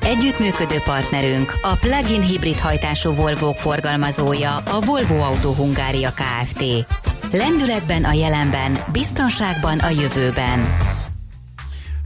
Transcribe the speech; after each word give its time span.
Együttműködő 0.00 0.78
partnerünk 0.84 1.58
a 1.62 1.76
plug-in 1.80 2.22
hibrid 2.22 2.58
hajtású 2.58 3.14
Volvo 3.14 3.52
forgalmazója 3.52 4.56
a 4.56 4.80
Volvo 4.80 5.16
Auto 5.16 5.52
Hungária 5.52 6.10
Kft. 6.12 6.64
Lendületben 7.32 8.04
a 8.04 8.12
jelenben, 8.12 8.78
biztonságban 8.92 9.78
a 9.78 9.88
jövőben. 9.88 10.76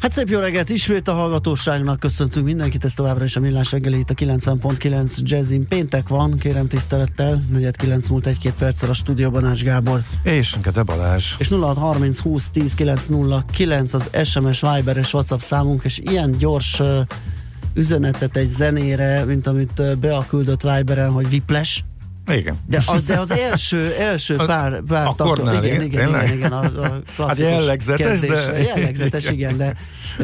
Hát 0.04 0.12
szép 0.12 0.28
jó 0.28 0.40
reggelt 0.40 0.68
ismét 0.68 1.08
a 1.08 1.12
hallgatóságnak, 1.12 2.00
köszöntünk 2.00 2.46
mindenkit, 2.46 2.84
ez 2.84 2.94
továbbra 2.94 3.24
is 3.24 3.36
a 3.36 3.40
Millás 3.40 3.72
reggeli 3.72 3.98
itt 3.98 4.10
a 4.10 4.14
90.9 4.14 5.18
Jazzin. 5.22 5.68
Péntek 5.68 6.08
van, 6.08 6.38
kérem 6.38 6.66
tisztelettel, 6.66 7.42
49 7.50 8.08
múlt 8.08 8.26
egy-két 8.26 8.52
perccel 8.52 8.90
a 8.90 8.94
stúdióban 8.94 9.44
Ács 9.44 9.62
Gábor. 9.62 10.02
És 10.22 10.56
Gede 10.62 10.82
Balázs. 10.82 11.34
És 11.38 11.48
0630 11.48 12.18
20 12.18 12.50
10 12.50 12.74
909 12.74 13.94
az 13.94 14.10
SMS 14.24 14.60
Viberes 14.60 15.14
WhatsApp 15.14 15.40
számunk, 15.40 15.84
és 15.84 15.98
ilyen 15.98 16.30
gyors 16.30 16.80
uh, 16.80 17.00
üzenetet 17.74 18.36
egy 18.36 18.48
zenére, 18.48 19.24
mint 19.24 19.46
amit 19.46 19.98
Bea 19.98 20.26
küldött 20.28 20.62
Viberen, 20.62 21.10
hogy 21.10 21.28
Viples, 21.28 21.84
igen. 22.26 22.56
De 22.66 22.82
az, 22.86 23.04
de 23.04 23.18
az 23.18 23.30
első, 23.30 23.92
első 23.98 24.36
pár, 24.46 24.82
pár 24.82 25.06
Akkornál, 25.06 25.64
igen, 25.64 25.82
igen, 25.82 26.08
igen, 26.08 26.36
igen, 26.36 26.52
a, 26.52 26.60
a 26.60 27.00
klasszikus 27.16 27.50
hát 27.50 27.58
jellegzetes, 27.58 28.06
kezdés, 28.06 28.44
de... 28.46 28.58
jellegzetes, 28.58 29.30
igen, 29.30 29.56
de 29.56 29.76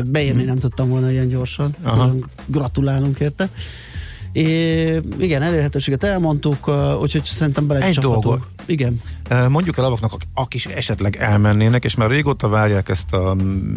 beírni 0.04 0.42
nem 0.42 0.58
tudtam 0.58 0.88
volna 0.88 1.10
ilyen 1.10 1.28
gyorsan. 1.28 1.74
Aha. 1.82 2.14
Gratulálunk 2.46 3.20
érte. 3.20 3.48
É, 4.32 5.00
igen, 5.18 5.42
elérhetőséget 5.42 6.04
elmondtuk, 6.04 6.70
úgyhogy 7.00 7.24
szerintem 7.24 7.66
bele 7.66 7.84
Egy 7.84 7.98
dolgot. 7.98 8.46
Igen. 8.70 9.00
Mondjuk 9.48 9.78
el 9.78 9.84
avaknak, 9.84 10.12
akik 10.34 10.70
esetleg 10.74 11.16
elmennének, 11.16 11.84
és 11.84 11.94
már 11.94 12.10
régóta 12.10 12.48
várják 12.48 12.88
ezt 12.88 13.12
a 13.12 13.36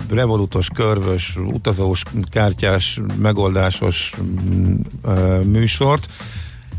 revolutos, 0.10 0.68
körvös, 0.74 1.38
utazós, 1.54 2.04
kártyás, 2.30 3.02
megoldásos 3.22 4.14
műsort, 5.46 6.08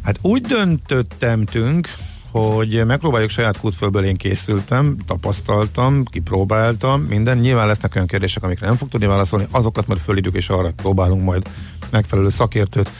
Hát 0.05 0.19
úgy 0.23 0.42
döntöttemtünk, 0.42 1.89
hogy 2.31 2.83
megpróbáljuk 2.87 3.31
saját 3.31 3.59
kútfölből 3.59 4.05
én 4.05 4.17
készültem, 4.17 4.97
tapasztaltam, 5.07 6.05
kipróbáltam, 6.05 7.01
minden. 7.01 7.39
Nyilván 7.39 7.67
lesznek 7.67 7.95
olyan 7.95 8.07
kérdések, 8.07 8.42
amikre 8.42 8.67
nem 8.67 8.77
fog 8.77 8.89
tudni 8.89 9.07
válaszolni, 9.07 9.47
azokat 9.51 9.87
már 9.87 9.98
fölírjuk, 9.98 10.35
és 10.35 10.48
arra 10.48 10.73
próbálunk 10.77 11.23
majd 11.23 11.48
megfelelő 11.91 12.29
szakértőt 12.29 12.91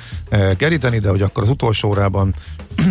keríteni, 0.57 0.99
de 0.99 1.09
hogy 1.09 1.23
akkor 1.23 1.43
az 1.43 1.51
utolsó 1.51 1.89
órában 1.89 2.35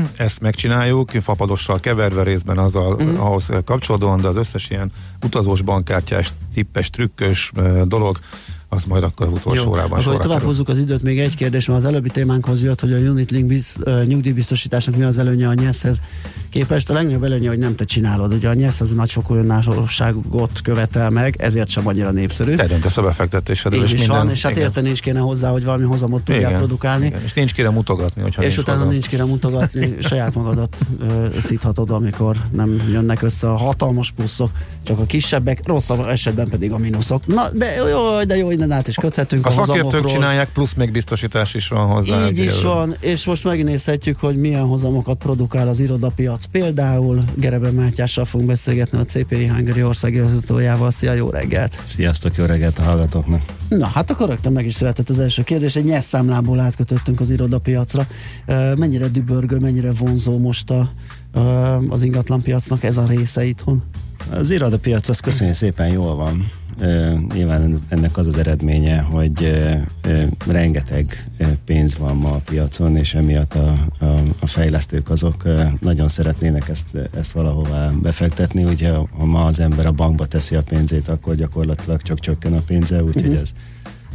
ezt 0.17 0.39
megcsináljuk, 0.39 1.09
fapadossal 1.09 1.80
keverve 1.80 2.23
részben 2.23 2.58
azzal, 2.58 3.03
mm. 3.03 3.19
ahhoz 3.19 3.49
kapcsolódóan, 3.66 4.22
de 4.22 4.27
az 4.27 4.36
összes 4.36 4.69
ilyen 4.69 4.91
utazós 5.23 5.61
bankkártyás, 5.61 6.33
tippes, 6.53 6.89
trükkös 6.89 7.52
eh, 7.55 7.81
dolog, 7.81 8.19
az 8.74 8.84
majd 8.84 9.04
akkor 9.04 9.28
utolsó 9.28 9.64
Jó, 9.64 9.70
órában 9.70 10.02
sorra 10.02 10.18
tovább 10.18 10.42
hozzuk 10.42 10.70
az 10.70 10.78
időt, 10.78 11.02
még 11.02 11.20
egy 11.20 11.36
kérdés, 11.36 11.66
mert 11.66 11.80
az 11.80 11.86
előbbi 11.86 12.10
témánkhoz 12.10 12.64
jött, 12.64 12.80
hogy 12.80 12.94
a 12.94 12.98
Unitlink 12.98 13.46
biz, 13.46 13.76
uh, 13.86 14.06
nyugdíjbiztosításnak 14.06 14.96
mi 14.96 15.04
az 15.04 15.18
előnye 15.18 15.48
a 15.48 15.54
nyeszhez 15.54 16.02
képest. 16.50 16.90
A 16.90 16.94
legnagyobb 16.94 17.24
előnye, 17.24 17.50
hogy 17.50 17.58
nem 17.58 17.76
te 17.76 17.84
csinálod. 17.84 18.34
Ugye 18.34 18.50
a 18.50 18.54
nyesz 18.54 18.82
az 18.82 18.92
nagyfokú 18.94 19.36
önállóságot 19.36 20.62
követel 20.64 21.10
meg, 21.10 21.36
ezért 21.40 21.70
sem 21.70 21.88
annyira 21.88 22.12
népszerű. 22.12 22.56
Te 22.56 22.68
döntesz 22.68 22.98
a 22.98 23.02
befektetésedről. 23.02 23.84
És, 23.84 23.92
minden, 23.92 24.08
van, 24.08 24.30
és 24.30 24.42
hát 24.42 24.52
igen. 24.52 24.64
érteni 24.64 24.89
is 24.89 25.00
kéne 25.00 25.20
hozzá, 25.20 25.50
hogy 25.50 25.64
valami 25.64 25.83
hozamot 25.83 26.23
tudják 26.23 26.50
igen, 26.50 26.58
produkálni. 26.58 27.06
Igen, 27.06 27.22
és 27.23 27.33
nincs 27.33 27.54
kire 27.54 27.70
mutogatni, 27.70 28.22
hogyha 28.22 28.44
És 28.44 28.58
utána 28.58 28.78
hozzá. 28.78 28.92
nincs 28.92 29.08
kire 29.08 29.26
mutogatni, 29.26 29.95
saját 30.10 30.36
magadat 30.36 30.78
uh, 31.00 31.38
szíthatod, 31.38 31.89
amikor 31.89 32.36
nem 32.52 32.82
jönnek 32.92 33.22
össze 33.22 33.50
a 33.50 33.58
hatalmas 33.58 34.12
pluszok, 34.12 34.50
csak 34.83 35.00
a 35.00 35.06
kisebbek, 35.06 35.62
rosszabb 35.67 36.08
esetben 36.08 36.50
pedig 36.50 36.72
a 36.72 36.78
mínuszok. 36.78 37.28
Na, 37.28 37.50
de 37.54 37.72
jó, 37.89 38.23
de 38.23 38.36
jó, 38.36 38.52
innen 38.64 38.78
át 38.78 38.88
is 38.88 38.96
köthetünk. 38.96 39.46
A, 39.46 39.50
a 39.50 39.52
szakértők 39.52 40.06
csinálják, 40.06 40.50
plusz 40.50 40.74
még 40.74 40.92
biztosítás 40.92 41.54
is 41.54 41.68
van 41.68 41.88
hozzá. 41.88 42.28
Így 42.28 42.38
is 42.38 42.62
van, 42.62 42.96
és 43.00 43.26
most 43.26 43.44
megnézhetjük, 43.44 44.20
hogy 44.20 44.38
milyen 44.38 44.66
hozamokat 44.66 45.18
produkál 45.18 45.68
az 45.68 45.80
irodapiac. 45.80 46.46
Például 46.46 47.24
Gerebe 47.36 47.72
Mátyással 47.72 48.26
fogunk 48.26 48.50
beszélgetni 48.50 48.98
a 48.98 49.04
CPI 49.04 49.48
Hungary 49.48 49.84
országigazgatójával. 49.84 50.92
Szia, 50.92 51.14
jó 51.14 51.30
reggelt! 51.30 51.80
Sziasztok, 51.84 52.36
jó 52.36 52.46
reggelt 52.46 52.80
a 52.80 52.82
hallgatóknak! 52.82 53.42
Na, 53.70 53.88
hát 53.88 54.10
akkor 54.10 54.30
rögtön 54.30 54.52
meg 54.52 54.66
is 54.66 54.74
született 54.74 55.10
az 55.10 55.20
első 55.20 55.44
kérdés. 55.44 55.76
Egy 55.76 55.86
nyelvszámlából 55.86 56.60
átkötöttünk 56.60 57.20
az 57.20 57.30
irodapiacra. 57.30 58.08
Mennyire 58.78 59.08
dübörgő, 59.08 59.58
mennyire 59.58 59.92
vonzó 59.92 60.38
most 60.38 60.72
a, 60.72 60.92
az 61.90 62.02
ingatlanpiacnak 62.02 62.84
ez 62.84 62.98
a 62.98 63.06
része 63.08 63.45
itthon? 63.45 63.84
Az 64.30 64.50
irodapiac 64.50 65.10
az 65.10 65.20
köszönjük 65.20 65.56
szépen 65.56 65.88
jól 65.88 66.16
van. 66.16 66.52
Nyilván 67.34 67.80
ennek 67.88 68.17
az 68.17 68.28
az 68.28 68.38
eredménye, 68.38 69.00
hogy 69.00 69.61
rengeteg 70.48 71.30
pénz 71.66 71.98
van 71.98 72.16
ma 72.16 72.32
a 72.32 72.42
piacon, 72.45 72.98
és 72.98 73.14
emiatt 73.14 73.54
a, 73.54 73.88
a, 74.00 74.06
a 74.39 74.48
fejlesztők 74.48 75.10
azok 75.10 75.44
nagyon 75.80 76.08
szeretnének 76.08 76.70
ezt, 76.70 76.98
ezt 77.17 77.32
valahová 77.32 77.92
befektetni. 78.02 78.64
Ugye, 78.64 78.92
ha 78.92 79.26
ma 79.26 79.44
az 79.44 79.60
ember 79.60 79.86
a 79.86 79.92
bankba 79.92 80.26
teszi 80.26 80.56
a 80.56 80.62
pénzét, 80.62 81.10
akkor 81.10 81.36
gyakorlatilag 81.36 82.02
csak 82.02 82.20
csökken 82.20 82.54
a 82.54 82.62
pénze, 82.67 83.04
úgyhogy 83.04 83.26
uh-huh. 83.26 83.39
ez 83.39 83.54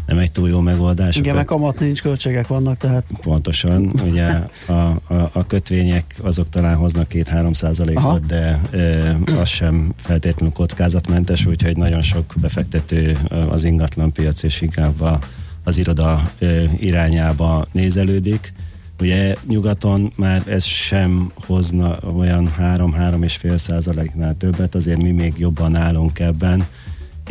nem 0.08 0.18
egy 0.18 0.30
túl 0.30 0.48
jó 0.48 0.60
megoldás. 0.60 1.16
Igen, 1.16 1.34
meg 1.34 1.44
kamat 1.44 1.78
nincs, 1.80 2.02
költségek 2.02 2.46
vannak, 2.46 2.76
tehát... 2.76 3.04
Pontosan, 3.20 3.92
ugye 4.04 4.26
a, 4.66 4.72
a, 4.72 5.30
a 5.32 5.46
kötvények 5.46 6.14
azok 6.22 6.48
talán 6.48 6.76
hoznak 6.76 7.06
2-3 7.12 7.54
százalékot, 7.54 8.26
de 8.26 8.60
e, 8.70 9.16
az 9.40 9.48
sem 9.48 9.92
feltétlenül 9.96 10.54
kockázatmentes, 10.54 11.46
úgyhogy 11.46 11.76
nagyon 11.76 12.02
sok 12.02 12.34
befektető 12.40 13.16
az 13.48 13.64
ingatlan 13.64 14.12
piac 14.12 14.42
és 14.42 14.60
inkább 14.60 15.00
a, 15.00 15.18
az 15.64 15.78
iroda 15.78 16.30
e, 16.38 16.46
irányába 16.76 17.66
nézelődik. 17.72 18.52
Ugye 19.00 19.34
nyugaton 19.48 20.12
már 20.16 20.42
ez 20.46 20.64
sem 20.64 21.32
hozna 21.46 21.98
olyan 22.16 22.54
3-3,5 22.60 23.56
százaléknál 23.56 24.36
többet, 24.36 24.74
azért 24.74 25.02
mi 25.02 25.10
még 25.10 25.34
jobban 25.38 25.76
állunk 25.76 26.18
ebben 26.18 26.66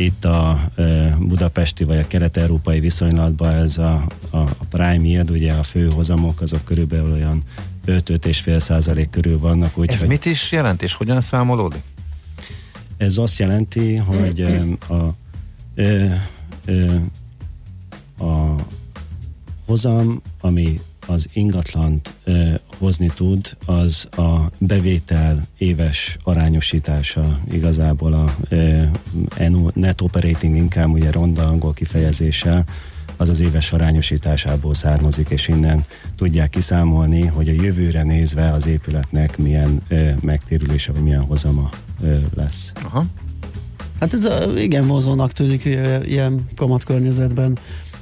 itt 0.00 0.24
a 0.24 0.70
budapesti 1.18 1.84
vagy 1.84 1.98
a 1.98 2.06
kelet-európai 2.06 2.80
viszonylatban 2.80 3.54
ez 3.54 3.78
a, 3.78 4.06
a, 4.30 4.36
a 4.36 4.64
prime 4.70 5.06
yield, 5.06 5.30
ugye 5.30 5.52
a 5.52 5.62
fő 5.62 5.90
hozamok, 5.90 6.40
azok 6.40 6.64
körülbelül 6.64 7.12
olyan 7.12 7.42
5-5,5 7.86 8.58
százalék 8.58 9.10
körül 9.10 9.38
vannak. 9.38 9.78
Úgy, 9.78 9.90
ez 9.90 9.98
hogy 9.98 10.08
mit 10.08 10.24
is 10.24 10.52
jelent, 10.52 10.82
és 10.82 10.94
hogyan 10.94 11.20
számolódik? 11.20 11.82
Ez 12.96 13.16
azt 13.16 13.38
jelenti, 13.38 13.96
hogy 13.96 14.40
a, 14.88 15.14
e, 15.74 16.28
e, 16.64 17.02
a 18.24 18.54
hozam, 19.66 20.22
ami 20.40 20.80
az 21.08 21.26
ingatlant 21.32 22.12
ö, 22.24 22.50
hozni 22.78 23.10
tud, 23.14 23.56
az 23.66 24.08
a 24.10 24.50
bevétel 24.58 25.46
éves 25.58 26.16
arányosítása 26.22 27.40
igazából 27.50 28.12
a 28.12 28.34
ö, 28.48 28.82
net 29.74 30.00
operating 30.00 30.56
income, 30.56 30.86
ugye 30.86 31.10
ronda 31.10 31.48
angol 31.48 31.72
kifejezéssel, 31.72 32.64
az 33.16 33.28
az 33.28 33.40
éves 33.40 33.72
arányosításából 33.72 34.74
származik, 34.74 35.28
és 35.28 35.48
innen 35.48 35.84
tudják 36.16 36.50
kiszámolni, 36.50 37.26
hogy 37.26 37.48
a 37.48 37.62
jövőre 37.62 38.02
nézve 38.02 38.52
az 38.52 38.66
épületnek 38.66 39.38
milyen 39.38 39.82
ö, 39.88 40.10
megtérülése, 40.20 40.92
vagy 40.92 41.02
milyen 41.02 41.22
hozama 41.22 41.70
ö, 42.02 42.18
lesz. 42.34 42.72
Aha. 42.82 43.04
Hát 44.00 44.12
ez 44.12 44.24
a, 44.24 44.58
igen 44.58 44.86
vonzónak 44.86 45.32
tűnik 45.32 45.64
ilyen 46.04 46.48
kamatkörnyezetben 46.56 47.58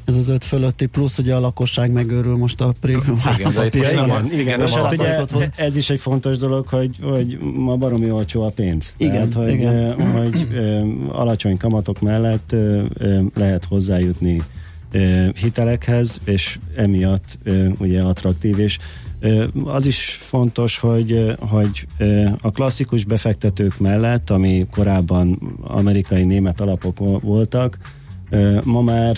ez 0.07 0.17
az 0.17 0.29
öt 0.29 0.45
fölötti 0.45 0.87
plusz, 0.87 1.19
ugye 1.19 1.35
a 1.35 1.41
lakosság 1.41 1.91
megőrül 1.91 2.37
most 2.37 2.61
a 2.61 2.75
prémium 2.81 3.23
igen, 3.39 3.53
igen, 3.53 4.05
igen, 4.05 4.41
igen, 4.41 4.61
és 4.61 4.73
hát 4.73 4.93
ugye 4.93 5.51
ez 5.57 5.77
is 5.77 5.91
egy 5.91 6.01
fontos 6.01 6.39
dolog, 6.39 6.69
hogy, 6.69 6.99
hogy 7.03 7.39
ma 7.41 7.77
baromi 7.77 8.11
olcsó 8.11 8.43
a 8.43 8.51
pénz. 8.51 8.95
Igen, 8.97 9.13
Tehát, 9.13 9.35
hogy, 9.35 9.53
igen. 9.53 10.01
hogy 10.13 10.49
alacsony 11.09 11.57
kamatok 11.57 12.01
mellett 12.01 12.55
lehet 13.35 13.65
hozzájutni 13.65 14.43
hitelekhez, 15.41 16.19
és 16.25 16.59
emiatt 16.75 17.39
ugye 17.79 18.03
attraktív, 18.03 18.59
és 18.59 18.79
az 19.65 19.87
is 19.87 20.19
fontos, 20.21 20.79
hogy, 20.79 21.37
hogy 21.39 21.87
a 22.41 22.51
klasszikus 22.51 23.05
befektetők 23.05 23.79
mellett, 23.79 24.31
ami 24.31 24.67
korábban 24.71 25.39
amerikai 25.63 26.25
német 26.25 26.61
alapok 26.61 27.21
voltak, 27.21 27.79
Ma 28.65 28.81
már 28.81 29.17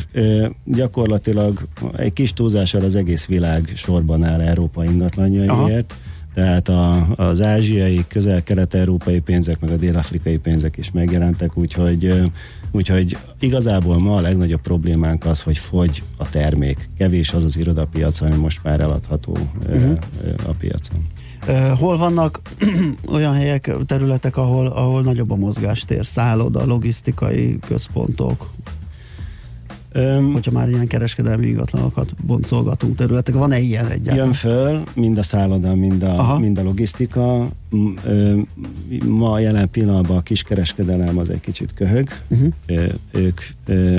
gyakorlatilag 0.65 1.67
egy 1.97 2.13
kis 2.13 2.33
túlzással 2.33 2.83
az 2.83 2.95
egész 2.95 3.27
világ 3.27 3.73
sorban 3.77 4.25
áll 4.25 4.41
Európa 4.41 4.85
ingatlanjaiért, 4.85 5.95
tehát 6.35 6.69
a, 6.69 7.09
az 7.17 7.43
ázsiai, 7.43 8.05
közel-kelet-európai 8.09 9.21
pénzek, 9.21 9.61
meg 9.61 9.71
a 9.71 9.77
dél-afrikai 9.77 10.37
pénzek 10.37 10.77
is 10.77 10.91
megjelentek, 10.91 11.57
úgyhogy, 11.57 12.31
úgyhogy 12.71 13.17
igazából 13.41 13.99
ma 13.99 14.17
a 14.17 14.21
legnagyobb 14.21 14.61
problémánk 14.61 15.25
az, 15.25 15.43
hogy 15.43 15.59
fogy 15.59 16.03
a 16.17 16.29
termék. 16.29 16.89
Kevés 16.99 17.33
az 17.33 17.45
az 17.45 17.57
irodapiac, 17.57 18.21
ami 18.21 18.37
most 18.37 18.63
már 18.63 18.81
eladható 18.81 19.37
uh-huh. 19.69 19.99
a 20.47 20.53
piacon. 20.59 21.07
Hol 21.77 21.97
vannak 21.97 22.41
olyan 23.13 23.35
helyek, 23.35 23.71
területek, 23.87 24.37
ahol, 24.37 24.67
ahol 24.67 25.03
nagyobb 25.03 25.31
a 25.31 25.37
mozgástér, 25.37 26.07
szálloda, 26.07 26.65
logisztikai 26.65 27.59
központok? 27.67 28.51
Öm, 29.99 30.33
hogyha 30.33 30.51
már 30.51 30.69
ilyen 30.69 30.87
kereskedelmi 30.87 31.47
ingatlanokat 31.47 32.15
boncolgatunk 32.27 32.97
területek, 32.97 33.35
van-e 33.35 33.59
ilyen 33.59 33.87
egyáltalán? 33.87 34.17
Jön 34.17 34.33
föl, 34.33 34.83
mind 34.95 35.19
a 35.19 35.23
szálloda, 35.23 35.75
mind 35.75 36.03
a, 36.03 36.39
mind 36.39 36.59
a 36.59 36.63
logisztika. 36.63 37.49
Ma 39.07 39.39
jelen 39.39 39.71
pillanatban 39.71 40.17
a 40.17 40.21
kiskereskedelem 40.21 41.19
az 41.19 41.31
egy 41.31 41.41
kicsit 41.41 41.75
köhög. 41.75 42.09
Uh-huh. 42.29 42.53
Ők, 43.11 43.41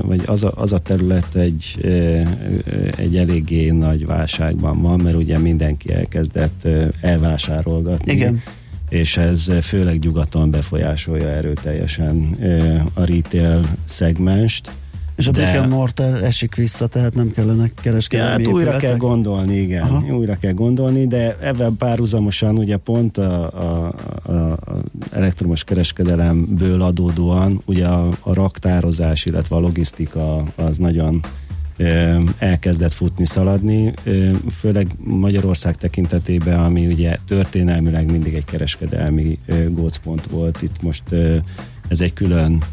vagy 0.01 0.21
az 0.25 0.43
a, 0.43 0.51
az 0.55 0.73
a 0.73 0.77
terület 0.77 1.35
egy, 1.35 1.77
egy 2.95 3.17
eléggé 3.17 3.69
nagy 3.69 4.05
válságban 4.05 4.81
van, 4.81 4.99
mert 4.99 5.15
ugye 5.15 5.37
mindenki 5.37 5.93
elkezdett 5.93 6.67
elvásárolgatni. 7.01 8.11
Igen 8.11 8.41
és 8.89 9.17
ez 9.17 9.51
főleg 9.61 9.99
nyugaton 9.99 10.51
befolyásolja 10.51 11.27
erőteljesen 11.27 12.37
a 12.93 13.03
retail 13.03 13.65
szegmest 13.85 14.71
és 15.19 15.27
a 15.27 15.31
brick 15.31 15.55
and 15.55 15.71
mortar 15.71 16.23
esik 16.23 16.55
vissza, 16.55 16.87
tehát 16.87 17.13
nem 17.13 17.31
kellene 17.31 17.71
kereskedelmi 17.81 18.41
ja, 18.41 18.47
hát 18.47 18.55
újra 18.57 18.77
kell 18.77 18.95
gondolni, 18.95 19.55
igen. 19.55 19.83
Aha. 19.83 20.13
Újra 20.15 20.35
kell 20.35 20.53
gondolni, 20.53 21.07
de 21.07 21.37
ebben 21.41 21.75
párhuzamosan 21.77 22.57
ugye 22.57 22.77
pont 22.77 23.17
a, 23.17 23.51
a, 23.53 23.93
a, 24.23 24.51
a 24.51 24.59
elektromos 25.11 25.63
kereskedelemből 25.63 26.81
adódóan 26.81 27.61
ugye 27.65 27.87
a, 27.87 28.09
a 28.19 28.33
raktározás, 28.33 29.25
illetve 29.25 29.55
a 29.55 29.59
logisztika 29.59 30.43
az 30.55 30.77
nagyon 30.77 31.21
elkezdett 32.37 32.93
futni, 32.93 33.25
szaladni, 33.25 33.93
főleg 34.51 34.87
Magyarország 35.03 35.75
tekintetében, 35.75 36.59
ami 36.59 36.87
ugye 36.87 37.17
történelmileg 37.27 38.11
mindig 38.11 38.33
egy 38.33 38.45
kereskedelmi 38.45 39.39
gócpont 39.69 40.25
volt. 40.25 40.61
Itt 40.61 40.81
most 40.81 41.03
ez 41.87 42.01
egy 42.01 42.13
külön 42.13 42.63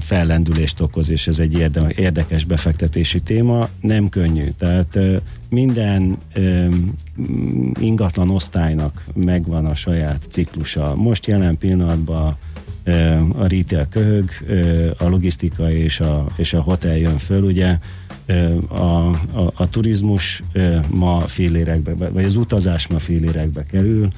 fellendülést 0.00 0.80
okoz, 0.80 1.10
és 1.10 1.26
ez 1.26 1.38
egy 1.38 1.70
érdekes 1.96 2.44
befektetési 2.44 3.20
téma. 3.20 3.68
Nem 3.80 4.08
könnyű. 4.08 4.48
Tehát 4.58 4.98
minden 5.48 6.16
ingatlan 7.80 8.30
osztálynak 8.30 9.04
megvan 9.14 9.66
a 9.66 9.74
saját 9.74 10.26
ciklusa. 10.28 10.94
Most 10.94 11.26
jelen 11.26 11.58
pillanatban 11.58 12.36
a 13.36 13.46
retail 13.46 13.86
köhög, 13.90 14.30
a 14.98 15.08
logisztika 15.08 15.72
és 15.72 16.00
a, 16.00 16.26
és 16.36 16.52
a 16.52 16.60
hotel 16.60 16.96
jön 16.96 17.18
föl, 17.18 17.42
ugye 17.42 17.78
a, 18.68 18.78
a, 18.78 19.52
a 19.54 19.68
turizmus 19.70 20.42
ma 20.90 21.20
félérekbe, 21.20 22.08
vagy 22.08 22.24
az 22.24 22.36
utazás 22.36 22.86
ma 22.86 22.98
félérekbe 22.98 23.64
kerül, 23.64 24.08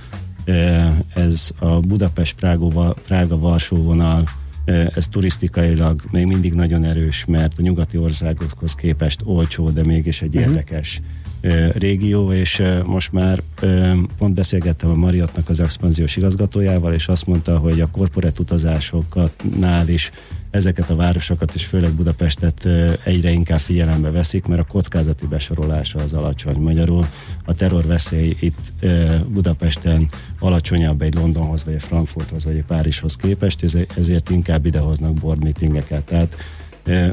ez 1.14 1.50
a 1.58 1.80
Budapest-Prága-Varsó 1.80 3.76
vonal 3.76 4.28
ez 4.94 5.08
turisztikailag 5.08 6.02
még 6.10 6.26
mindig 6.26 6.54
nagyon 6.54 6.84
erős, 6.84 7.24
mert 7.24 7.58
a 7.58 7.62
nyugati 7.62 7.98
országokhoz 7.98 8.74
képest 8.74 9.20
olcsó, 9.24 9.70
de 9.70 9.80
mégis 9.86 10.22
egy 10.22 10.36
uh-huh. 10.36 10.50
érdekes 10.50 11.00
régió, 11.72 12.32
és 12.32 12.62
most 12.86 13.12
már 13.12 13.42
pont 14.18 14.34
beszélgettem 14.34 14.90
a 14.90 14.94
Mariatnak 14.94 15.48
az 15.48 15.60
expanziós 15.60 16.16
igazgatójával, 16.16 16.92
és 16.92 17.08
azt 17.08 17.26
mondta, 17.26 17.58
hogy 17.58 17.80
a 17.80 17.90
korporát 17.90 18.38
utazásoknál 18.38 19.88
is 19.88 20.10
ezeket 20.50 20.90
a 20.90 20.96
városokat, 20.96 21.54
és 21.54 21.64
főleg 21.64 21.92
Budapestet 21.92 22.68
egyre 23.04 23.30
inkább 23.30 23.58
figyelembe 23.58 24.10
veszik, 24.10 24.46
mert 24.46 24.60
a 24.60 24.64
kockázati 24.64 25.26
besorolása 25.26 25.98
az 25.98 26.12
alacsony. 26.12 26.56
Magyarul 26.56 27.06
a 27.44 27.54
terrorveszély 27.54 28.36
itt 28.40 28.72
Budapesten 29.28 30.08
alacsonyabb 30.38 31.02
egy 31.02 31.14
Londonhoz, 31.14 31.64
vagy 31.64 31.74
egy 31.74 31.82
Frankfurthoz, 31.82 32.44
vagy 32.44 32.56
egy 32.56 32.64
Párizshoz 32.64 33.16
képest, 33.16 33.64
ezért 33.96 34.30
inkább 34.30 34.66
idehoznak 34.66 35.12
board 35.12 35.42
meetingeket. 35.42 36.04
Tehát 36.04 36.36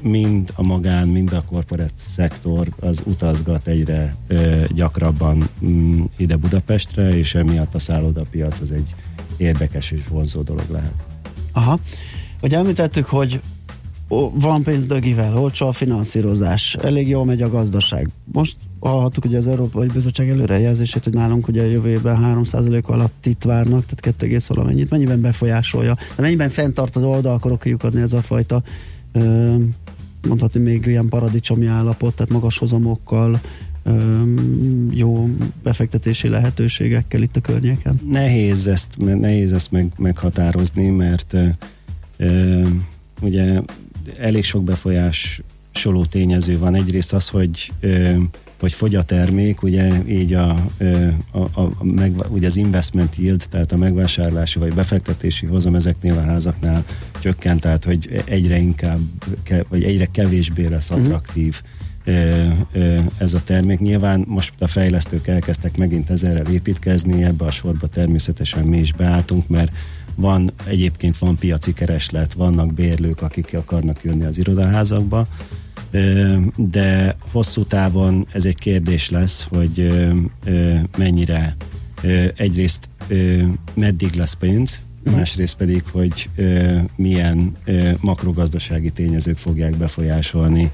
mind 0.01 0.51
a 0.55 0.63
magán, 0.63 1.07
mind 1.07 1.33
a 1.33 1.43
korporát 1.43 1.93
szektor 2.07 2.67
az 2.79 3.01
utazgat 3.05 3.67
egyre 3.67 4.15
gyakrabban 4.73 5.49
mm, 5.65 6.03
ide 6.17 6.35
Budapestre, 6.35 7.17
és 7.17 7.35
emiatt 7.35 7.75
a 7.75 7.79
szállodapiac 7.79 8.59
az 8.59 8.71
egy 8.71 8.95
érdekes 9.37 9.91
és 9.91 10.07
vonzó 10.09 10.41
dolog 10.41 10.69
lehet. 10.69 10.93
Aha. 11.51 11.79
Hogy 12.39 12.53
említettük, 12.53 13.05
hogy 13.05 13.41
van 14.33 14.63
pénz 14.63 14.85
dögivel, 14.85 15.37
olcsó 15.37 15.67
a 15.67 15.71
finanszírozás, 15.71 16.75
elég 16.75 17.07
jól 17.07 17.25
megy 17.25 17.41
a 17.41 17.49
gazdaság. 17.49 18.09
Most 18.31 18.57
hallhattuk 18.79 19.25
ugye 19.25 19.37
az 19.37 19.47
Európai 19.47 19.87
Bizottság 19.87 20.29
előrejelzését, 20.29 21.03
hogy 21.03 21.13
nálunk 21.13 21.47
ugye 21.47 21.61
a 21.61 21.65
jövő 21.65 21.89
évben 21.89 22.45
3% 22.51 22.83
alatt 22.83 23.25
itt 23.25 23.43
várnak, 23.43 23.85
tehát 23.85 23.99
2, 23.99 24.37
valamennyit. 24.47 24.89
Mennyiben 24.89 25.21
befolyásolja, 25.21 25.93
de 26.15 26.21
mennyiben 26.21 26.49
fenntart 26.49 26.95
az 26.95 27.03
oldalakor 27.03 27.57
adni 27.77 28.01
ez 28.01 28.13
a 28.13 28.21
fajta 28.21 28.63
mondhatni 30.27 30.59
még 30.59 30.85
ilyen 30.85 31.09
paradicsomi 31.09 31.65
állapot, 31.65 32.15
tehát 32.15 32.31
magas 32.31 32.57
hozamokkal, 32.57 33.41
jó 34.89 35.29
befektetési 35.63 36.27
lehetőségekkel 36.27 37.21
itt 37.21 37.35
a 37.35 37.41
környéken? 37.41 37.99
Nehéz 38.09 38.67
ezt, 38.67 38.97
nehéz 38.97 39.53
ezt 39.53 39.71
meg, 39.71 39.91
meghatározni, 39.97 40.89
mert 40.89 41.35
ugye 43.21 43.61
elég 44.19 44.43
sok 44.43 44.63
befolyás 44.63 45.41
soló 45.71 46.05
tényező 46.05 46.59
van. 46.59 46.75
Egyrészt 46.75 47.13
az, 47.13 47.29
hogy 47.29 47.71
ö, 47.79 48.15
hogy 48.61 48.73
fogy 48.73 48.95
a 48.95 49.01
termék, 49.01 49.63
ugye 49.63 49.91
így 50.07 50.33
a, 50.33 50.49
a, 51.31 51.37
a, 51.37 51.61
a 51.61 51.83
meg, 51.83 52.13
ugye 52.29 52.47
az 52.47 52.55
investment 52.55 53.17
yield, 53.17 53.45
tehát 53.49 53.71
a 53.71 53.77
megvásárlási 53.77 54.59
vagy 54.59 54.73
befektetési 54.73 55.45
hozam 55.45 55.75
ezeknél 55.75 56.17
a 56.17 56.21
házaknál 56.21 56.85
csökkent, 57.19 57.61
tehát 57.61 57.85
hogy 57.85 58.23
egyre 58.25 58.57
inkább, 58.57 58.99
vagy 59.69 59.83
egyre 59.83 60.05
kevésbé 60.05 60.65
lesz 60.65 60.89
mhm. 60.89 60.99
attraktív 60.99 61.61
ez 63.17 63.33
a 63.33 63.43
termék. 63.43 63.79
Nyilván 63.79 64.23
most 64.27 64.53
a 64.59 64.67
fejlesztők 64.67 65.27
elkezdtek 65.27 65.77
megint 65.77 66.09
ezerrel 66.09 66.53
építkezni, 66.53 67.23
ebbe 67.23 67.45
a 67.45 67.51
sorba 67.51 67.87
természetesen 67.87 68.63
mi 68.63 68.77
is 68.77 68.93
beálltunk, 68.93 69.47
mert 69.47 69.71
van, 70.15 70.51
egyébként 70.65 71.17
van 71.17 71.35
piaci 71.35 71.73
kereslet, 71.73 72.33
vannak 72.33 72.73
bérlők, 72.73 73.21
akik 73.21 73.53
akarnak 73.53 74.03
jönni 74.03 74.23
az 74.23 74.37
irodaházakba, 74.37 75.27
de 76.55 77.15
hosszú 77.31 77.63
távon 77.63 78.27
ez 78.31 78.45
egy 78.45 78.57
kérdés 78.57 79.09
lesz, 79.09 79.47
hogy 79.49 79.91
mennyire 80.97 81.55
egyrészt 82.35 82.89
meddig 83.73 84.13
lesz 84.13 84.33
pénz, 84.33 84.79
mhm. 85.03 85.15
másrészt 85.15 85.55
pedig, 85.55 85.83
hogy 85.91 86.29
milyen 86.95 87.57
makrogazdasági 87.99 88.89
tényezők 88.89 89.37
fogják 89.37 89.77
befolyásolni 89.77 90.71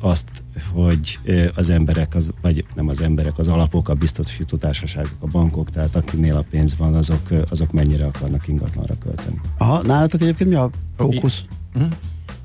azt, 0.00 0.28
hogy 0.72 1.18
az 1.54 1.70
emberek, 1.70 2.14
az, 2.14 2.30
vagy 2.40 2.64
nem 2.74 2.88
az 2.88 3.00
emberek, 3.00 3.38
az 3.38 3.48
alapok, 3.48 3.88
a 3.88 3.94
biztosító 3.94 4.56
társaságok, 4.56 5.16
a 5.18 5.26
bankok, 5.26 5.70
tehát 5.70 5.96
akinél 5.96 6.36
a 6.36 6.44
pénz 6.50 6.76
van, 6.76 6.94
azok, 6.94 7.30
azok 7.50 7.72
mennyire 7.72 8.06
akarnak 8.06 8.48
ingatlanra 8.48 8.94
költeni. 8.98 9.40
Aha, 9.58 9.82
nálatok 9.82 10.20
egyébként 10.20 10.50
mi 10.50 10.56
a 10.56 10.70
fókusz? 10.96 11.44
Uh-huh 11.74 11.92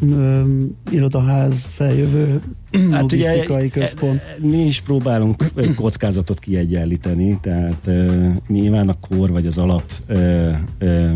ö, 0.01 0.41
irodaház, 0.91 1.65
feljövő 1.69 2.41
hát 2.91 3.01
logisztikai 3.01 3.65
ugye, 3.65 3.79
központ. 3.79 4.21
E, 4.21 4.23
e, 4.23 4.47
mi 4.47 4.65
is 4.65 4.81
próbálunk 4.81 5.43
kockázatot 5.75 6.39
kiegyenlíteni, 6.39 7.39
tehát 7.41 7.81
ö, 7.85 8.27
nyilván 8.47 8.89
a 8.89 8.99
kor 8.99 9.31
vagy 9.31 9.47
az 9.47 9.57
alap 9.57 9.91
ö, 10.07 10.49
ö, 10.77 11.09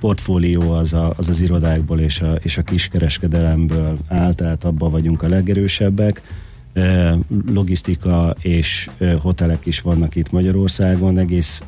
portfólió 0.00 0.70
az, 0.70 0.92
a, 0.92 1.12
az 1.16 1.28
az 1.28 1.40
irodákból 1.40 2.00
és 2.00 2.20
a, 2.20 2.32
és 2.42 2.58
a 2.58 2.62
kiskereskedelemből 2.62 3.96
áll, 4.08 4.32
tehát 4.32 4.64
abban 4.64 4.90
vagyunk 4.90 5.22
a 5.22 5.28
legerősebbek 5.28 6.22
logisztika 7.52 8.34
és 8.40 8.90
hotelek 9.20 9.66
is 9.66 9.80
vannak 9.80 10.14
itt 10.14 10.30
Magyarországon, 10.30 11.18
egész 11.18 11.62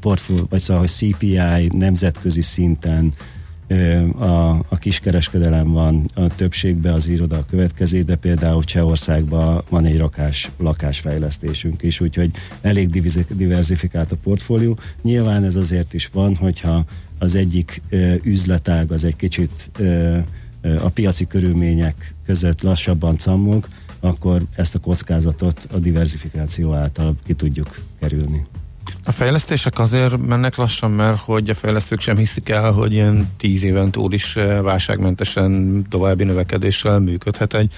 portfólió, 0.00 0.46
vagy 0.48 0.60
szóval, 0.60 0.82
hogy 0.82 0.90
CPI 0.90 1.68
nemzetközi 1.72 2.40
szinten 2.40 3.12
a, 4.18 4.50
a 4.50 4.76
kiskereskedelem 4.78 5.72
van 5.72 6.10
a 6.14 6.34
többségben 6.34 6.92
az 6.92 7.06
iroda 7.06 7.36
a 7.36 7.44
következő, 7.44 8.02
de 8.02 8.16
például 8.16 8.64
Csehországban 8.64 9.62
van 9.68 9.84
egy 9.84 9.98
rakás, 9.98 10.50
lakásfejlesztésünk 10.58 11.82
is, 11.82 12.00
úgyhogy 12.00 12.30
elég 12.60 12.90
diversifikált 13.36 14.12
a 14.12 14.16
portfólió. 14.22 14.78
Nyilván 15.02 15.44
ez 15.44 15.56
azért 15.56 15.94
is 15.94 16.08
van, 16.12 16.36
hogyha 16.36 16.84
az 17.18 17.34
egyik 17.34 17.82
ö, 17.88 18.14
üzletág 18.22 18.92
az 18.92 19.04
egy 19.04 19.16
kicsit 19.16 19.70
ö, 19.78 20.18
ö, 20.60 20.84
a 20.84 20.88
piaci 20.88 21.26
körülmények 21.26 22.14
között 22.26 22.62
lassabban 22.62 23.16
cammog, 23.16 23.68
akkor 24.00 24.42
ezt 24.56 24.74
a 24.74 24.78
kockázatot 24.78 25.66
a 25.72 25.78
diversifikáció 25.78 26.72
által 26.72 27.14
ki 27.24 27.32
tudjuk 27.32 27.80
kerülni. 28.00 28.46
A 29.06 29.12
fejlesztések 29.12 29.78
azért 29.78 30.26
mennek 30.26 30.56
lassan, 30.56 30.90
mert 30.90 31.18
hogy 31.18 31.50
a 31.50 31.54
fejlesztők 31.54 32.00
sem 32.00 32.16
hiszik 32.16 32.48
el, 32.48 32.72
hogy 32.72 32.92
ilyen 32.92 33.30
tíz 33.38 33.62
éven 33.62 33.90
túl 33.90 34.12
is 34.12 34.36
eh, 34.36 34.62
válságmentesen 34.62 35.82
további 35.90 36.24
növekedéssel 36.24 36.98
működhet 36.98 37.54
egy 37.54 37.72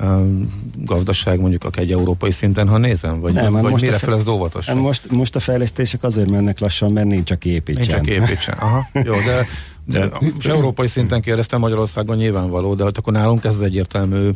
um, 0.00 0.52
gazdaság 0.76 1.40
mondjuk 1.40 1.64
akár 1.64 1.84
egy 1.84 1.92
európai 1.92 2.30
szinten, 2.30 2.68
ha 2.68 2.78
nézem? 2.78 3.20
Vagy, 3.20 3.32
nem, 3.32 3.52
vagy 3.52 3.62
most 3.62 3.82
mire 3.84 3.96
fe- 3.96 4.08
fel 4.08 4.18
ez 4.18 4.28
óvatos? 4.28 4.66
Most, 4.66 5.10
most 5.10 5.36
a 5.36 5.40
fejlesztések 5.40 6.02
azért 6.02 6.30
mennek 6.30 6.58
lassan, 6.58 6.92
mert 6.92 7.06
nincs 7.06 7.24
csak 7.24 7.44
építsen. 7.44 8.02
Nincs 8.02 8.16
csak 8.16 8.28
építsen, 8.28 8.54
aha. 8.58 8.88
Jó, 8.92 9.14
de, 9.14 9.46
de, 9.84 10.10
de 10.42 10.50
európai 10.50 10.88
szinten 10.88 11.20
kérdeztem 11.20 11.60
Magyarországon 11.60 12.16
nyilvánvaló, 12.16 12.74
de 12.74 12.84
akkor 12.84 13.12
nálunk 13.12 13.44
ez 13.44 13.54
az 13.54 13.62
egyértelmű 13.62 14.30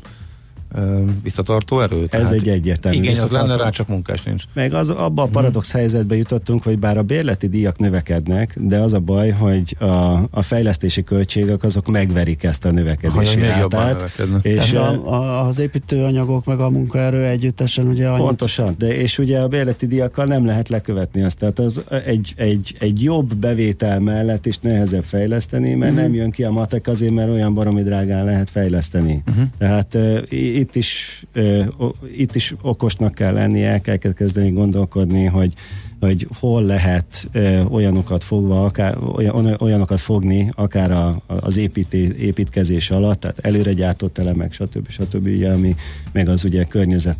visszatartó 1.22 1.80
erő? 1.80 2.06
Ez 2.10 2.30
egy 2.30 2.48
egyértelmű 2.48 2.98
Igen, 2.98 3.22
az 3.22 3.30
lenne 3.30 3.56
rá, 3.56 3.70
csak 3.70 3.88
munkás 3.88 4.22
nincs. 4.22 4.42
Meg 4.54 4.74
az, 4.74 4.88
abban 4.88 5.26
a 5.26 5.30
paradox 5.30 5.70
hmm. 5.70 5.80
helyzetbe 5.80 6.16
jutottunk, 6.16 6.62
hogy 6.62 6.78
bár 6.78 6.98
a 6.98 7.02
bérleti 7.02 7.48
díjak 7.48 7.78
növekednek, 7.78 8.56
de 8.60 8.78
az 8.78 8.92
a 8.92 8.98
baj, 8.98 9.30
hogy 9.30 9.76
a, 9.78 9.86
a 10.30 10.42
fejlesztési 10.42 11.04
költségek 11.04 11.62
azok 11.62 11.86
megverik 11.86 12.42
ezt 12.42 12.64
a 12.64 12.70
növekedési 12.70 13.40
rátát. 13.40 14.22
És 14.42 14.72
a, 14.72 15.06
a, 15.06 15.46
az 15.46 15.58
építőanyagok 15.58 16.44
meg 16.44 16.60
a 16.60 16.70
munkaerő 16.70 17.24
együttesen 17.24 17.86
ugye 17.86 18.08
annyit... 18.08 18.24
Pontosan, 18.24 18.74
de 18.78 18.96
és 18.96 19.18
ugye 19.18 19.40
a 19.40 19.48
bérleti 19.48 19.86
díjakkal 19.86 20.24
nem 20.24 20.46
lehet 20.46 20.68
lekövetni 20.68 21.22
azt, 21.22 21.38
tehát 21.38 21.58
az 21.58 21.80
egy, 22.06 22.32
egy, 22.36 22.76
egy 22.78 23.02
jobb 23.02 23.34
bevétel 23.34 24.00
mellett 24.00 24.46
is 24.46 24.58
nehezebb 24.58 25.04
fejleszteni, 25.04 25.74
mert 25.74 25.92
uh-huh. 25.92 26.06
nem 26.06 26.14
jön 26.14 26.30
ki 26.30 26.44
a 26.44 26.50
matek 26.50 26.86
azért, 26.86 27.12
mert 27.12 27.28
olyan 27.28 27.54
baromi 27.54 27.82
drágán 27.82 28.24
lehet 28.24 28.50
fejleszteni. 28.50 29.22
Uh-huh. 29.28 29.44
Tehát 29.58 29.98
itt 30.62 30.74
is, 30.74 31.22
itt 32.16 32.34
is 32.34 32.54
okosnak 32.62 33.14
kell 33.14 33.32
lenni, 33.32 33.62
el 33.62 33.80
kell 33.80 33.98
kezdeni 33.98 34.50
gondolkodni, 34.50 35.24
hogy 35.24 35.52
hogy 36.00 36.26
hol 36.38 36.62
lehet 36.62 37.28
olyanokat 37.68 38.24
fogva, 38.24 38.64
akár, 38.64 38.96
olyan, 39.14 39.56
olyanokat 39.58 40.00
fogni, 40.00 40.52
akár 40.54 40.90
a, 40.90 41.22
az 41.26 41.56
építé, 41.56 42.14
építkezés 42.18 42.90
alatt, 42.90 43.20
tehát 43.20 43.38
előre 43.38 43.72
gyártott 43.72 44.18
elemek, 44.18 44.52
stb. 44.52 44.88
stb. 44.88 45.26
Ugye, 45.26 45.52
ami 45.52 45.76
meg 46.12 46.28
az 46.28 46.44
ugye 46.44 46.64
környezet 46.64 47.16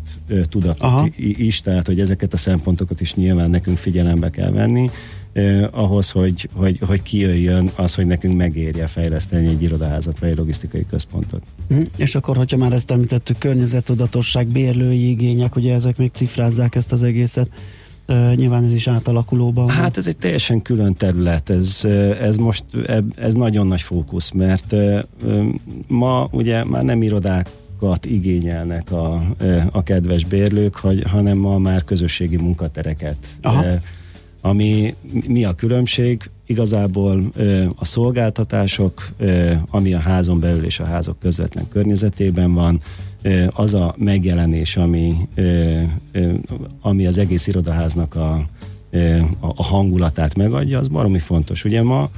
tudatot 0.49 1.17
is, 1.17 1.61
tehát 1.61 1.87
hogy 1.87 1.99
ezeket 1.99 2.33
a 2.33 2.37
szempontokat 2.37 3.01
is 3.01 3.15
nyilván 3.15 3.49
nekünk 3.49 3.77
figyelembe 3.77 4.29
kell 4.29 4.51
venni, 4.51 4.89
eh, 5.33 5.67
ahhoz, 5.71 6.09
hogy, 6.09 6.49
hogy, 6.53 6.79
hogy 6.87 7.01
kijöjjön 7.01 7.71
az, 7.75 7.95
hogy 7.95 8.05
nekünk 8.05 8.35
megérje 8.35 8.87
fejleszteni 8.87 9.47
egy 9.47 9.61
irodaházat 9.61 10.19
vagy 10.19 10.29
egy 10.29 10.37
logisztikai 10.37 10.85
központot. 10.85 11.41
Mm, 11.73 11.81
és 11.95 12.15
akkor, 12.15 12.37
hogyha 12.37 12.57
már 12.57 12.73
ezt 12.73 12.91
említettük, 12.91 13.37
környezettudatosság, 13.37 14.47
bérlői 14.47 15.09
igények, 15.09 15.55
ugye 15.55 15.73
ezek 15.73 15.97
még 15.97 16.11
cifrázzák 16.13 16.75
ezt 16.75 16.91
az 16.91 17.03
egészet. 17.03 17.49
Uh, 18.07 18.35
nyilván 18.35 18.63
ez 18.63 18.73
is 18.73 18.87
átalakulóban. 18.87 19.69
Hát 19.69 19.97
ez 19.97 20.07
egy 20.07 20.17
teljesen 20.17 20.61
külön 20.61 20.93
terület, 20.93 21.49
ez, 21.49 21.85
ez 22.21 22.35
most 22.35 22.63
ez 23.15 23.33
nagyon 23.33 23.67
nagy 23.67 23.81
fókusz, 23.81 24.31
mert 24.31 24.75
ma 25.87 26.27
ugye 26.31 26.63
már 26.63 26.83
nem 26.83 27.01
irodák 27.01 27.49
igényelnek 28.01 28.91
a, 28.91 29.35
a 29.71 29.83
kedves 29.83 30.25
bérlők, 30.25 30.75
hogy, 30.75 31.03
hanem 31.03 31.37
ma 31.37 31.57
már 31.57 31.83
közösségi 31.83 32.37
munkatereket. 32.37 33.17
Aha. 33.41 33.63
Ami 34.45 34.95
mi 35.27 35.43
a 35.43 35.53
különbség? 35.53 36.29
Igazából 36.45 37.31
a 37.75 37.85
szolgáltatások, 37.85 39.09
ami 39.69 39.93
a 39.93 39.99
házon 39.99 40.39
belül 40.39 40.65
és 40.65 40.79
a 40.79 40.85
házok 40.85 41.19
közvetlen 41.19 41.67
környezetében 41.69 42.53
van, 42.53 42.81
az 43.49 43.73
a 43.73 43.95
megjelenés, 43.97 44.77
ami, 44.77 45.15
ami 46.81 47.05
az 47.05 47.17
egész 47.17 47.47
irodaháznak 47.47 48.15
a, 48.15 48.47
a 49.39 49.63
hangulatát 49.63 50.35
megadja, 50.35 50.79
az 50.79 50.87
baromi 50.87 51.19
fontos. 51.19 51.65
Ugye 51.65 51.83
ma 51.83 52.09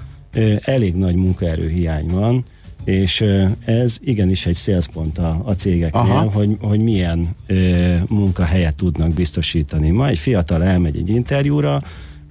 elég 0.61 0.95
nagy 0.95 1.15
munkaerő 1.15 1.69
hiány 1.69 2.07
van, 2.07 2.45
és 2.83 3.23
ez 3.65 3.97
igenis 4.03 4.45
egy 4.45 4.55
szélszpont 4.55 5.17
a, 5.17 5.41
a 5.45 5.53
cégeknél, 5.53 6.29
hogy, 6.33 6.57
hogy 6.61 6.79
milyen 6.79 7.35
munkahelyet 8.07 8.75
tudnak 8.75 9.13
biztosítani. 9.13 9.89
Ma 9.89 10.07
egy 10.07 10.17
fiatal 10.17 10.63
elmegy 10.63 10.97
egy 10.97 11.09
interjúra, 11.09 11.83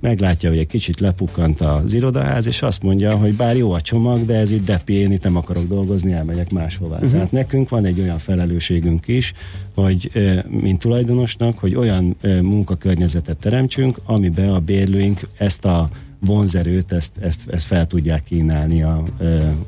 meglátja, 0.05 0.49
hogy 0.49 0.59
egy 0.59 0.67
kicsit 0.67 1.01
lepukkant 1.01 1.61
az 1.61 1.95
irodaház, 1.95 2.47
és 2.47 2.63
azt 2.63 2.83
mondja, 2.83 3.17
hogy 3.17 3.35
bár 3.35 3.57
jó 3.57 3.73
a 3.73 3.81
csomag, 3.81 4.25
de 4.25 4.35
ez 4.35 4.51
itt 4.51 4.65
depi, 4.65 4.93
én 4.93 5.13
itt 5.13 5.23
nem 5.23 5.37
akarok 5.37 5.69
dolgozni, 5.69 6.13
elmegyek 6.13 6.51
máshova. 6.51 6.95
Uh-huh. 6.95 7.11
Tehát 7.11 7.33
nekünk 7.33 7.69
van 7.69 7.85
egy 7.85 8.01
olyan 8.01 8.19
felelősségünk 8.19 9.09
is, 9.09 9.33
hogy 9.75 10.11
mint 10.49 10.79
tulajdonosnak, 10.79 11.59
hogy 11.59 11.75
olyan 11.75 12.17
munkakörnyezetet 12.41 13.37
teremtsünk, 13.37 13.99
amiben 14.05 14.49
a 14.49 14.59
bérlőink 14.59 15.21
ezt 15.39 15.65
a 15.65 15.91
vonzerőt, 16.19 16.93
ezt, 16.93 17.11
ezt, 17.21 17.41
ezt 17.51 17.67
fel 17.67 17.87
tudják 17.87 18.25
kínálni 18.25 18.83
a, 18.83 19.03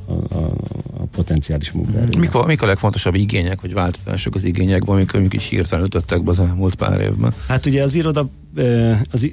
a, 0.06 0.12
a, 0.12 0.38
a 0.96 1.04
potenciális 1.12 1.72
munkaerőnek. 1.72 2.16
Mik 2.16 2.34
a, 2.34 2.46
mik 2.46 2.62
a 2.62 2.66
legfontosabb 2.66 3.14
igények, 3.14 3.60
vagy 3.60 3.72
változások 3.72 4.34
az 4.34 4.44
igényekben, 4.44 4.94
amik 4.94 5.12
mondjuk 5.12 5.34
így 5.34 5.42
hirtelen 5.42 5.84
ütöttek 5.84 6.22
be 6.22 6.30
az 6.30 6.40
elmúlt 6.40 6.74
pár 6.74 7.00
évben? 7.00 7.32
Hát 7.48 7.66
ugye 7.66 7.82
az 7.82 7.94
iroda 7.94 8.28
az, 9.10 9.30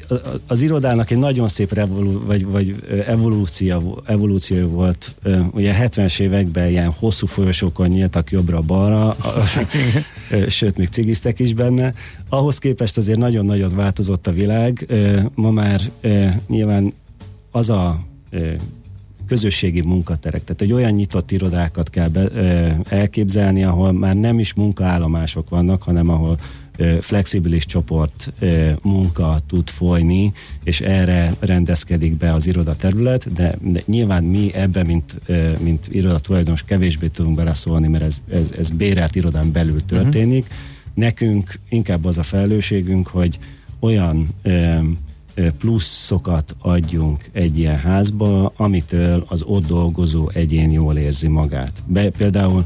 az 0.48 0.62
irodának 0.62 1.12
egy 1.12 1.18
nagyon 1.18 1.48
szép 1.48 1.74
revolu, 1.74 2.26
vagy, 2.26 2.46
vagy 2.46 2.76
evolúció, 3.08 4.02
evolúció 4.06 4.68
volt. 4.68 5.16
Ugye 5.52 5.76
70-es 5.82 6.20
években 6.20 6.70
ilyen 6.70 6.90
hosszú 6.90 7.26
folyosókon 7.28 7.88
nyíltak 7.88 8.32
jobbra-balra, 8.32 9.16
sőt, 10.48 10.78
még 10.78 10.88
cigiztek 10.88 11.40
is 11.40 11.54
benne. 11.54 11.94
Ahhoz 12.30 12.58
képest 12.58 12.98
azért 12.98 13.18
nagyon 13.18 13.46
nagyot 13.46 13.74
változott 13.74 14.28
a 14.28 14.32
világ. 14.32 14.94
Ma 15.36 15.52
már 15.52 15.82
nyilván 16.48 16.94
az 17.52 17.70
a 17.70 18.06
közösségi 19.28 19.82
munkaterek, 19.82 20.44
tehát 20.44 20.62
egy 20.62 20.74
olyan 20.74 20.92
nyitott 20.92 21.32
irodákat 21.32 21.90
kell 21.90 22.08
be, 22.08 22.30
elképzelni, 22.90 23.64
ahol 23.64 23.92
már 23.92 24.16
nem 24.16 24.40
is 24.40 24.54
munkaállomások 24.54 25.50
vannak, 25.50 25.84
hanem 25.84 26.10
ahol 26.10 26.40
flexibilis 27.02 27.66
csoport 27.66 28.34
munka 28.82 29.40
tud 29.48 29.70
folyni, 29.70 30.34
és 30.64 30.82
erre 30.82 31.36
rendezkedik 31.40 32.18
be 32.18 32.34
az 32.34 32.48
irodaterület, 32.48 33.34
de, 33.34 33.58
de 33.62 33.82
nyilván 33.86 34.24
mi 34.24 34.54
ebbe, 34.54 34.84
mint, 34.84 35.22
mint 35.60 35.88
irodatulajdonos 35.92 36.64
kevésbé 36.64 37.08
tudunk 37.08 37.36
beleszólni, 37.36 37.88
mert 37.88 38.04
ez, 38.04 38.22
ez, 38.32 38.52
ez 38.58 38.70
bérelt 38.70 39.16
irodán 39.16 39.52
belül 39.52 39.86
történik. 39.86 40.44
Uh-huh. 40.44 40.58
Nekünk 40.94 41.60
inkább 41.70 42.06
az 42.06 42.18
a 42.18 42.24
felelősségünk, 42.24 43.08
hogy 43.08 43.40
olyan 43.80 44.30
pluszokat 45.60 46.56
adjunk 46.60 47.30
egy 47.32 47.58
ilyen 47.58 47.78
házba, 47.78 48.54
amitől 48.56 49.26
az 49.28 49.42
ott 49.42 49.68
dolgozó 49.68 50.30
egyén 50.34 50.72
jól 50.72 50.98
érzi 50.98 51.28
magát. 51.28 51.84
Be, 51.86 52.10
például 52.10 52.66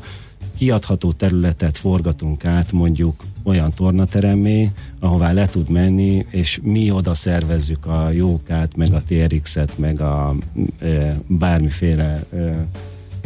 kiadható 0.57 1.11
területet 1.11 1.77
forgatunk 1.77 2.45
át 2.45 2.71
mondjuk 2.71 3.23
olyan 3.43 3.73
tornateremmé, 3.73 4.71
ahová 4.99 5.31
le 5.31 5.47
tud 5.47 5.69
menni, 5.69 6.25
és 6.29 6.59
mi 6.63 6.91
oda 6.91 7.13
szervezzük 7.13 7.85
a 7.85 8.09
jókát, 8.11 8.75
meg 8.75 8.93
a 8.93 9.01
TRX-et, 9.07 9.77
meg 9.77 10.01
a 10.01 10.35
e, 10.79 11.21
bármiféle 11.27 12.23
e, 12.33 12.67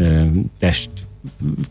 e, 0.03 0.31
test 0.57 0.89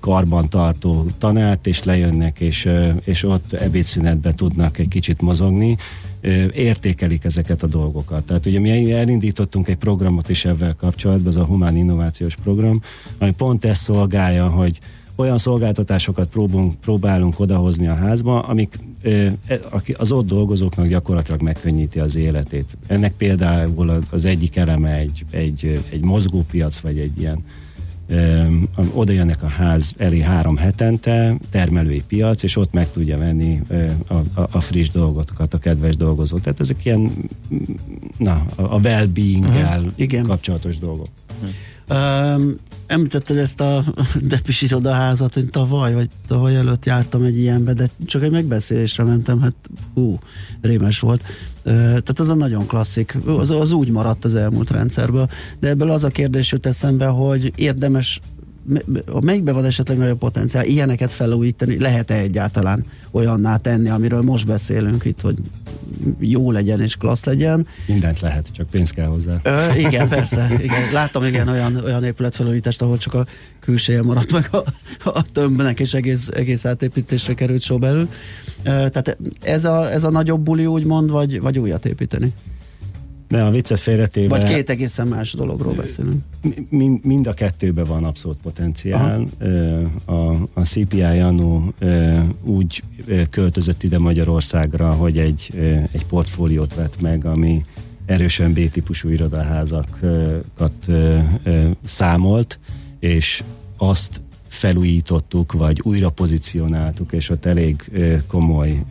karbantartó 0.00 1.06
tanárt, 1.18 1.66
és 1.66 1.84
lejönnek, 1.84 2.40
és, 2.40 2.68
és 3.04 3.24
ott 3.24 3.52
ebédszünetben 3.52 4.36
tudnak 4.36 4.78
egy 4.78 4.88
kicsit 4.88 5.20
mozogni, 5.20 5.76
értékelik 6.52 7.24
ezeket 7.24 7.62
a 7.62 7.66
dolgokat. 7.66 8.24
Tehát 8.24 8.46
ugye 8.46 8.60
mi 8.60 8.92
elindítottunk 8.92 9.68
egy 9.68 9.76
programot 9.76 10.28
is 10.28 10.44
ebben 10.44 10.76
kapcsolatban, 10.76 11.32
ez 11.32 11.36
a 11.36 11.44
Humán 11.44 11.76
Innovációs 11.76 12.36
Program, 12.36 12.82
ami 13.18 13.30
pont 13.30 13.64
ezt 13.64 13.82
szolgálja, 13.82 14.48
hogy 14.48 14.80
olyan 15.20 15.38
szolgáltatásokat 15.38 16.28
próbálunk, 16.28 16.80
próbálunk 16.80 17.40
odahozni 17.40 17.88
a 17.88 17.94
házba, 17.94 18.40
amik 18.40 18.78
e, 19.02 19.60
az 19.96 20.12
ott 20.12 20.26
dolgozóknak 20.26 20.86
gyakorlatilag 20.86 21.42
megkönnyíti 21.42 21.98
az 21.98 22.16
életét. 22.16 22.76
Ennek 22.86 23.12
például 23.12 24.02
az 24.10 24.24
egyik 24.24 24.56
eleme 24.56 24.94
egy, 24.94 25.24
egy, 25.30 25.84
egy 25.90 26.04
mozgópiac, 26.04 26.78
vagy 26.78 26.98
egy 26.98 27.18
ilyen 27.18 27.44
oda 28.92 29.12
jönnek 29.12 29.42
a 29.42 29.46
ház 29.46 29.94
elé 29.96 30.20
három 30.20 30.56
hetente, 30.56 31.36
termelői 31.50 32.02
piac, 32.06 32.42
és 32.42 32.56
ott 32.56 32.72
meg 32.72 32.90
tudja 32.90 33.18
venni 33.18 33.60
a, 34.08 34.14
a, 34.14 34.48
a 34.50 34.60
friss 34.60 34.88
dolgokat, 34.88 35.54
a 35.54 35.58
kedves 35.58 35.96
dolgozók. 35.96 36.40
Tehát 36.40 36.60
ezek 36.60 36.84
ilyen, 36.84 37.12
na, 38.16 38.46
a 38.56 38.78
well-being-el 38.78 39.92
uh-huh. 39.98 40.26
kapcsolatos 40.26 40.78
dolgok. 40.78 41.08
Uh-huh. 41.40 41.54
Um, 41.90 42.56
említetted 42.86 43.36
ezt 43.36 43.60
a 43.60 43.84
Depis 44.20 44.62
irodaházat, 44.62 45.36
én 45.36 45.50
tavaly, 45.50 45.94
vagy 45.94 46.08
tavaly 46.26 46.56
előtt 46.56 46.84
jártam 46.84 47.22
egy 47.22 47.38
ilyenbe, 47.38 47.72
de 47.72 47.88
csak 48.06 48.22
egy 48.22 48.30
megbeszélésre 48.30 49.04
mentem, 49.04 49.40
hát 49.40 49.54
hú, 49.94 50.18
rémes 50.60 51.00
volt. 51.00 51.22
Uh, 51.64 51.72
tehát 51.74 52.18
az 52.18 52.28
a 52.28 52.34
nagyon 52.34 52.66
klasszik, 52.66 53.16
az, 53.26 53.50
az 53.50 53.72
úgy 53.72 53.90
maradt 53.90 54.24
az 54.24 54.34
elmúlt 54.34 54.70
rendszerből, 54.70 55.28
de 55.60 55.68
ebből 55.68 55.90
az 55.90 56.04
a 56.04 56.08
kérdés 56.08 56.52
jut 56.52 56.66
eszembe, 56.66 57.06
hogy 57.06 57.52
érdemes 57.54 58.20
melyikben 59.22 59.54
van 59.54 59.64
esetleg 59.64 59.98
nagyobb 59.98 60.18
potenciál? 60.18 60.64
Ilyeneket 60.64 61.12
felújítani, 61.12 61.78
lehet-e 61.78 62.14
egyáltalán 62.14 62.84
olyanná 63.10 63.56
tenni, 63.56 63.88
amiről 63.88 64.22
most 64.22 64.46
beszélünk 64.46 65.04
itt, 65.04 65.20
hogy 65.20 65.38
jó 66.18 66.50
legyen 66.50 66.80
és 66.80 66.96
klassz 66.96 67.24
legyen. 67.24 67.66
Mindent 67.86 68.20
lehet, 68.20 68.48
csak 68.52 68.68
pénz 68.70 68.90
kell 68.90 69.06
hozzá. 69.06 69.40
Ö, 69.42 69.74
igen, 69.74 70.08
persze. 70.08 70.48
Igen. 70.62 70.92
Láttam 70.92 71.24
igen 71.24 71.48
olyan, 71.48 71.76
olyan 71.84 72.04
épületfelújítást, 72.04 72.82
ahol 72.82 72.98
csak 72.98 73.14
a 73.14 73.26
külseje 73.60 74.02
maradt 74.02 74.32
meg 74.32 74.48
a, 74.52 74.64
a 75.04 75.24
tömbnek, 75.32 75.80
és 75.80 75.94
egész, 75.94 76.28
egész 76.28 76.64
átépítésre 76.64 77.34
került 77.34 77.62
só 77.62 77.78
belül. 77.78 78.08
Ö, 78.62 78.68
tehát 78.68 79.16
ez 79.40 79.64
a, 79.64 79.92
ez 79.92 80.04
a 80.04 80.10
nagyobb 80.10 80.40
buli 80.40 80.66
úgymond, 80.66 81.10
vagy, 81.10 81.40
vagy 81.40 81.58
újat 81.58 81.86
építeni? 81.86 82.32
Ne, 83.30 83.44
a 83.44 83.50
viccet 83.50 83.78
félretéve... 83.78 84.28
Vagy 84.28 84.44
két 84.44 84.70
egészen 84.70 85.06
más 85.06 85.32
dologról 85.32 85.74
beszélünk. 85.74 86.22
Mind, 86.68 87.04
mind 87.04 87.26
a 87.26 87.32
kettőben 87.32 87.84
van 87.84 88.04
abszolút 88.04 88.36
potenciál. 88.42 89.26
Aha. 90.04 90.18
A, 90.18 90.48
a 90.52 90.60
CPI 90.60 91.02
Anu 91.02 91.68
úgy 92.42 92.82
költözött 93.30 93.82
ide 93.82 93.98
Magyarországra, 93.98 94.92
hogy 94.92 95.18
egy, 95.18 95.50
egy 95.92 96.06
portfóliót 96.06 96.74
vett 96.74 97.00
meg, 97.00 97.24
ami 97.24 97.64
erősen 98.06 98.52
B-típusú 98.52 99.08
irodaházakat 99.08 100.86
számolt, 101.84 102.58
és 102.98 103.42
azt 103.76 104.20
felújítottuk, 104.48 105.52
vagy 105.52 105.80
újra 105.82 106.10
pozícionáltuk, 106.10 107.12
és 107.12 107.28
ott 107.28 107.44
elég 107.46 107.90
komoly 108.26 108.82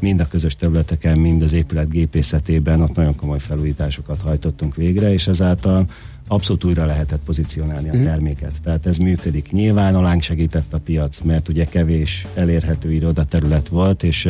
mind 0.00 0.20
a 0.20 0.28
közös 0.28 0.56
területeken, 0.56 1.18
mind 1.18 1.42
az 1.42 1.52
épület 1.52 1.90
gépészetében 1.90 2.80
ott 2.80 2.94
nagyon 2.94 3.16
komoly 3.16 3.38
felújításokat 3.38 4.20
hajtottunk 4.20 4.74
végre, 4.76 5.12
és 5.12 5.26
ezáltal 5.26 5.86
abszolút 6.28 6.64
újra 6.64 6.86
lehetett 6.86 7.20
pozícionálni 7.24 7.88
a 7.88 7.94
mhm. 7.94 8.04
terméket. 8.04 8.52
Tehát 8.62 8.86
ez 8.86 8.96
működik. 8.96 9.52
Nyilván 9.52 9.94
alánk 9.94 10.22
segített 10.22 10.74
a 10.74 10.78
piac, 10.78 11.20
mert 11.20 11.48
ugye 11.48 11.64
kevés 11.64 12.26
elérhető 12.34 12.92
irodaterület 12.92 13.68
volt, 13.68 14.02
és 14.02 14.28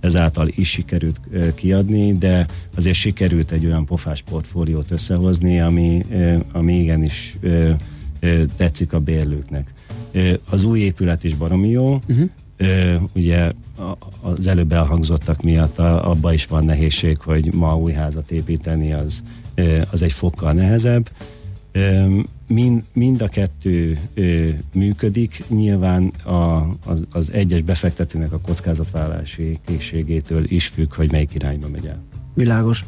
ezáltal 0.00 0.48
is 0.48 0.68
sikerült 0.68 1.20
kiadni, 1.54 2.18
de 2.18 2.46
azért 2.74 2.96
sikerült 2.96 3.50
egy 3.50 3.66
olyan 3.66 3.84
pofás 3.84 4.22
portfóliót 4.22 4.90
összehozni, 4.90 5.60
ami, 5.60 6.06
ami 6.52 6.78
igenis 6.78 7.38
tetszik 8.56 8.92
a 8.92 9.00
bérlőknek. 9.00 9.72
Az 10.50 10.64
új 10.64 10.80
épület 10.80 11.24
is 11.24 11.34
baromi 11.34 11.68
jó, 11.68 12.00
uh-huh 12.08 12.30
ugye 13.12 13.52
az 14.20 14.46
előbb 14.46 14.72
elhangzottak 14.72 15.42
miatt 15.42 15.78
abban 15.78 16.32
is 16.32 16.46
van 16.46 16.64
nehézség, 16.64 17.18
hogy 17.20 17.52
ma 17.52 17.76
új 17.76 17.92
házat 17.92 18.30
építeni 18.30 18.92
az, 18.92 19.22
az 19.90 20.02
egy 20.02 20.12
fokkal 20.12 20.52
nehezebb. 20.52 21.10
Mind, 22.46 22.82
mind 22.92 23.22
a 23.22 23.28
kettő 23.28 23.98
működik, 24.72 25.44
nyilván 25.48 26.06
a, 26.24 26.68
az, 26.84 27.02
az 27.10 27.32
egyes 27.32 27.62
befektetőnek 27.62 28.32
a 28.32 28.38
kockázatvállalási 28.38 29.58
készségétől 29.64 30.44
is 30.44 30.66
függ, 30.66 30.94
hogy 30.94 31.10
melyik 31.10 31.34
irányba 31.34 31.68
megy 31.68 31.86
el. 31.86 32.02
Világos. 32.34 32.84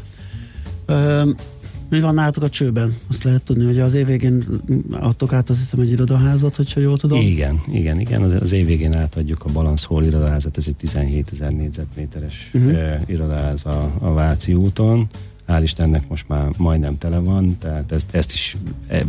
Mi 1.90 2.00
van 2.00 2.14
nálatok 2.14 2.42
a 2.42 2.49
csőben? 2.49 2.95
Azt 3.09 3.23
lehet 3.23 3.42
tudni, 3.42 3.64
hogy 3.64 3.78
az 3.78 3.95
évvégén 3.95 4.45
adtok 4.90 5.33
át 5.33 5.50
azt 5.50 5.59
hiszem 5.59 5.80
egy 5.80 5.90
irodaházat, 5.90 6.57
hogyha 6.57 6.80
jól 6.80 6.99
tudom. 6.99 7.21
Igen, 7.21 7.61
igen, 7.73 8.00
igen. 8.00 8.23
Az, 8.23 8.33
az 8.33 8.52
évvégén 8.52 8.97
átadjuk 8.97 9.45
a 9.45 9.52
Balance 9.52 9.87
Hall 9.88 10.04
irodaházat, 10.04 10.57
ez 10.57 10.64
egy 10.68 10.76
17 10.76 11.30
ezer 11.33 11.52
négyzetméteres 11.52 12.50
uh-huh. 12.54 12.73
uh, 12.73 13.00
irodaház 13.07 13.66
a, 13.66 13.92
a 13.99 14.12
Váci 14.12 14.54
úton. 14.54 15.09
Hál' 15.49 15.62
Istennek 15.62 16.09
most 16.09 16.28
már 16.28 16.50
majdnem 16.57 16.99
tele 16.99 17.18
van, 17.18 17.59
tehát 17.59 17.92
ezt, 17.92 18.07
ezt 18.11 18.33
is 18.33 18.57
e, 18.87 19.07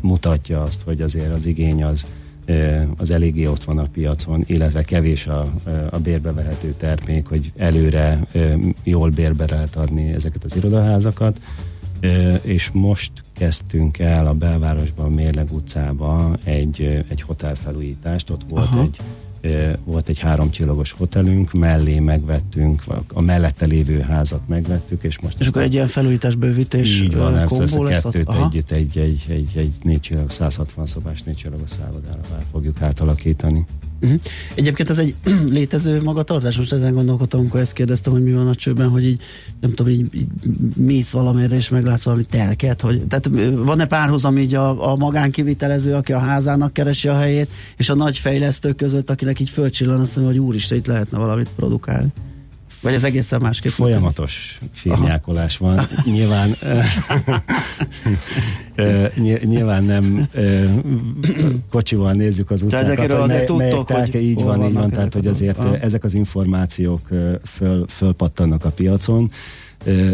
mutatja 0.00 0.62
azt, 0.62 0.82
hogy 0.82 1.00
azért 1.00 1.32
az 1.32 1.46
igény 1.46 1.84
az 1.84 2.06
az 2.96 3.10
eléggé 3.10 3.46
ott 3.46 3.64
van 3.64 3.78
a 3.78 3.86
piacon, 3.92 4.44
illetve 4.46 4.82
kevés 4.82 5.26
a, 5.26 5.52
a 5.90 5.98
bérbevehető 5.98 6.74
termék, 6.78 7.26
hogy 7.26 7.52
előre 7.56 8.26
jól 8.82 9.10
bérbe 9.10 9.44
lehet 9.50 9.76
adni 9.76 10.12
ezeket 10.12 10.44
az 10.44 10.56
irodaházakat, 10.56 11.40
és 12.42 12.70
most 12.70 13.12
kezdtünk 13.32 13.98
el 13.98 14.26
a 14.26 14.34
belvárosban, 14.34 15.12
Mérleg 15.12 15.52
utcába 15.52 16.36
egy, 16.44 17.04
egy 17.08 17.22
hotelfelújítást, 17.22 18.30
ott 18.30 18.42
volt 18.48 18.66
Aha. 18.66 18.82
egy 18.82 19.00
volt 19.84 20.08
egy 20.08 20.18
háromcsillagos 20.18 20.92
hotelünk, 20.92 21.52
mellé 21.52 21.98
megvettünk, 21.98 22.82
a 23.14 23.20
mellette 23.20 23.66
lévő 23.66 24.00
házat 24.00 24.48
megvettük, 24.48 25.02
és 25.02 25.20
most... 25.20 25.40
És 25.40 25.46
akkor 25.46 25.62
egy 25.62 25.72
ilyen 25.72 25.88
felújítás, 25.88 26.34
bővítés 26.34 27.00
Így 27.00 27.16
van, 27.16 27.36
ezt, 27.36 27.60
ezt 27.60 27.76
a 27.76 27.84
kettőt 27.84 28.34
együtt 28.34 28.70
egy, 28.70 28.98
egy, 28.98 29.24
egy, 29.28 29.52
egy 29.56 29.72
négy 29.82 30.00
csillag, 30.00 30.30
160 30.30 30.86
szobás 30.86 31.22
négy 31.22 31.36
csillagos 31.36 31.70
szállodára 31.70 32.20
fogjuk 32.50 32.82
átalakítani. 32.82 33.66
Uh-huh. 34.06 34.20
Egyébként 34.54 34.90
ez 34.90 34.98
egy 34.98 35.14
létező 35.56 36.02
magatartás, 36.02 36.56
most 36.56 36.72
ezen 36.72 36.94
gondolkodtam, 36.94 37.40
amikor 37.40 37.60
ezt 37.60 37.72
kérdeztem, 37.72 38.12
hogy 38.12 38.22
mi 38.22 38.32
van 38.32 38.48
a 38.48 38.54
csőben, 38.54 38.88
hogy 38.88 39.04
így, 39.04 39.20
nem 39.60 39.74
tudom, 39.74 39.92
így, 39.92 40.14
így 40.14 40.26
mész 40.76 41.10
valamire, 41.10 41.56
és 41.56 41.68
meglátsz 41.68 42.04
valami 42.04 42.24
telket, 42.24 42.80
hogy, 42.80 43.06
tehát 43.06 43.30
van-e 43.54 43.86
párhuzam 43.86 44.38
így 44.38 44.54
a, 44.54 44.90
a 44.92 44.96
magánkivitelező, 44.96 45.94
aki 45.94 46.12
a 46.12 46.18
házának 46.18 46.72
keresi 46.72 47.08
a 47.08 47.16
helyét, 47.16 47.48
és 47.76 47.88
a 47.88 47.94
nagy 47.94 48.18
fejlesztők 48.18 48.76
között, 48.76 49.10
akinek 49.10 49.40
így 49.40 49.50
fölcsillan, 49.50 50.00
azt 50.00 50.16
mondja, 50.16 50.34
hogy 50.34 50.44
úristen, 50.48 50.78
itt 50.78 50.86
lehetne 50.86 51.18
valamit 51.18 51.48
produkálni. 51.56 52.12
Vagy 52.86 52.94
ez 52.94 53.04
egészen 53.04 53.40
másképp? 53.40 53.72
Folyamatos 53.72 54.58
férnyákolás 54.72 55.56
van. 55.56 55.80
Nyilván 56.04 56.56
nyilván 59.44 59.84
nem 59.84 60.28
kocsival 61.70 62.12
nézzük 62.12 62.50
az 62.50 62.62
utcákat. 62.62 62.86
Ezekről 62.86 63.20
azért 63.20 63.46
tudtok, 63.46 63.90
hogy 63.90 64.14
így 64.14 64.42
van, 64.42 64.64
így 64.64 64.72
van, 64.72 64.90
tehát 64.90 65.14
hogy 65.14 65.26
azért 65.26 65.64
ezek 65.82 66.04
az 66.04 66.14
információk 66.14 67.08
föl, 67.44 67.86
fölpattannak 67.88 68.64
a 68.64 68.70
piacon, 68.70 69.30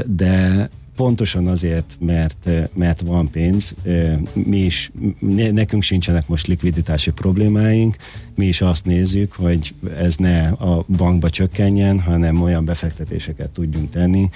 de 0.06 0.70
pontosan 0.96 1.46
azért, 1.46 1.96
mert, 2.00 2.48
mert 2.74 3.00
van 3.00 3.31
pénz, 3.31 3.74
mi 4.33 4.57
is, 4.57 4.90
nekünk 5.52 5.83
sincsenek 5.83 6.28
most 6.28 6.46
likviditási 6.46 7.11
problémáink, 7.11 7.96
mi 8.35 8.46
is 8.46 8.61
azt 8.61 8.85
nézzük, 8.85 9.33
hogy 9.33 9.74
ez 9.98 10.16
ne 10.16 10.48
a 10.48 10.85
bankba 10.96 11.31
csökkenjen, 11.31 12.00
hanem 12.00 12.42
olyan 12.42 12.64
befektetéseket 12.64 13.50
tudjunk 13.50 13.90
tenni, 13.90 14.28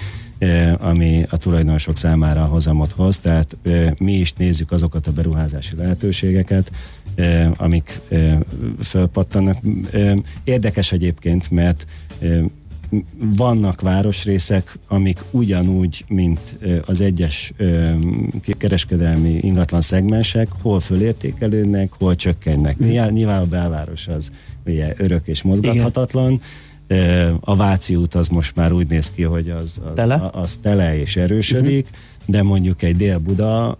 ami 0.77 1.25
a 1.29 1.37
tulajdonosok 1.37 1.97
számára 1.97 2.45
hozamot 2.45 2.91
hoz, 2.91 3.19
tehát 3.19 3.57
mi 3.97 4.13
is 4.13 4.33
nézzük 4.33 4.71
azokat 4.71 5.07
a 5.07 5.11
beruházási 5.11 5.75
lehetőségeket, 5.75 6.71
amik 7.57 7.99
fölpattannak. 8.83 9.57
Érdekes 10.43 10.91
egyébként, 10.91 11.51
mert 11.51 11.85
vannak 13.19 13.81
városrészek, 13.81 14.77
amik 14.87 15.19
ugyanúgy, 15.31 16.05
mint 16.07 16.57
az 16.85 17.01
egyes 17.01 17.53
kereskedelmi 18.57 19.39
ingatlan 19.41 19.81
szegmensek, 19.81 20.47
hol 20.61 20.79
fölértékelődnek, 20.79 21.91
hol 21.97 22.15
csökkennek. 22.15 22.77
Nyilván, 22.77 23.11
nyilván 23.11 23.41
a 23.41 23.45
belváros 23.45 24.07
az 24.07 24.31
ugye 24.65 24.93
örök 24.97 25.27
és 25.27 25.41
mozgathatatlan, 25.41 26.31
Igen. 26.31 26.41
A 27.39 27.55
Váci 27.55 27.95
út 27.95 28.15
az 28.15 28.27
most 28.27 28.55
már 28.55 28.71
úgy 28.71 28.87
néz 28.87 29.11
ki, 29.11 29.23
hogy 29.23 29.49
az, 29.49 29.79
az, 29.83 29.91
tele, 29.95 30.29
az 30.33 30.59
tele 30.61 30.99
és 30.99 31.15
erősödik, 31.15 31.85
uh-huh. 31.85 32.35
de 32.35 32.43
mondjuk 32.43 32.81
egy 32.81 32.95
Dél-Buda, 32.95 33.77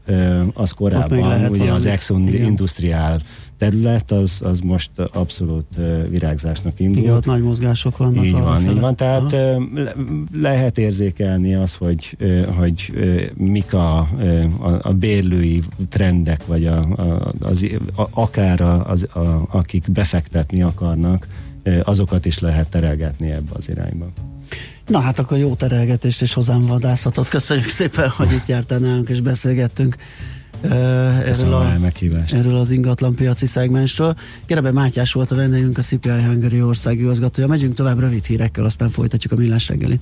az 0.54 0.72
korábban 0.72 1.50
ugye 1.50 1.72
az 1.72 1.86
Exxon 1.86 2.28
Industriál 2.28 3.22
terület, 3.58 4.12
az, 4.12 4.40
az 4.44 4.60
most 4.60 4.92
abszolút 5.14 5.66
virágzásnak 6.10 6.80
indult. 6.80 7.04
Igen, 7.04 7.16
ott 7.16 7.26
nagy 7.26 7.42
mozgások 7.42 7.98
vannak. 7.98 8.26
Így 8.26 8.32
van, 8.32 8.70
így 8.70 8.80
van. 8.80 8.96
Tehát 8.96 9.32
le, 9.74 9.94
lehet 10.34 10.78
érzékelni 10.78 11.56
az, 11.56 11.74
hogy, 11.74 12.18
hogy 12.58 12.92
mik 13.36 13.74
a, 13.74 13.98
a, 14.60 14.80
a 14.82 14.94
bérlői 14.94 15.64
trendek, 15.90 16.46
vagy 16.46 16.66
a, 16.66 16.78
a, 16.78 17.34
az, 17.40 17.68
a, 17.96 18.04
akár 18.12 18.62
a, 18.62 18.90
az, 18.90 19.04
a, 19.04 19.48
akik 19.50 19.92
befektetni 19.92 20.62
akarnak, 20.62 21.28
azokat 21.84 22.26
is 22.26 22.40
lehet 22.40 22.70
terelgetni 22.70 23.32
ebbe 23.32 23.52
az 23.54 23.70
irányba. 23.70 24.08
Na 24.88 25.00
hát 25.00 25.20
akkor 25.20 25.38
jó 25.38 25.56
terelgetést 25.56 26.22
és 26.22 26.34
hozzám 26.34 26.66
vadászatot. 26.66 27.30
Köszönjük 27.30 27.68
szépen, 27.68 28.10
hogy 28.10 28.32
itt 28.32 28.48
jártál 28.48 28.80
nálunk 28.80 29.10
és 29.10 29.22
beszélgettünk 29.22 29.96
erről, 30.62 31.54
a, 31.54 31.76
erről 32.32 32.58
az 32.58 32.72
ingatlan 32.72 33.16
piaci 33.16 33.46
szegmensről. 33.46 34.16
Gerebe 34.46 34.72
Mátyás 34.72 35.14
volt 35.14 35.32
a 35.32 35.36
vendégünk, 35.36 35.78
a 35.78 35.82
CPI 35.82 36.10
Hungary 36.10 36.62
országigazgatója. 36.62 37.48
Megyünk 37.48 37.74
tovább 37.74 38.00
rövid 38.00 38.26
hírekkel, 38.26 38.66
aztán 38.66 38.90
folytatjuk 38.90 39.34
a 39.34 39.36
millás 39.36 39.68
reggelit. 39.68 40.02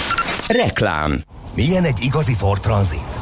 Reklám 0.51 1.23
Milyen 1.55 1.83
egy 1.83 2.03
igazi 2.03 2.33
Ford 2.33 2.61
Transit? 2.61 3.19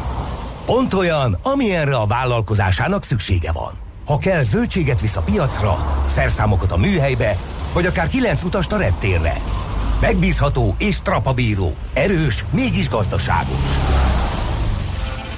Pont 0.65 0.93
olyan, 0.93 1.37
amilyenre 1.43 1.95
a 1.95 2.05
vállalkozásának 2.05 3.03
szüksége 3.03 3.51
van. 3.51 3.73
Ha 4.05 4.17
kell, 4.17 4.43
zöldséget 4.43 5.01
visz 5.01 5.15
a 5.15 5.21
piacra, 5.21 6.03
szerszámokat 6.05 6.71
a 6.71 6.77
műhelybe, 6.77 7.37
vagy 7.73 7.85
akár 7.85 8.07
kilenc 8.07 8.43
utast 8.43 8.71
a 8.71 8.77
reptérre. 8.77 9.33
Megbízható 10.01 10.75
és 10.79 10.95
strapabíró, 10.95 11.75
erős, 11.93 12.45
mégis 12.51 12.89
gazdaságos. 12.89 13.69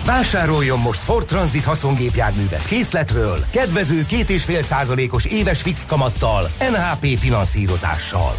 Vásároljon 0.06 0.80
most 0.80 1.04
Ford 1.04 1.25
Transit 1.25 1.65
haszongépjárművet 1.65 2.65
készletről, 2.65 3.45
kedvező 3.51 4.06
2,5 4.10 4.62
százalékos 4.62 5.25
éves 5.25 5.62
fix 5.62 5.86
kamattal, 5.86 6.49
NHP 6.60 7.19
finanszírozással. 7.19 8.34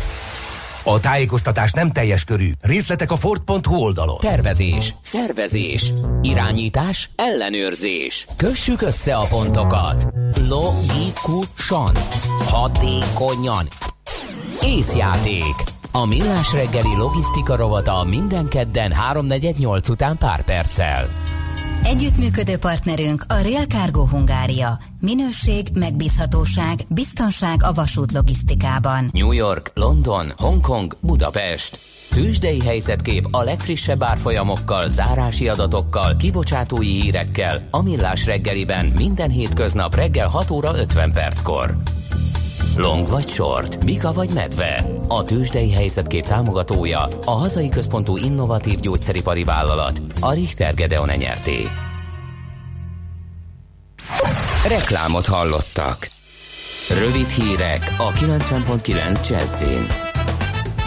A 0.85 1.01
tájékoztatás 1.01 1.73
nem 1.73 1.91
teljes 1.91 2.25
körű. 2.25 2.51
Részletek 2.61 3.11
a 3.11 3.17
Ford.hu 3.17 3.77
oldalon. 3.77 4.19
Tervezés, 4.21 4.95
szervezés, 5.01 5.93
irányítás, 6.23 7.11
ellenőrzés. 7.17 8.27
Kössük 8.37 8.83
össze 8.83 9.15
a 9.15 9.27
pontokat. 9.27 10.07
Logikusan, 10.49 11.97
hatékonyan. 12.49 13.69
Észjáték. 14.63 15.55
A 15.93 16.07
millás 16.07 16.53
reggeli 16.53 16.97
logisztika 16.97 17.57
rovata 17.57 18.05
minden 18.05 18.49
kedden 18.49 18.93
3.48 19.13 19.91
után 19.91 20.17
pár 20.17 20.45
perccel. 20.45 21.09
Együttműködő 21.83 22.57
partnerünk 22.57 23.25
a 23.29 23.43
Rail 23.43 23.65
Cargo 23.67 24.07
Hungária. 24.07 24.79
Minőség, 25.01 25.67
megbízhatóság, 25.75 26.79
biztonság 26.89 27.63
a 27.63 27.73
vasút 27.73 28.13
logisztikában. 28.13 29.09
New 29.13 29.33
York, 29.33 29.71
London, 29.75 30.33
Hongkong, 30.37 30.97
Budapest. 31.01 31.79
Tőzsdei 32.11 32.61
helyzetkép 32.61 33.29
a 33.31 33.43
legfrissebb 33.43 34.03
árfolyamokkal, 34.03 34.89
zárási 34.89 35.49
adatokkal, 35.49 36.17
kibocsátói 36.17 37.01
hírekkel 37.01 37.69
a 37.71 37.83
Millás 37.83 38.27
reggeliben 38.27 38.93
minden 38.97 39.31
hétköznap 39.31 39.95
reggel 39.95 40.29
6 40.29 40.51
óra 40.51 40.79
50 40.79 41.13
perckor. 41.13 41.77
Long 42.77 43.07
vagy 43.07 43.29
short, 43.29 43.85
Mika 43.85 44.13
vagy 44.13 44.29
medve. 44.35 44.85
A 45.09 45.25
tőzsdei 45.25 45.71
helyzetkép 45.73 46.27
támogatója 46.27 47.09
a 47.25 47.31
hazai 47.31 47.69
központú 47.69 48.17
innovatív 48.17 48.81
gyógyszeripari 48.81 49.45
vállalat, 49.45 50.01
a 50.21 50.33
Richter 50.33 50.75
Gedeon 50.75 51.09
nyerté. 51.17 51.69
Reklámot 54.69 55.27
hallottak. 55.27 56.11
Rövid 56.99 57.29
hírek 57.29 57.95
a 57.99 58.13
90.9 58.13 59.29
Jazzin. 59.29 60.12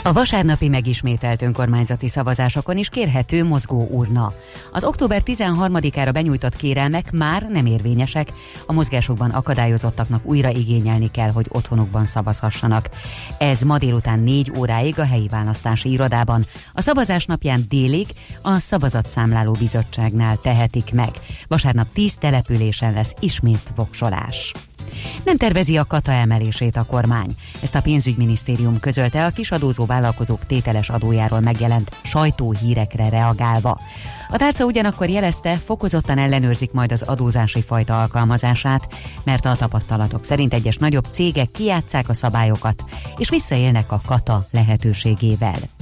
A 0.05 0.13
vasárnapi 0.13 0.67
megismételt 0.67 1.41
önkormányzati 1.41 2.07
szavazásokon 2.07 2.77
is 2.77 2.89
kérhető 2.89 3.43
mozgó 3.43 3.87
urna. 3.91 4.33
Az 4.71 4.83
október 4.83 5.21
13-ára 5.25 6.11
benyújtott 6.11 6.55
kérelmek 6.55 7.11
már 7.11 7.47
nem 7.49 7.65
érvényesek, 7.65 8.31
a 8.65 8.73
mozgásokban 8.73 9.29
akadályozottaknak 9.29 10.25
újra 10.25 10.49
igényelni 10.49 11.11
kell, 11.11 11.31
hogy 11.31 11.45
otthonukban 11.49 12.05
szavazhassanak. 12.05 12.89
Ez 13.37 13.61
ma 13.61 13.77
délután 13.77 14.19
4 14.19 14.51
óráig 14.57 14.99
a 14.99 15.05
helyi 15.05 15.27
választási 15.27 15.91
irodában, 15.91 16.45
a 16.73 16.81
szavazás 16.81 17.25
napján 17.25 17.65
délig 17.69 18.07
a 18.41 18.59
Szavazatszámláló 18.59 19.51
Bizottságnál 19.51 20.37
tehetik 20.41 20.93
meg. 20.93 21.11
Vasárnap 21.47 21.87
10 21.93 22.15
településen 22.17 22.93
lesz 22.93 23.13
ismét 23.19 23.71
voksolás. 23.75 24.53
Nem 25.23 25.37
tervezi 25.37 25.77
a 25.77 25.83
kata 25.83 26.11
emelését 26.11 26.77
a 26.77 26.83
kormány. 26.83 27.35
Ezt 27.61 27.75
a 27.75 27.81
pénzügyminisztérium 27.81 28.79
közölte 28.79 29.25
a 29.25 29.29
kisadózó 29.29 29.85
vállalkozók 29.85 30.45
tételes 30.45 30.89
adójáról 30.89 31.39
megjelent 31.39 31.91
sajtóhírekre 32.03 33.09
reagálva. 33.09 33.79
A 34.29 34.37
tárca 34.37 34.65
ugyanakkor 34.65 35.09
jelezte, 35.09 35.55
fokozottan 35.55 36.17
ellenőrzik 36.17 36.71
majd 36.71 36.91
az 36.91 37.01
adózási 37.01 37.61
fajta 37.61 38.01
alkalmazását, 38.01 38.87
mert 39.23 39.45
a 39.45 39.55
tapasztalatok 39.55 40.25
szerint 40.25 40.53
egyes 40.53 40.77
nagyobb 40.77 41.07
cégek 41.11 41.51
kiátszák 41.51 42.09
a 42.09 42.13
szabályokat, 42.13 42.83
és 43.17 43.29
visszaélnek 43.29 43.91
a 43.91 44.01
kata 44.05 44.47
lehetőségével. 44.51 45.74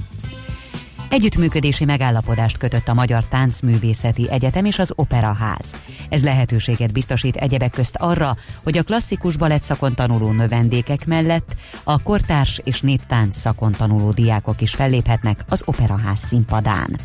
Együttműködési 1.14 1.84
megállapodást 1.84 2.58
kötött 2.58 2.88
a 2.88 2.94
Magyar 2.94 3.24
Táncművészeti 3.24 4.30
Egyetem 4.30 4.64
és 4.64 4.78
az 4.78 4.92
Operaház. 4.94 5.74
Ez 6.08 6.24
lehetőséget 6.24 6.92
biztosít 6.92 7.36
egyebek 7.36 7.70
közt 7.70 7.96
arra, 7.96 8.36
hogy 8.62 8.78
a 8.78 8.82
klasszikus 8.82 9.36
balett 9.36 9.62
szakon 9.62 9.94
tanuló 9.94 10.30
növendékek 10.30 11.06
mellett 11.06 11.56
a 11.84 12.02
kortárs 12.02 12.60
és 12.64 12.80
néptánc 12.80 13.36
szakon 13.36 13.72
tanuló 13.72 14.10
diákok 14.10 14.60
is 14.60 14.74
felléphetnek 14.74 15.44
az 15.48 15.62
Operaház 15.64 16.18
színpadán. 16.18 16.98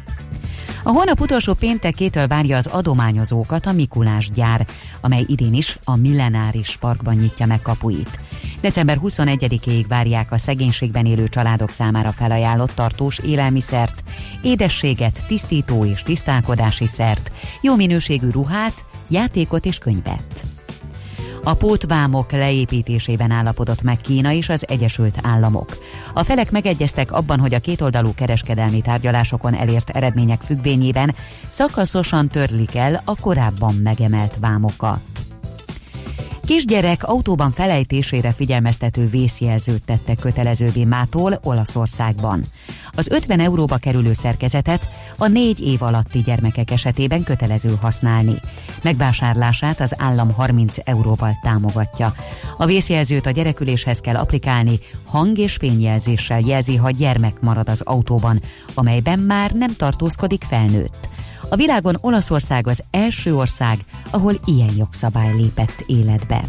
A 0.90 0.92
hónap 0.92 1.20
utolsó 1.20 1.54
péntekétől 1.54 2.28
várja 2.28 2.58
az 2.58 2.66
adományozókat 2.66 3.66
a 3.66 3.72
Mikulás 3.72 4.30
gyár, 4.32 4.68
amely 5.02 5.24
idén 5.28 5.54
is 5.54 5.80
a 5.84 5.96
Millenáris 5.96 6.78
Parkban 6.78 7.16
nyitja 7.16 7.46
meg 7.46 7.62
kapuit. 7.62 8.20
December 8.62 9.00
21-ig 9.04 9.86
várják 9.88 10.32
a 10.32 10.38
szegénységben 10.38 11.06
élő 11.06 11.28
családok 11.28 11.70
számára 11.70 12.12
felajánlott 12.12 12.72
tartós 12.72 13.20
élelmiszert, 13.20 14.04
édességet, 14.42 15.24
tisztító 15.28 15.86
és 15.86 16.04
tisztálkodási 16.04 16.88
szert, 16.88 17.32
jó 17.62 17.76
minőségű 17.76 18.30
ruhát, 18.30 18.86
játékot 19.08 19.66
és 19.66 19.78
könyvet. 19.78 20.59
A 21.44 21.54
pótvámok 21.54 22.32
leépítésében 22.32 23.32
állapodott 23.32 23.82
meg 23.82 23.98
Kína 23.98 24.32
és 24.32 24.50
az 24.50 24.66
Egyesült 24.68 25.16
Államok. 25.22 25.78
A 26.14 26.24
felek 26.24 26.52
megegyeztek 26.52 27.12
abban, 27.12 27.40
hogy 27.40 27.54
a 27.54 27.60
kétoldalú 27.60 28.14
kereskedelmi 28.14 28.82
tárgyalásokon 28.82 29.54
elért 29.54 29.90
eredmények 29.90 30.42
függvényében 30.42 31.16
szakaszosan 31.50 32.28
törlik 32.28 32.76
el 32.76 33.02
a 33.06 33.16
korábban 33.16 33.76
megemelt 33.76 34.38
vámokat. 34.40 35.29
Kisgyerek 36.50 37.04
autóban 37.04 37.52
felejtésére 37.52 38.32
figyelmeztető 38.32 39.08
vészjelzőt 39.08 39.84
tette 39.84 40.16
kötelezővé 40.16 40.84
mától 40.84 41.40
Olaszországban. 41.44 42.44
Az 42.92 43.08
50 43.10 43.40
euróba 43.40 43.78
kerülő 43.78 44.14
szerkezetet 44.14 44.90
a 45.18 45.28
négy 45.28 45.60
év 45.60 45.82
alatti 45.82 46.22
gyermekek 46.22 46.72
esetében 46.72 47.24
kötelező 47.24 47.78
használni. 47.82 48.34
Megvásárlását 48.84 49.80
az 49.80 49.96
állam 49.98 50.32
30 50.32 50.76
euróval 50.84 51.40
támogatja. 51.42 52.14
A 52.58 52.66
vészjelzőt 52.66 53.26
a 53.26 53.32
gyereküléshez 53.32 54.00
kell 54.00 54.16
applikálni, 54.16 54.80
hang- 55.06 55.38
és 55.38 55.56
fényjelzéssel 55.56 56.40
jelzi, 56.40 56.76
ha 56.76 56.90
gyermek 56.90 57.40
marad 57.42 57.70
az 57.70 57.82
autóban, 57.82 58.42
amelyben 58.74 59.20
már 59.20 59.52
nem 59.52 59.76
tartózkodik 59.76 60.44
felnőtt. 60.50 61.10
A 61.50 61.56
világon 61.56 61.98
Olaszország 62.02 62.68
az 62.68 62.84
első 62.92 63.36
ország, 63.36 63.78
ahol 64.12 64.34
ilyen 64.46 64.76
jogszabály 64.78 65.36
lépett 65.36 65.84
életbe. 65.88 66.44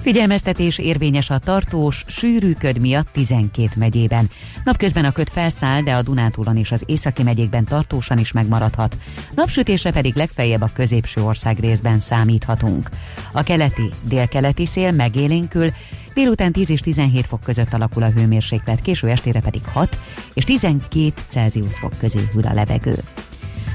Figyelmeztetés 0.00 0.78
érvényes 0.78 1.30
a 1.30 1.38
tartós, 1.38 2.04
sűrű 2.06 2.52
köd 2.52 2.80
miatt 2.80 3.08
12 3.12 3.68
megyében. 3.76 4.30
Napközben 4.64 5.04
a 5.04 5.12
köd 5.12 5.28
felszáll, 5.28 5.82
de 5.82 5.94
a 5.94 6.02
Dunántúlon 6.02 6.56
és 6.56 6.72
az 6.72 6.82
északi 6.86 7.22
megyékben 7.22 7.64
tartósan 7.64 8.18
is 8.18 8.32
megmaradhat. 8.32 8.98
Napsütésre 9.34 9.90
pedig 9.90 10.14
legfeljebb 10.14 10.60
a 10.60 10.70
középső 10.74 11.22
ország 11.22 11.58
részben 11.58 11.98
számíthatunk. 11.98 12.88
A 13.32 13.42
keleti, 13.42 13.90
délkeleti 14.02 14.66
szél 14.66 14.92
megélénkül, 14.92 15.70
délután 16.14 16.52
10 16.52 16.70
és 16.70 16.80
17 16.80 17.26
fok 17.26 17.40
között 17.40 17.72
alakul 17.72 18.02
a 18.02 18.10
hőmérséklet, 18.10 18.82
késő 18.82 19.08
estére 19.08 19.40
pedig 19.40 19.62
6 19.72 19.98
és 20.34 20.44
12 20.44 21.12
Celsius 21.28 21.78
fok 21.78 21.98
közé 21.98 22.28
hűl 22.32 22.46
a 22.46 22.52
levegő. 22.52 22.98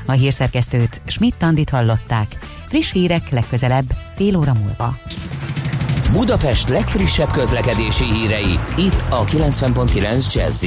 A 0.05 0.11
hírszerkesztőt 0.11 1.01
Schmidt-Tandit 1.05 1.69
hallották. 1.69 2.27
Friss 2.67 2.91
hírek 2.91 3.29
legközelebb 3.29 3.85
fél 4.15 4.35
óra 4.37 4.53
múlva. 4.53 4.97
Budapest 6.11 6.69
legfrissebb 6.69 7.31
közlekedési 7.31 8.03
hírei 8.03 8.59
itt 8.77 9.05
a 9.09 9.23
90.9 9.23 10.33
jazz 10.33 10.65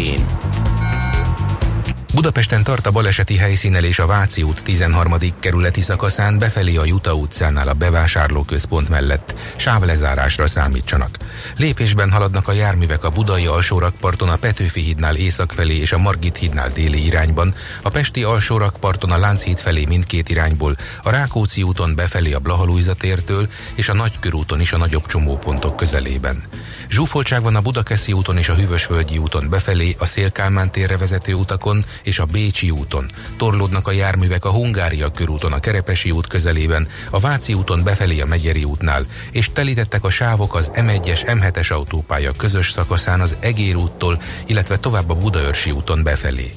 Budapesten 2.16 2.64
tart 2.64 2.86
a 2.86 2.90
baleseti 2.90 3.36
helyszínelés 3.36 3.98
a 3.98 4.06
Váci 4.06 4.42
út 4.42 4.62
13. 4.62 5.14
kerületi 5.40 5.82
szakaszán 5.82 6.38
befelé 6.38 6.76
a 6.76 6.84
Juta 6.84 7.14
utcánál 7.14 7.68
a 7.68 7.72
bevásárlóközpont 7.72 8.88
mellett. 8.88 9.34
Sávlezárásra 9.56 10.46
számítsanak. 10.46 11.16
Lépésben 11.56 12.10
haladnak 12.10 12.48
a 12.48 12.52
járművek 12.52 13.04
a 13.04 13.10
Budai 13.10 13.46
alsórakparton 13.46 14.28
a 14.28 14.36
Petőfi 14.36 14.80
hídnál 14.80 15.16
észak 15.16 15.52
felé 15.52 15.76
és 15.76 15.92
a 15.92 15.98
Margit 15.98 16.36
hídnál 16.36 16.68
déli 16.68 17.04
irányban, 17.04 17.54
a 17.82 17.88
Pesti 17.88 18.22
alsórakparton 18.22 19.10
a 19.10 19.18
Lánchíd 19.18 19.58
felé 19.58 19.84
mindkét 19.84 20.28
irányból, 20.28 20.76
a 21.02 21.10
Rákóczi 21.10 21.62
úton 21.62 21.94
befelé 21.94 22.32
a 22.32 22.38
Blahalújza 22.38 22.94
tértől 22.94 23.48
és 23.74 23.88
a 23.88 23.94
Nagykörúton 23.94 24.60
is 24.60 24.72
a 24.72 24.76
nagyobb 24.76 25.06
csomópontok 25.06 25.76
közelében. 25.76 26.42
Zsúfoltság 26.88 27.42
van 27.42 27.56
a 27.56 27.60
Budakeszi 27.60 28.12
úton 28.12 28.38
és 28.38 28.48
a 28.48 28.54
Hűvösvölgyi 28.54 29.18
úton 29.18 29.48
befelé, 29.48 29.96
a 29.98 30.04
Szélkálmán 30.04 30.70
térre 30.70 30.96
vezető 30.96 31.34
utakon 31.34 31.84
és 32.06 32.18
a 32.18 32.24
Bécsi 32.24 32.70
úton. 32.70 33.06
Torlódnak 33.36 33.88
a 33.88 33.92
járművek 33.92 34.44
a 34.44 34.50
Hungária 34.50 35.10
körúton, 35.10 35.52
a 35.52 35.60
Kerepesi 35.60 36.10
út 36.10 36.26
közelében, 36.26 36.88
a 37.10 37.20
Váci 37.20 37.54
úton 37.54 37.82
befelé 37.82 38.20
a 38.20 38.26
Megyeri 38.26 38.64
útnál, 38.64 39.06
és 39.30 39.50
telítettek 39.50 40.04
a 40.04 40.10
sávok 40.10 40.54
az 40.54 40.70
M1-es, 40.74 41.20
M7-es 41.24 41.72
autópálya 41.72 42.32
közös 42.32 42.70
szakaszán 42.70 43.20
az 43.20 43.36
Egér 43.40 43.76
úttól, 43.76 44.22
illetve 44.46 44.78
tovább 44.78 45.10
a 45.10 45.14
Budaörsi 45.14 45.70
úton 45.70 46.02
befelé. 46.02 46.52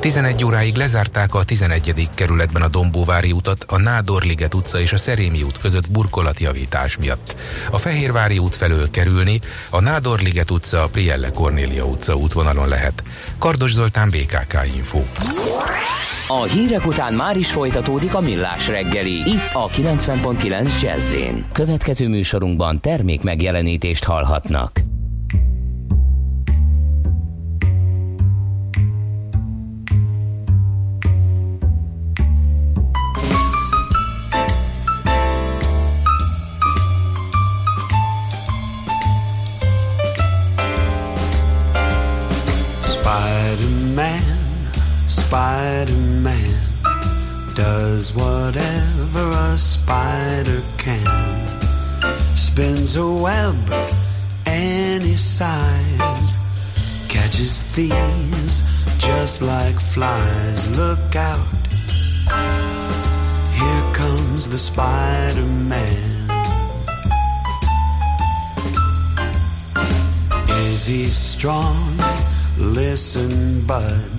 11 0.00 0.44
óráig 0.44 0.76
lezárták 0.76 1.34
a 1.34 1.44
11. 1.44 2.08
kerületben 2.14 2.62
a 2.62 2.68
Dombóvári 2.68 3.32
utat, 3.32 3.64
a 3.68 3.78
Nádorliget 3.78 4.54
utca 4.54 4.80
és 4.80 4.92
a 4.92 4.96
Szerémi 4.96 5.42
út 5.42 5.58
között 5.58 5.90
burkolatjavítás 5.90 6.96
miatt. 6.96 7.36
A 7.70 7.78
Fehérvári 7.78 8.38
út 8.38 8.56
felől 8.56 8.90
kerülni, 8.90 9.40
a 9.70 9.80
Nádorliget 9.80 10.50
utca, 10.50 10.82
a 10.82 10.88
Prielle 10.88 11.30
Kornélia 11.30 11.84
utca 11.84 12.14
útvonalon 12.14 12.68
lehet. 12.68 13.02
Kardos 13.38 13.72
Zoltán, 13.72 14.10
BKK 14.10 14.58
Info. 14.76 15.02
A 16.28 16.42
hírek 16.42 16.86
után 16.86 17.14
már 17.14 17.36
is 17.36 17.50
folytatódik 17.50 18.14
a 18.14 18.20
millás 18.20 18.68
reggeli, 18.68 19.12
itt 19.12 19.50
a 19.52 19.68
90.9 19.68 20.80
jazz 20.82 21.14
Következő 21.52 22.08
műsorunkban 22.08 22.80
termék 22.80 23.22
megjelenítést 23.22 24.04
hallhatnak. 24.04 24.80
Spider-Man 45.28 46.56
does 47.54 48.14
whatever 48.14 49.28
a 49.28 49.58
spider 49.58 50.62
can. 50.78 51.04
Spins 52.34 52.96
a 52.96 53.06
web 53.06 53.54
any 54.46 55.16
size, 55.16 56.38
catches 57.10 57.60
thieves 57.60 58.62
just 58.96 59.42
like 59.42 59.78
flies. 59.92 60.74
Look 60.78 61.14
out, 61.14 61.66
here 63.52 63.84
comes 63.92 64.48
the 64.48 64.56
Spider-Man. 64.56 66.30
Is 70.48 70.86
he 70.86 71.04
strong? 71.04 71.98
Listen, 72.56 73.66
bud. 73.66 74.10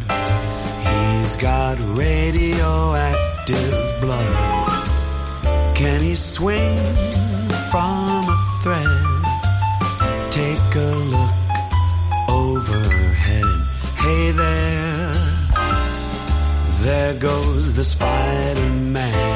He's 1.19 1.35
got 1.35 1.77
radioactive 1.97 3.75
blood. 3.99 4.87
Can 5.75 5.99
he 5.99 6.15
swing 6.15 6.77
from 7.69 8.23
a 8.23 8.37
thread? 8.63 8.87
Take 10.31 10.75
a 10.75 10.95
look 11.13 11.35
overhead. 12.29 13.51
Hey 13.97 14.31
there, 14.31 15.13
there 16.83 17.13
goes 17.15 17.73
the 17.73 17.83
Spider 17.83 18.69
Man. 18.95 19.28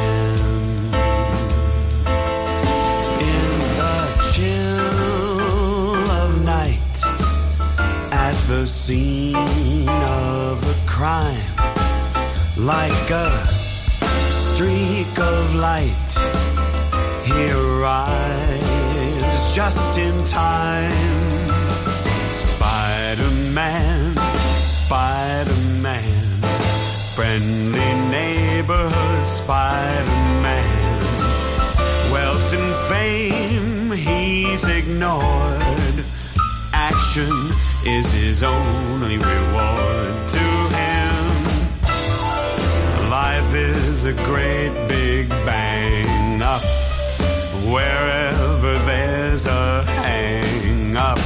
The 8.48 8.66
scene 8.68 9.36
of 9.90 10.64
a 10.64 10.88
crime 10.88 11.56
like 12.58 13.10
a 13.10 13.46
streak 14.32 15.20
of 15.20 15.56
light. 15.56 16.12
He 17.24 17.52
arrives 17.52 18.76
just 19.56 19.98
in 19.98 20.26
time. 20.26 20.92
Spider 22.38 23.32
Man, 23.52 24.16
Spider 24.60 25.56
Man, 25.82 26.42
friendly 27.16 28.10
neighborhood 28.10 29.30
Spider 29.30 30.12
Man. 30.42 31.02
Wealth 32.12 32.54
and 32.54 32.76
fame 32.90 33.92
he's 33.92 34.68
ignored. 34.68 36.06
Action 36.74 37.50
is 37.86 38.12
his 38.14 38.44
only 38.44 39.18
reward 39.18 40.30
to 40.30 40.64
Life 43.10 43.54
is 43.54 44.06
a 44.06 44.14
great 44.14 44.88
big 44.88 45.30
bang 45.30 46.42
up. 46.42 46.64
Wherever 47.66 48.74
there's 48.86 49.46
a 49.46 49.84
hang 49.84 50.96
up, 50.96 51.20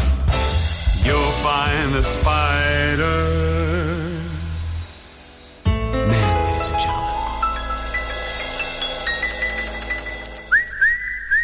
you'll 1.05 1.31
find 1.43 1.93
the 1.93 2.03
spider. 2.03 3.37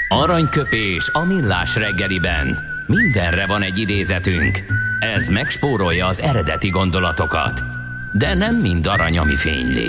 Aranyköpés 0.09 1.09
a 1.13 1.25
millás 1.25 1.75
reggeliben. 1.75 2.72
Mindenre 2.87 3.45
van 3.45 3.61
egy 3.61 3.77
idézetünk. 3.77 4.63
Ez 5.15 5.27
megspórolja 5.27 6.07
az 6.07 6.21
eredeti 6.21 6.69
gondolatokat. 6.69 7.63
De 8.13 8.33
nem 8.33 8.55
mind 8.55 8.87
arany, 8.87 9.17
ami 9.17 9.35
fényli. 9.35 9.87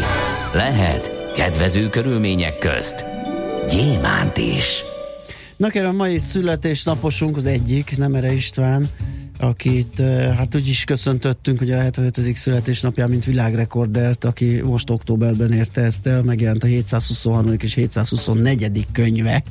Lehet 0.55 1.33
kedvező 1.35 1.89
körülmények 1.89 2.59
közt 2.59 3.05
gyémánt 3.69 4.37
is. 4.37 4.85
Na 5.57 5.69
kérem, 5.69 5.97
mai 5.97 6.19
születésnaposunk 6.19 7.37
az 7.37 7.47
egyik, 7.47 7.97
Nemere 7.97 8.33
István, 8.33 8.89
akit 9.39 10.03
hát 10.37 10.57
úgy 10.57 10.69
is 10.69 10.85
köszöntöttünk, 10.85 11.59
hogy 11.59 11.73
a 11.73 11.81
75. 11.81 12.37
születésnapján, 12.37 13.11
mint 13.11 13.25
világrekordert, 13.25 14.25
aki 14.25 14.61
most 14.65 14.91
októberben 14.91 15.53
érte 15.53 15.81
ezt 15.81 16.07
el, 16.07 16.23
megjelent 16.23 16.63
a 16.63 16.67
723. 16.67 17.57
és 17.59 17.75
724. 17.75 18.87
könyve. 18.93 19.43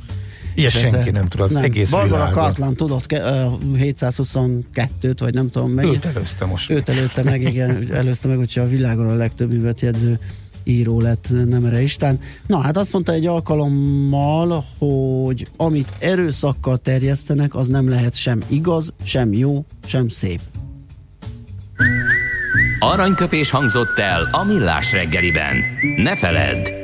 Ilyet 0.54 0.70
senki 0.70 1.10
nem 1.10 1.28
tudott, 1.28 1.50
nem. 1.50 1.62
egész 1.62 1.90
Barbara. 1.90 2.30
Cartland 2.30 2.76
tudott 2.76 3.12
uh, 3.12 3.20
722-t, 3.78 5.16
vagy 5.18 5.34
nem 5.34 5.50
tudom 5.50 5.70
melyik. 5.70 5.94
Őt 5.94 6.04
előzte 6.04 6.44
most. 6.44 6.70
Őt 6.70 6.88
előtte 6.88 7.22
meg, 7.22 7.42
igen, 7.42 7.86
előzte 7.92 8.28
meg, 8.28 8.36
hogyha 8.36 8.60
a 8.60 8.68
világon 8.68 9.08
a 9.08 9.14
legtöbb 9.14 9.50
művet 9.50 9.80
jegyző 9.80 10.18
író 10.64 11.00
lett 11.00 11.28
Nemere 11.48 11.82
Istán. 11.82 12.20
Na 12.46 12.60
hát 12.60 12.76
azt 12.76 12.92
mondta 12.92 13.12
egy 13.12 13.26
alkalommal, 13.26 14.64
hogy 14.78 15.48
amit 15.56 15.92
erőszakkal 15.98 16.78
terjesztenek, 16.78 17.54
az 17.54 17.68
nem 17.68 17.88
lehet 17.88 18.14
sem 18.14 18.42
igaz, 18.48 18.92
sem 19.02 19.32
jó, 19.32 19.64
sem 19.84 20.08
szép. 20.08 20.40
Aranyköpés 22.78 23.50
hangzott 23.50 23.98
el 23.98 24.28
a 24.32 24.44
millás 24.44 24.92
reggeliben. 24.92 25.56
Ne 25.96 26.16
feledd, 26.16 26.83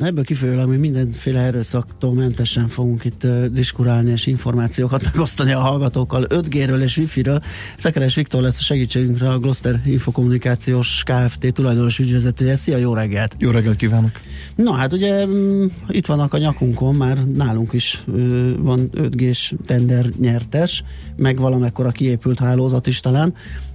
Ebből 0.00 0.24
kifolyólag 0.24 0.68
mi 0.68 0.76
mindenféle 0.76 1.40
erőszaktól 1.40 2.14
mentesen 2.14 2.68
fogunk 2.68 3.04
itt 3.04 3.24
uh, 3.24 3.44
diskurálni 3.44 4.10
és 4.10 4.26
információkat 4.26 5.04
megosztani 5.04 5.52
a 5.52 5.58
hallgatókkal 5.58 6.24
5G-ről 6.28 6.82
és 6.82 6.96
Wi-Fi-ről. 6.96 7.42
Szekeres 7.76 8.14
Viktor 8.14 8.42
lesz 8.42 8.58
a 8.58 8.62
segítségünkre 8.62 9.30
a 9.30 9.38
Gloster 9.38 9.80
Infokommunikációs 9.84 11.02
Kft. 11.04 11.52
tulajdonos 11.52 11.98
ügyvezetője. 11.98 12.56
Szia, 12.56 12.76
jó 12.76 12.94
reggelt! 12.94 13.36
Jó 13.38 13.50
reggelt 13.50 13.76
kívánok! 13.76 14.10
Na 14.54 14.72
hát 14.72 14.92
ugye 14.92 15.26
mm, 15.26 15.66
itt 15.88 16.06
vannak 16.06 16.34
a 16.34 16.38
nyakunkon, 16.38 16.94
már 16.94 17.26
nálunk 17.26 17.72
is 17.72 18.02
uh, 18.06 18.50
van 18.58 18.90
5G-s 18.94 19.54
tender 19.66 20.06
nyertes, 20.20 20.84
meg 21.16 21.38
valamekkora 21.38 21.90
kiépült 21.90 22.38
hálózat 22.38 22.86
is 22.86 23.00
talán. 23.00 23.34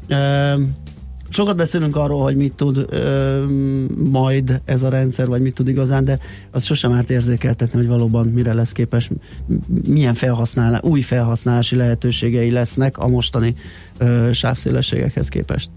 Uh, 0.09 0.61
Sokat 1.29 1.55
beszélünk 1.55 1.95
arról, 1.95 2.21
hogy 2.21 2.35
mit 2.35 2.53
tud 2.53 2.85
ö, 2.89 3.43
majd 4.09 4.61
ez 4.65 4.81
a 4.81 4.89
rendszer, 4.89 5.27
vagy 5.27 5.41
mit 5.41 5.53
tud 5.53 5.67
igazán, 5.67 6.05
de 6.05 6.19
az 6.51 6.63
sosem 6.63 6.91
árt 6.91 7.09
érzékeltetni, 7.09 7.77
hogy 7.77 7.87
valóban 7.87 8.27
mire 8.27 8.53
lesz 8.53 8.71
képes, 8.71 9.09
milyen 9.87 10.13
felhasználás, 10.13 10.79
új 10.83 11.01
felhasználási 11.01 11.75
lehetőségei 11.75 12.51
lesznek 12.51 12.97
a 12.97 13.07
mostani 13.07 13.55
ö, 13.97 14.29
sávszélességekhez 14.33 15.29
képest. 15.29 15.69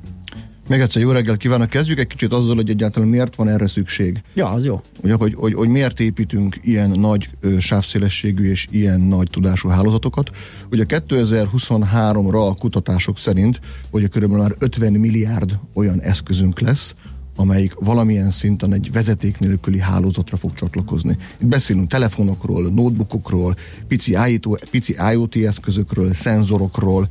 Még 0.69 0.81
egyszer 0.81 1.03
jó 1.03 1.11
reggel 1.11 1.37
kívánok. 1.37 1.69
Kezdjük 1.69 1.99
egy 1.99 2.07
kicsit 2.07 2.33
azzal, 2.33 2.55
hogy 2.55 2.71
egyáltalán 2.71 3.09
miért 3.09 3.37
van 3.37 3.49
erre 3.49 3.69
szükség. 3.69 4.23
Ja, 4.35 4.49
az 4.49 4.65
jó. 4.65 4.81
Ugye, 5.03 5.15
hogy, 5.15 5.35
hogy, 5.35 5.55
hogy 5.55 5.69
miért 5.69 6.01
építünk 6.01 6.59
ilyen 6.63 6.91
nagy 6.91 7.29
ö, 7.41 7.59
sávszélességű 7.59 8.51
és 8.51 8.67
ilyen 8.71 9.01
nagy 9.01 9.29
tudású 9.31 9.69
hálózatokat. 9.69 10.31
Ugye 10.71 10.85
2023-ra 10.89 12.49
a 12.49 12.55
kutatások 12.55 13.19
szerint, 13.19 13.61
hogy 13.91 14.09
körülbelül 14.09 14.43
már 14.43 14.55
50 14.59 14.93
milliárd 14.93 15.59
olyan 15.75 16.01
eszközünk 16.01 16.61
lesz, 16.61 16.95
amelyik 17.37 17.75
valamilyen 17.75 18.31
szinten 18.31 18.73
egy 18.73 18.93
vezeték 18.93 19.39
nélküli 19.39 19.79
hálózatra 19.79 20.37
fog 20.37 20.55
csatlakozni. 20.55 21.17
Itt 21.39 21.49
beszélünk 21.49 21.91
telefonokról, 21.91 22.63
notebookokról, 22.63 23.55
pici 23.87 24.17
IoT, 24.27 24.69
pici 24.71 24.97
IoT 25.13 25.37
eszközökről, 25.37 26.15
szenzorokról, 26.15 27.09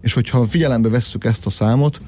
és 0.00 0.12
hogyha 0.12 0.44
figyelembe 0.44 0.88
vesszük 0.88 1.24
ezt 1.24 1.46
a 1.46 1.50
számot, 1.50 1.98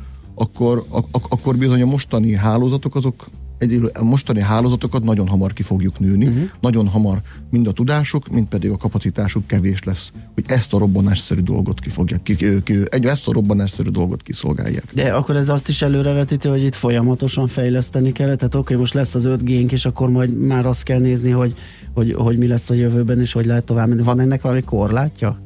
akkor, 0.42 0.84
ak- 0.88 1.32
akkor 1.32 1.56
bizony 1.56 1.82
a 1.82 1.86
mostani 1.86 2.34
hálózatok 2.34 2.94
azok 2.94 3.26
egy, 3.58 3.90
a 3.94 4.04
mostani 4.04 4.40
hálózatokat 4.40 5.02
nagyon 5.02 5.28
hamar 5.28 5.52
ki 5.52 5.62
fogjuk 5.62 5.98
nőni, 5.98 6.26
uh-huh. 6.26 6.42
nagyon 6.60 6.88
hamar 6.88 7.20
mind 7.50 7.66
a 7.66 7.72
tudásuk, 7.72 8.28
mind 8.28 8.46
pedig 8.46 8.70
a 8.70 8.76
kapacitásuk 8.76 9.46
kevés 9.46 9.82
lesz, 9.82 10.12
hogy 10.34 10.44
ezt 10.46 10.74
a 10.74 10.78
robbanásszerű 10.78 11.40
dolgot 11.40 11.80
ki 11.80 11.88
fogják, 11.88 12.22
ki, 12.22 12.36
ki, 12.36 12.62
ki, 12.62 12.78
egy, 12.88 13.06
ezt 13.06 13.28
a 13.28 13.32
robbanásszerű 13.32 13.90
dolgot 13.90 14.22
kiszolgálják. 14.22 14.84
De 14.94 15.12
akkor 15.12 15.36
ez 15.36 15.48
azt 15.48 15.68
is 15.68 15.82
előrevetíti, 15.82 16.48
hogy 16.48 16.62
itt 16.62 16.74
folyamatosan 16.74 17.46
fejleszteni 17.46 18.12
kell, 18.12 18.34
tehát 18.34 18.54
oké, 18.54 18.58
okay, 18.58 18.76
most 18.76 18.94
lesz 18.94 19.14
az 19.14 19.24
5 19.24 19.44
g 19.44 19.72
és 19.72 19.84
akkor 19.84 20.08
majd 20.10 20.38
már 20.38 20.66
azt 20.66 20.82
kell 20.82 20.98
nézni, 20.98 21.30
hogy, 21.30 21.54
hogy, 21.94 22.12
hogy 22.12 22.38
mi 22.38 22.46
lesz 22.46 22.70
a 22.70 22.74
jövőben, 22.74 23.20
és 23.20 23.32
hogy 23.32 23.46
lehet 23.46 23.64
tovább 23.64 23.88
menni. 23.88 24.02
Van 24.02 24.20
ennek 24.20 24.42
valami 24.42 24.62
korlátja? 24.62 25.40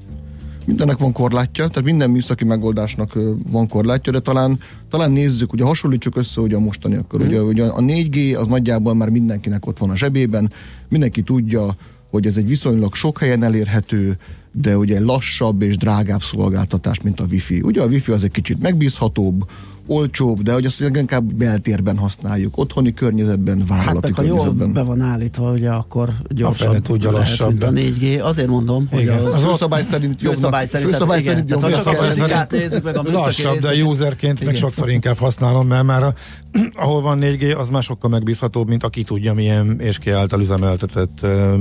Mindennek 0.66 0.98
van 0.98 1.12
korlátja, 1.12 1.68
tehát 1.68 1.84
minden 1.84 2.10
műszaki 2.10 2.44
megoldásnak 2.44 3.18
van 3.48 3.68
korlátja, 3.68 4.12
de 4.12 4.20
talán, 4.20 4.58
talán 4.90 5.10
nézzük, 5.10 5.52
ugye 5.52 5.64
hasonlítsuk 5.64 6.16
össze 6.16 6.40
ugye 6.40 6.56
a 6.56 6.60
mostaniakkal. 6.60 7.20
Mm. 7.20 7.26
Ugye, 7.26 7.42
ugye 7.42 7.64
a 7.64 7.80
4G 7.80 8.38
az 8.38 8.46
nagyjából 8.46 8.94
már 8.94 9.08
mindenkinek 9.08 9.66
ott 9.66 9.78
van 9.78 9.90
a 9.90 9.96
zsebében, 9.96 10.52
mindenki 10.88 11.22
tudja, 11.22 11.76
hogy 12.10 12.26
ez 12.26 12.36
egy 12.36 12.48
viszonylag 12.48 12.94
sok 12.94 13.18
helyen 13.18 13.42
elérhető, 13.42 14.18
de 14.52 14.76
ugye 14.76 15.00
lassabb 15.00 15.62
és 15.62 15.76
drágább 15.76 16.22
szolgáltatás, 16.22 17.00
mint 17.00 17.20
a 17.20 17.24
Wi-Fi. 17.30 17.60
Ugye 17.60 17.82
a 17.82 17.86
Wi-Fi 17.86 18.12
az 18.12 18.22
egy 18.22 18.30
kicsit 18.30 18.62
megbízhatóbb, 18.62 19.48
olcsóbb, 19.86 20.42
de 20.42 20.52
hogy 20.52 20.64
azt 20.64 20.80
inkább 20.80 21.32
beltérben 21.32 21.98
használjuk, 21.98 22.58
otthoni 22.58 22.94
környezetben, 22.94 23.64
vállalati 23.66 24.06
hát, 24.06 24.16
környezetben. 24.16 24.66
Ha 24.66 24.72
be 24.72 24.82
van 24.82 25.00
állítva, 25.00 25.50
ugye 25.50 25.70
akkor 25.70 26.12
gyorsabb 26.28 26.82
tudja 26.82 27.12
lehet, 27.12 27.28
lassabb. 27.28 27.62
a 27.62 27.70
4G. 27.70 28.22
Azért 28.22 28.48
mondom, 28.48 28.86
hogy 28.90 29.08
az, 29.08 29.34
az 29.34 29.42
főszabály 29.44 29.82
szerint 29.82 30.22
jobbnak. 30.22 30.34
Főszabály 30.34 30.66
szerint, 30.66 30.90
főszabály 30.90 31.20
szerint 31.20 31.50
jobbnak. 31.50 31.74
Ha 31.74 31.82
csak 31.82 32.00
a 32.00 32.04
fizikát 32.04 32.50
nézzük 32.50 32.82
meg 32.82 32.96
a 32.96 33.02
Lassabb, 33.02 33.58
de 33.58 33.84
userként 33.84 34.44
meg 34.44 34.56
sokszor 34.56 34.90
inkább 34.90 35.18
használom, 35.18 35.66
mert 35.66 35.84
már 35.84 36.02
a, 36.02 36.14
ahol 36.84 37.00
van 37.00 37.18
4G, 37.22 37.58
az 37.58 37.68
már 37.68 37.82
sokkal 37.82 38.10
megbízhatóbb, 38.10 38.68
mint 38.68 38.84
aki 38.84 39.02
tudja, 39.02 39.34
milyen 39.34 39.80
és 39.80 39.98
ki 39.98 40.10
által 40.10 40.40
üzemeltetett 40.40 41.18
uh, 41.22 41.54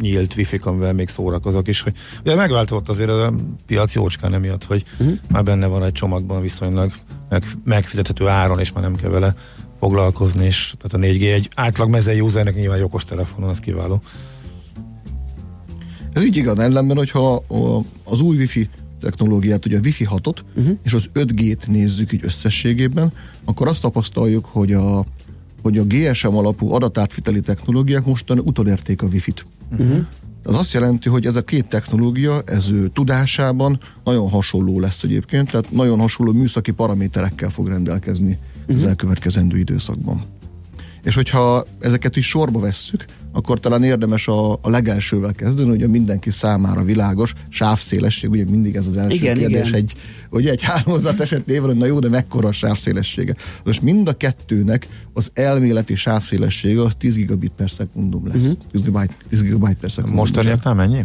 nyílt 0.00 0.34
wifi 0.36 0.60
amivel 0.62 0.92
még 0.92 1.08
szórakozok 1.08 1.68
is. 1.68 1.80
Hogy, 1.80 1.92
ugye 2.24 2.34
megváltozott 2.34 2.88
azért 2.88 3.10
a 3.10 3.32
piac 3.66 3.94
jócskán 3.94 4.34
emiatt, 4.34 4.64
hogy 4.64 4.84
uh-huh. 4.98 5.18
már 5.28 5.42
benne 5.42 5.66
van 5.66 5.84
egy 5.84 5.92
csomagban 5.92 6.42
viszonylag 6.42 6.92
meg, 7.30 7.44
megfizethető 7.64 8.28
áron, 8.28 8.58
és 8.58 8.72
már 8.72 8.82
nem 8.82 8.96
kell 8.96 9.10
vele 9.10 9.34
foglalkozni, 9.78 10.44
és 10.44 10.74
tehát 10.78 11.06
a 11.06 11.12
4G 11.12 11.32
egy 11.32 11.50
átlag 11.54 11.88
mezei 11.88 12.20
usernek 12.20 12.54
nyilván 12.54 12.78
egy 12.78 12.84
okos 12.84 13.04
telefonon, 13.04 13.50
az 13.50 13.58
kiváló. 13.58 14.02
Ez 16.12 16.24
így 16.24 16.36
igaz, 16.36 16.58
ellenben, 16.58 16.96
hogyha 16.96 17.44
az 18.04 18.20
új 18.20 18.36
wifi 18.36 18.68
technológiát, 19.00 19.66
ugye 19.66 19.76
a 19.76 19.80
Wi-Fi 19.84 20.06
6-ot 20.10 20.36
uh-huh. 20.56 20.78
és 20.82 20.92
az 20.92 21.10
5G-t 21.14 21.66
nézzük 21.66 22.12
így 22.12 22.24
összességében, 22.24 23.12
akkor 23.44 23.68
azt 23.68 23.80
tapasztaljuk, 23.80 24.44
hogy 24.44 24.72
a, 24.72 25.04
hogy 25.62 25.78
a 25.78 25.84
GSM 25.84 26.34
alapú 26.36 26.72
adatátviteli 26.72 27.40
technológiák 27.40 28.04
mostan 28.04 28.38
utolérték 28.38 29.02
a 29.02 29.06
Wi-Fi-t. 29.06 29.46
Uh-huh. 29.72 30.06
Az 30.42 30.56
azt 30.56 30.72
jelenti, 30.72 31.08
hogy 31.08 31.26
ez 31.26 31.36
a 31.36 31.44
két 31.44 31.66
technológia, 31.66 32.42
ez 32.44 32.70
ő 32.70 32.88
tudásában 32.88 33.80
nagyon 34.04 34.30
hasonló 34.30 34.80
lesz 34.80 35.02
egyébként, 35.02 35.50
tehát 35.50 35.70
nagyon 35.70 35.98
hasonló 35.98 36.32
műszaki 36.32 36.70
paraméterekkel 36.70 37.50
fog 37.50 37.68
rendelkezni 37.68 38.38
uh-huh. 38.60 38.76
az 38.76 38.86
elkövetkezendő 38.86 39.58
időszakban. 39.58 40.22
És 41.02 41.14
hogyha 41.14 41.64
ezeket 41.80 42.16
is 42.16 42.26
sorba 42.26 42.60
vesszük, 42.60 43.04
akkor 43.32 43.60
talán 43.60 43.82
érdemes 43.82 44.28
a, 44.28 44.52
a 44.52 44.70
legelsővel 44.70 45.32
kezdeni, 45.32 45.70
ugye 45.70 45.86
mindenki 45.86 46.30
számára 46.30 46.82
világos, 46.82 47.32
sávszélesség, 47.48 48.30
ugye 48.30 48.44
mindig 48.50 48.76
ez 48.76 48.86
az 48.86 48.96
első 48.96 49.16
igen, 49.16 49.38
kérdés, 49.38 49.68
igen. 49.68 49.74
egy, 49.74 49.92
ugye 50.30 50.50
egy 50.50 50.62
hálózat 50.62 51.20
esetében, 51.20 51.64
hogy 51.64 51.76
na 51.76 51.86
jó, 51.86 51.98
de 51.98 52.08
mekkora 52.08 52.48
a 52.48 52.52
sávszélessége. 52.52 53.34
Most 53.64 53.82
mind 53.82 54.08
a 54.08 54.12
kettőnek 54.12 54.86
az 55.12 55.30
elméleti 55.34 55.94
sávszélessége 55.94 56.82
az 56.82 56.92
10 56.98 57.14
gigabit 57.14 57.52
per 57.56 57.70
szekundum 57.70 58.26
lesz. 58.26 58.36
Uh-huh. 58.36 58.52
10 58.70 58.82
gigabit, 58.82 59.14
10 59.28 59.42
gigabit 59.42 59.76
per 59.76 59.90
szekundum. 59.90 60.18
Mostani 60.18 60.54
mennyi? 60.74 61.04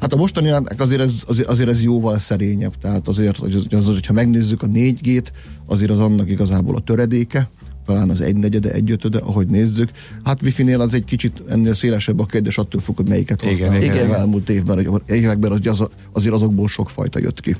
Hát 0.00 0.12
a 0.12 0.16
mostani 0.16 0.50
azért 0.76 1.00
ez, 1.00 1.12
azért, 1.26 1.48
azért 1.48 1.68
ez 1.68 1.82
jóval 1.82 2.18
szerényebb, 2.18 2.72
tehát 2.80 3.08
azért, 3.08 3.36
hogy 3.36 3.54
az, 3.54 3.66
az, 3.70 3.86
hogyha 3.86 4.12
megnézzük 4.12 4.62
a 4.62 4.66
4G-t, 4.66 5.26
azért 5.66 5.90
az 5.90 6.00
annak 6.00 6.30
igazából 6.30 6.76
a 6.76 6.80
töredéke, 6.80 7.48
talán 7.86 8.10
az 8.10 8.20
egynegyede, 8.20 8.70
egyötöde, 8.70 9.18
ahogy 9.18 9.46
nézzük. 9.46 9.90
Hát 10.24 10.42
Wi-Fi-nél 10.42 10.80
az 10.80 10.94
egy 10.94 11.04
kicsit 11.04 11.42
ennél 11.48 11.74
szélesebb 11.74 12.20
a 12.20 12.26
kérdés, 12.26 12.58
attól 12.58 12.80
függ, 12.80 12.96
hogy 12.96 13.08
melyiket 13.08 13.40
használjuk. 13.40 13.84
Igen, 13.84 13.94
igen. 13.94 14.14
elmúlt 14.14 14.48
évben, 14.48 15.02
években 15.06 15.52
az, 15.52 15.80
az, 15.80 15.88
azért 16.12 16.34
azokból 16.34 16.68
sok 16.68 16.90
fajta 16.90 17.18
jött 17.18 17.40
ki. 17.40 17.56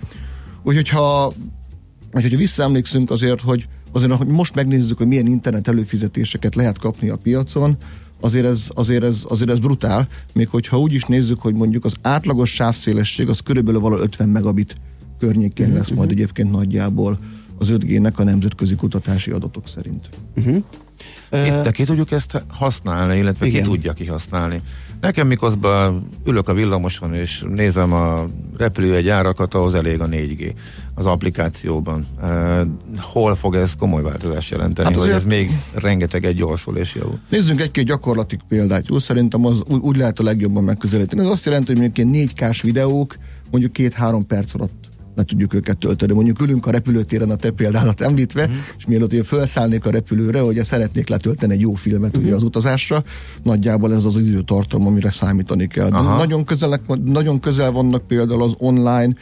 Úgyhogy 0.62 0.89
ha, 0.89 1.33
hogyha 2.12 2.37
visszaemlékszünk 2.37 3.11
azért, 3.11 3.41
hogy 3.41 3.69
azért, 3.93 4.12
hogy 4.12 4.27
most 4.27 4.55
megnézzük, 4.55 4.99
hogy 4.99 5.07
milyen 5.07 5.27
internet 5.27 5.69
előfizetéseket 5.69 6.55
lehet 6.55 6.79
kapni 6.79 7.09
a 7.09 7.17
piacon, 7.17 7.77
azért 8.21 8.47
ez, 8.47 8.69
azért 8.75 9.05
ez, 9.05 9.25
azért 9.29 9.51
ez 9.51 9.59
brutál, 9.59 10.09
még 10.35 10.49
hogyha 10.49 10.79
úgy 10.79 10.93
is 10.93 11.03
nézzük, 11.05 11.41
hogy 11.41 11.55
mondjuk 11.55 11.85
az 11.85 11.95
átlagos 12.03 12.51
sávszélesség 12.51 13.29
az 13.29 13.41
körülbelül 13.41 13.81
valahol 13.81 14.05
50 14.05 14.29
megabit 14.29 14.75
környékén 15.19 15.73
lesz 15.73 15.87
mm-hmm. 15.87 15.97
majd 15.97 16.11
egyébként 16.11 16.51
nagyjából 16.51 17.19
az 17.59 17.69
5G-nek 17.73 18.14
a 18.14 18.23
nemzetközi 18.23 18.75
kutatási 18.75 19.31
adatok 19.31 19.69
szerint. 19.69 20.09
Uh-huh. 20.37 20.64
Itt 21.33 21.62
de 21.62 21.71
ki 21.71 21.85
tudjuk 21.85 22.11
ezt 22.11 22.42
használni, 22.49 23.19
illetve 23.19 23.47
Igen. 23.47 23.62
ki 23.62 23.69
tudja 23.69 23.92
kihasználni. 23.92 24.61
Nekem 25.01 25.27
miközben 25.27 26.07
ülök 26.25 26.49
a 26.49 26.55
villamoson 26.55 27.14
és 27.14 27.45
nézem 27.55 27.92
a 27.92 28.27
repülő 28.57 29.11
árakat, 29.11 29.55
ahhoz 29.55 29.75
elég 29.75 30.01
a 30.01 30.07
4G 30.07 30.53
az 30.95 31.07
applikációban. 31.07 32.07
Uh, 32.23 32.61
hol 32.99 33.35
fog 33.35 33.55
ez 33.55 33.77
komoly 33.77 34.03
változást 34.03 34.51
jelenteni, 34.51 34.88
hát 34.88 34.97
azért... 34.97 35.12
hogy 35.12 35.23
ez 35.23 35.29
még 35.29 35.51
rengeteg 35.75 36.25
egy 36.25 36.37
gyorsul 36.37 36.77
és 36.77 36.95
javul? 36.95 37.19
Nézzünk 37.31 37.61
egy-két 37.61 37.85
gyakorlati 37.85 38.38
példát. 38.49 38.88
Jó, 38.88 38.99
szerintem 38.99 39.47
az 39.47 39.62
úgy, 39.66 39.81
úgy 39.81 39.97
lehet 39.97 40.19
a 40.19 40.23
legjobban 40.23 40.64
megközelíteni. 40.64 41.23
Ez 41.23 41.29
azt 41.29 41.45
jelenti, 41.45 41.73
hogy 41.73 41.81
mondjuk 41.81 42.31
4K-s 42.35 42.62
videók 42.62 43.16
mondjuk 43.51 43.73
két-három 43.73 44.27
perc 44.27 44.55
alatt 44.55 44.87
le 45.16 45.22
tudjuk 45.22 45.55
őket 45.55 45.79
tölteni. 45.79 46.12
Mondjuk 46.12 46.40
ülünk 46.40 46.66
a 46.66 46.70
repülőtéren 46.70 47.31
a 47.31 47.37
te 47.37 47.50
példádat 47.50 48.00
említve, 48.00 48.42
uh-huh. 48.42 48.57
és 48.79 48.87
mielőtt 48.87 49.12
ugye 49.12 49.22
felszállnék 49.22 49.85
a 49.85 49.90
repülőre, 49.90 50.40
hogy 50.40 50.64
szeretnék 50.64 51.09
letölteni 51.09 51.52
egy 51.52 51.61
jó 51.61 51.74
filmet 51.74 52.09
uh-huh. 52.09 52.24
ugye 52.24 52.35
az 52.35 52.42
utazásra, 52.42 53.05
nagyjából 53.42 53.94
ez 53.94 54.05
az 54.05 54.16
időtartam, 54.18 54.87
amire 54.87 55.11
számítani 55.11 55.66
kell. 55.66 55.88
Nagyon 55.88 56.44
közel, 56.44 56.81
nagyon 57.05 57.40
közel 57.40 57.70
vannak 57.70 58.07
például 58.07 58.42
az 58.42 58.55
online 58.59 59.14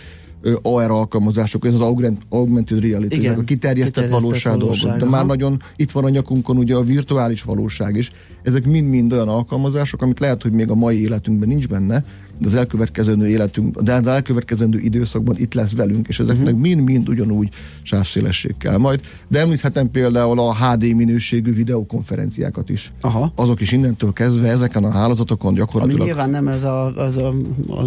AR 0.62 0.90
alkalmazások, 0.90 1.66
ez 1.66 1.74
az 1.74 1.80
augmented 2.28 2.80
reality, 2.80 3.14
Igen, 3.14 3.38
a 3.38 3.44
kiterjesztett, 3.44 4.04
kiterjesztett 4.04 4.11
valóság, 4.11 4.57
dolgok. 4.57 4.98
De 4.98 5.04
már 5.04 5.26
nagyon 5.26 5.62
itt 5.76 5.90
van 5.90 6.04
a 6.04 6.09
nyakunkon 6.09 6.57
ugye 6.57 6.74
a 6.74 6.83
virtuális 6.83 7.42
valóság 7.42 7.96
is. 7.96 8.12
Ezek 8.42 8.66
mind-mind 8.66 9.12
olyan 9.12 9.28
alkalmazások, 9.28 10.02
amit 10.02 10.20
lehet, 10.20 10.42
hogy 10.42 10.52
még 10.52 10.70
a 10.70 10.74
mai 10.74 11.02
életünkben 11.02 11.48
nincs 11.48 11.68
benne, 11.68 12.04
az 12.44 12.55
elkövetkezendő 12.55 13.29
életünk, 13.29 13.81
de 13.81 13.94
az 13.94 14.07
elkövetkezendő 14.07 14.79
időszakban 14.79 15.35
itt 15.38 15.55
lesz 15.55 15.73
velünk, 15.73 16.09
és 16.09 16.18
ezeknek 16.18 16.47
uh-huh. 16.47 16.61
mind-mind 16.61 17.09
ugyanúgy 17.09 17.49
sávszélesség 17.83 18.57
kell 18.57 18.77
majd. 18.77 19.01
De 19.29 19.40
említhetem 19.40 19.90
például 19.90 20.38
a 20.38 20.55
HD 20.55 20.94
minőségű 20.94 21.53
videokonferenciákat 21.53 22.68
is. 22.68 22.92
Aha. 23.01 23.33
Azok 23.35 23.61
is 23.61 23.73
innentől 23.73 24.12
kezdve 24.12 24.49
ezeken 24.49 24.85
a 24.85 24.90
hálózatokon 24.90 25.55
gyakorlatilag... 25.55 26.01
Ami 26.01 26.09
nyilván 26.09 26.31
nem 26.31 26.49
ez 26.49 26.64
a, 26.64 26.97
az 26.97 27.16
a, 27.16 27.28
a 27.68 27.85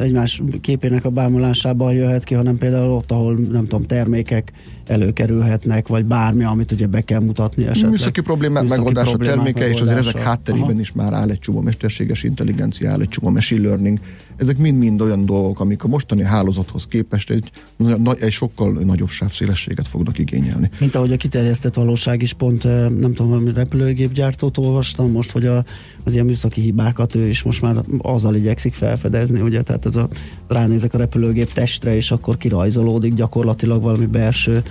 egymás 0.00 0.42
képének 0.60 1.04
a 1.04 1.10
bámulásában 1.10 1.92
jöhet 1.92 2.24
ki, 2.24 2.34
hanem 2.34 2.58
például 2.58 2.90
ott, 2.90 3.12
ahol 3.12 3.34
nem 3.34 3.66
tudom, 3.66 3.86
termékek 3.86 4.52
előkerülhetnek, 4.88 5.88
vagy 5.88 6.04
bármi, 6.04 6.44
amit 6.44 6.72
ugye 6.72 6.86
be 6.86 7.00
kell 7.00 7.20
mutatni 7.20 7.66
esetleg. 7.66 7.90
Műszaki 7.90 8.20
problémák 8.20 8.62
Műszaki 8.62 8.78
megoldása, 8.80 9.08
problémák 9.08 9.36
terméke, 9.36 9.68
és 9.68 9.80
azért 9.80 9.98
ezek 9.98 10.04
megoldása. 10.04 10.28
hátterében 10.28 10.70
Aha. 10.70 10.80
is 10.80 10.92
már 10.92 11.12
áll 11.12 11.30
egy 11.30 11.38
csomó 11.38 11.60
mesterséges 11.60 12.22
intelligencia, 12.22 12.90
áll 12.90 13.00
egy 13.00 13.08
csomó 13.08 13.30
machine 13.30 13.62
learning. 13.62 13.98
Ezek 14.38 14.58
mind-mind 14.58 15.00
olyan 15.00 15.24
dolgok, 15.24 15.60
amik 15.60 15.84
a 15.84 15.88
mostani 15.88 16.22
hálózathoz 16.22 16.86
képest 16.86 17.30
egy, 17.30 17.50
nagy- 17.76 18.20
egy 18.20 18.32
sokkal 18.32 18.72
nagyobb 18.72 19.08
sávszélességet 19.08 19.88
fognak 19.88 20.18
igényelni. 20.18 20.70
Mint 20.80 20.94
ahogy 20.94 21.12
a 21.12 21.16
kiterjesztett 21.16 21.74
valóság 21.74 22.22
is 22.22 22.32
pont, 22.32 22.62
nem 22.98 23.14
tudom, 23.14 23.54
repülőgépgyártót 23.54 24.58
olvastam 24.58 25.10
most, 25.10 25.30
hogy 25.30 25.46
a, 25.46 25.64
az 26.04 26.14
ilyen 26.14 26.26
műszaki 26.26 26.60
hibákat 26.60 27.14
ő 27.14 27.28
is 27.28 27.42
most 27.42 27.62
már 27.62 27.76
azzal 27.98 28.34
igyekszik 28.34 28.74
felfedezni, 28.74 29.40
ugye, 29.40 29.62
tehát 29.62 29.86
ez 29.86 29.96
a, 29.96 30.08
ránézek 30.48 30.94
a 30.94 30.98
repülőgép 30.98 31.52
testre, 31.52 31.94
és 31.94 32.10
akkor 32.10 32.36
kirajzolódik 32.36 33.14
gyakorlatilag 33.14 33.82
valami 33.82 34.06
belső 34.06 34.62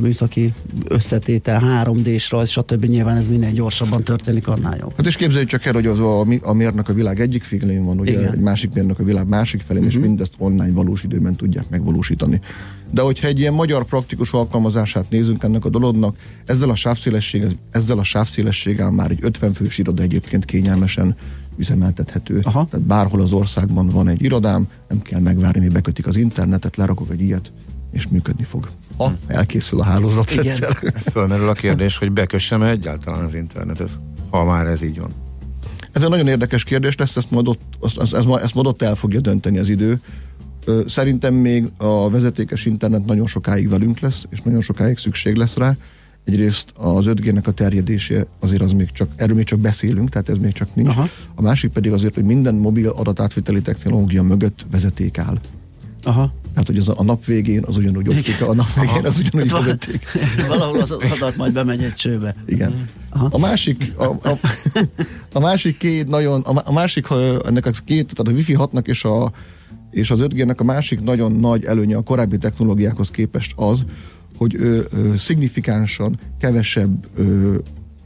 műszaki 0.00 0.52
összetétel, 0.88 1.62
3D-s 1.84 2.30
rajz, 2.30 2.48
stb. 2.48 2.84
Nyilván 2.84 3.16
ez 3.16 3.28
minél 3.28 3.50
gyorsabban 3.50 4.02
történik, 4.02 4.48
annál 4.48 4.76
jobb. 4.76 4.92
Hát 4.96 5.06
és 5.06 5.16
képzeljük 5.16 5.48
csak 5.48 5.64
el, 5.64 5.72
hogy 5.72 5.86
az 5.86 5.98
a, 5.98 6.24
mi- 6.24 6.40
a 6.42 6.52
mérnök 6.52 6.88
a 6.88 6.92
világ 6.92 7.20
egyik 7.20 7.42
felén 7.42 7.84
van, 7.84 8.00
ugye 8.00 8.12
Igen. 8.12 8.32
egy 8.32 8.40
másik 8.40 8.72
mérnök 8.72 8.98
a 8.98 9.04
világ 9.04 9.28
másik 9.28 9.60
felén, 9.60 9.82
uh-huh. 9.82 10.00
és 10.00 10.06
mindezt 10.06 10.32
online 10.38 10.72
valós 10.72 11.02
időben 11.02 11.34
tudják 11.36 11.70
megvalósítani. 11.70 12.40
De 12.90 13.00
hogyha 13.00 13.26
egy 13.26 13.38
ilyen 13.38 13.54
magyar 13.54 13.84
praktikus 13.84 14.32
alkalmazását 14.32 15.10
nézünk 15.10 15.42
ennek 15.42 15.64
a 15.64 15.68
dolognak, 15.68 16.16
ezzel 16.46 16.70
a 16.70 16.74
sávszélességgel, 16.74 17.50
ezzel 17.70 17.98
a 17.98 18.04
sávszélességgel 18.04 18.90
már 18.90 19.10
egy 19.10 19.18
50 19.22 19.52
fős 19.52 19.78
iroda 19.78 20.02
egyébként 20.02 20.44
kényelmesen 20.44 21.16
üzemeltethető. 21.56 22.40
Aha. 22.42 22.66
Tehát 22.70 22.86
bárhol 22.86 23.20
az 23.20 23.32
országban 23.32 23.88
van 23.88 24.08
egy 24.08 24.22
irodám, 24.22 24.68
nem 24.88 25.02
kell 25.02 25.20
megvárni, 25.20 25.60
míg 25.60 25.72
bekötik 25.72 26.06
az 26.06 26.16
internetet, 26.16 26.76
lerakok 26.76 27.10
egy 27.10 27.20
ilyet, 27.20 27.52
és 27.94 28.08
működni 28.08 28.44
fog. 28.44 28.68
Ha 28.96 29.16
elkészül 29.26 29.80
a 29.80 29.84
hálózat 29.84 30.30
Igen. 30.30 30.46
egyszer. 30.46 30.92
Fölmerül 31.12 31.48
a 31.48 31.52
kérdés, 31.52 31.96
hogy 31.96 32.12
bekössem 32.12 32.62
-e 32.62 32.70
egyáltalán 32.70 33.24
az 33.24 33.34
internetet, 33.34 33.90
ha 34.30 34.44
már 34.44 34.66
ez 34.66 34.82
így 34.82 35.00
van. 35.00 35.10
Ez 35.92 36.02
egy 36.02 36.08
nagyon 36.08 36.26
érdekes 36.26 36.64
kérdés 36.64 36.96
lesz, 36.96 37.16
ezt 37.16 37.30
majd 37.30 37.48
ott, 37.48 37.60
ezt, 37.96 38.26
ma- 38.26 38.40
ezt 38.40 38.54
majd 38.54 38.66
ott 38.66 38.82
el 38.82 38.94
fogja 38.94 39.20
dönteni 39.20 39.58
az 39.58 39.68
idő. 39.68 40.00
Szerintem 40.86 41.34
még 41.34 41.68
a 41.76 42.10
vezetékes 42.10 42.66
internet 42.66 43.04
nagyon 43.04 43.26
sokáig 43.26 43.68
velünk 43.68 43.98
lesz, 43.98 44.26
és 44.30 44.40
nagyon 44.42 44.60
sokáig 44.60 44.98
szükség 44.98 45.36
lesz 45.36 45.56
rá. 45.56 45.76
Egyrészt 46.24 46.72
az 46.76 47.04
5G-nek 47.08 47.44
a 47.46 47.50
terjedése 47.50 48.26
azért 48.40 48.62
az 48.62 48.72
még 48.72 48.90
csak, 48.90 49.08
erről 49.16 49.36
még 49.36 49.44
csak 49.44 49.58
beszélünk, 49.58 50.08
tehát 50.08 50.28
ez 50.28 50.38
még 50.38 50.52
csak 50.52 50.74
nincs. 50.74 50.88
Aha. 50.88 51.08
A 51.34 51.42
másik 51.42 51.70
pedig 51.70 51.92
azért, 51.92 52.14
hogy 52.14 52.24
minden 52.24 52.54
mobil 52.54 52.88
adatátviteli 52.88 53.62
technológia 53.62 54.22
mögött 54.22 54.66
vezeték 54.70 55.18
áll. 55.18 55.38
Aha. 56.04 56.32
Tehát, 56.52 56.66
hogy 56.68 56.78
az 56.78 56.88
a, 56.88 56.94
a 56.96 57.02
nap 57.02 57.24
végén 57.24 57.64
az 57.66 57.76
ugyanúgy 57.76 58.08
optika, 58.08 58.48
a 58.48 58.54
nap 58.54 58.74
végén 58.80 59.04
az 59.04 59.18
ugyanúgy 59.18 59.52
Hát 59.52 59.62
vezeték. 59.62 60.06
Valahol 60.48 60.80
az 60.80 60.90
adat 60.90 61.36
majd 61.36 61.52
bemegy 61.52 61.82
egy 61.82 61.94
csőbe. 61.94 62.36
Igen. 62.46 62.84
A 63.30 63.38
másik, 63.38 63.92
a, 63.96 64.04
a, 64.04 64.38
a 65.32 65.40
másik 65.40 65.76
két 65.76 66.08
nagyon, 66.08 66.40
a, 66.40 66.62
a 66.64 66.72
másik, 66.72 67.06
ha 67.06 67.40
ennek 67.40 67.66
a 67.66 67.70
két, 67.84 68.12
tehát 68.14 68.32
a 68.32 68.36
Wi-Fi 68.36 68.56
6-nak 68.58 68.86
és, 68.86 69.04
a, 69.04 69.32
és 69.90 70.10
az 70.10 70.18
5G-nek 70.22 70.56
a 70.56 70.64
másik 70.64 71.00
nagyon 71.00 71.32
nagy 71.32 71.64
előnye 71.64 71.96
a 71.96 72.02
korábbi 72.02 72.36
technológiákhoz 72.36 73.10
képest 73.10 73.52
az, 73.56 73.84
hogy 74.36 74.56
ö, 74.58 74.80
ö, 74.90 75.16
szignifikánsan 75.16 76.18
kevesebb 76.40 77.06
ö, 77.16 77.56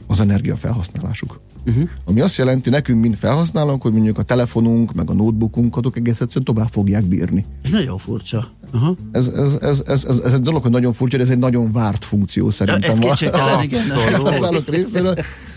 az 0.07 0.19
energiafelhasználásuk. 0.19 1.39
Uh-huh. 1.65 1.89
Ami 2.05 2.21
azt 2.21 2.37
jelenti 2.37 2.69
nekünk, 2.69 3.01
mint 3.01 3.17
felhasználók, 3.17 3.81
hogy 3.81 3.93
mondjuk 3.93 4.17
a 4.17 4.23
telefonunk, 4.23 4.93
meg 4.93 5.09
a 5.09 5.13
notebookunk, 5.13 5.77
azok 5.77 5.97
egész 5.97 6.21
egyszerűen 6.21 6.45
tovább 6.45 6.69
fogják 6.71 7.05
bírni. 7.05 7.45
Ez 7.61 7.71
nagyon 7.71 7.97
furcsa. 7.97 8.51
Aha. 8.71 8.95
Ez, 9.11 9.27
ez, 9.27 9.57
ez, 9.61 9.81
ez, 9.85 10.03
ez, 10.05 10.17
ez 10.17 10.33
egy 10.33 10.41
dolog, 10.41 10.61
hogy 10.61 10.71
nagyon 10.71 10.93
furcsa, 10.93 11.17
de 11.17 11.23
ez 11.23 11.29
egy 11.29 11.37
nagyon 11.37 11.71
várt 11.71 12.05
funkció 12.05 12.49
szerintem. 12.49 12.91
ez 12.91 12.97
kétségtelen, 12.97 13.63
igen. 13.63 13.81
Felhasználók 14.07 14.67
részéről. 14.69 15.15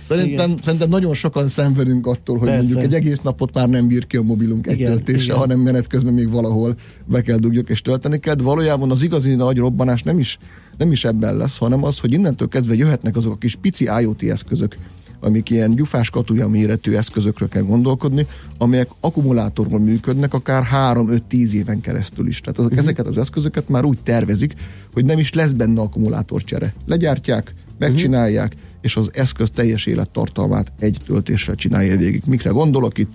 Szerintem, 0.08 0.56
szerintem 0.62 0.88
nagyon 0.88 1.14
sokan 1.14 1.48
szenvedünk 1.48 2.06
attól, 2.06 2.38
hogy 2.38 2.48
Persze. 2.48 2.62
mondjuk 2.62 2.92
egy 2.92 2.94
egész 2.94 3.20
napot 3.20 3.54
már 3.54 3.68
nem 3.68 3.86
bír 3.86 4.06
ki 4.06 4.16
a 4.16 4.22
mobilunk 4.22 4.66
egy 4.66 4.74
Igen, 4.74 4.90
töltése, 4.90 5.24
igen. 5.24 5.36
hanem 5.36 5.60
menet 5.60 5.86
közben 5.86 6.12
még 6.12 6.30
valahol 6.30 6.74
be 7.04 7.20
kell 7.20 7.38
dugjuk 7.38 7.68
és 7.68 7.82
tölteni 7.82 8.18
kell. 8.18 8.34
De 8.34 8.42
valójában 8.42 8.90
az 8.90 9.02
igazi 9.02 9.34
nagy 9.34 9.58
robbanás 9.58 10.02
nem 10.02 10.18
is, 10.18 10.38
nem 10.78 10.92
is 10.92 11.04
ebben 11.04 11.36
lesz, 11.36 11.58
hanem 11.58 11.84
az, 11.84 11.98
hogy 11.98 12.12
innentől 12.12 12.48
kezdve 12.48 12.74
jöhetnek 12.74 13.16
azok 13.16 13.32
a 13.32 13.36
kis 13.36 13.56
pici 13.56 13.88
IoT 14.00 14.22
eszközök, 14.22 14.76
amik 15.22 15.50
ilyen 15.50 15.74
gyufás 15.74 16.10
katúja 16.10 16.48
méretű 16.48 16.94
eszközökről 16.94 17.48
kell 17.48 17.62
gondolkodni, 17.62 18.26
amelyek 18.58 18.88
akkumulátorról 19.00 19.78
működnek 19.78 20.34
akár 20.34 20.68
3-5-10 20.72 21.50
éven 21.50 21.80
keresztül 21.80 22.26
is. 22.26 22.40
Tehát 22.40 22.58
azok, 22.58 22.70
uh-huh. 22.70 22.84
ezeket 22.86 23.06
az 23.06 23.18
eszközöket 23.18 23.68
már 23.68 23.84
úgy 23.84 23.98
tervezik, 24.02 24.54
hogy 24.92 25.04
nem 25.04 25.18
is 25.18 25.32
lesz 25.32 25.50
benne 25.50 25.80
akkumulátorcsere. 25.80 26.74
Legyártják, 26.86 27.54
megcsinálják, 27.78 28.52
uh-huh. 28.52 28.70
és 28.80 28.96
az 28.96 29.10
eszköz 29.12 29.50
teljes 29.50 29.86
élettartalmát 29.86 30.72
egy 30.78 30.96
töltéssel 31.06 31.54
csinálja 31.54 31.96
végig. 31.96 32.22
Mikre 32.26 32.50
gondolok 32.50 32.98
itt? 32.98 33.14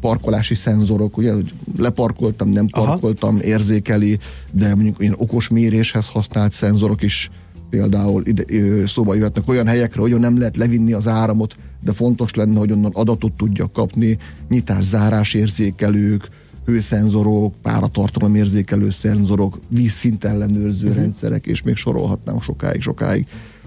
Parkolási 0.00 0.54
szenzorok, 0.54 1.16
ugye, 1.16 1.32
hogy 1.32 1.52
leparkoltam, 1.76 2.48
nem 2.48 2.66
Aha. 2.70 2.86
parkoltam, 2.86 3.38
érzékeli, 3.40 4.18
de 4.52 4.74
mondjuk 4.74 5.00
ilyen 5.00 5.14
okos 5.16 5.48
méréshez 5.48 6.08
használt 6.08 6.52
szenzorok 6.52 7.02
is 7.02 7.30
például 7.70 8.26
ide, 8.26 8.42
ö, 8.46 8.82
szóba 8.86 9.14
jöhetnek 9.14 9.48
olyan 9.48 9.66
helyekre, 9.66 10.00
hogy 10.00 10.18
nem 10.18 10.38
lehet 10.38 10.56
levinni 10.56 10.92
az 10.92 11.08
áramot, 11.08 11.56
de 11.80 11.92
fontos 11.92 12.34
lenne, 12.34 12.58
hogy 12.58 12.72
onnan 12.72 12.90
adatot 12.94 13.32
tudja 13.32 13.70
kapni, 13.72 14.18
nyitás-zárás 14.48 15.34
érzékelők, 15.34 16.28
hőszenzorok, 16.66 17.54
páratartalom 17.62 18.34
érzékelő 18.34 18.90
szenzorok, 18.90 19.58
vízszint 19.68 20.24
ellenőrző 20.24 20.86
uh-huh. 20.86 21.02
rendszerek, 21.02 21.46
és 21.46 21.62
még 21.62 21.76
sorolhatnám 21.76 22.40
sokáig, 22.40 22.80
sokáig. 22.80 23.26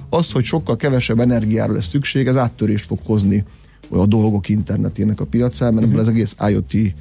Az, 0.10 0.32
hogy 0.32 0.44
sokkal 0.44 0.76
kevesebb 0.76 1.20
energiára 1.20 1.74
lesz 1.74 1.88
szükség, 1.88 2.28
ez 2.28 2.36
áttörést 2.36 2.86
fog 2.86 3.00
hozni 3.04 3.44
a 3.90 4.06
dolgok 4.06 4.50
internetének 4.50 5.20
a 5.20 5.26
piacán, 5.26 5.74
mert 5.74 5.86
uh-huh. 5.86 6.02
az 6.02 6.08
egész 6.08 6.36
IoT 6.50 6.94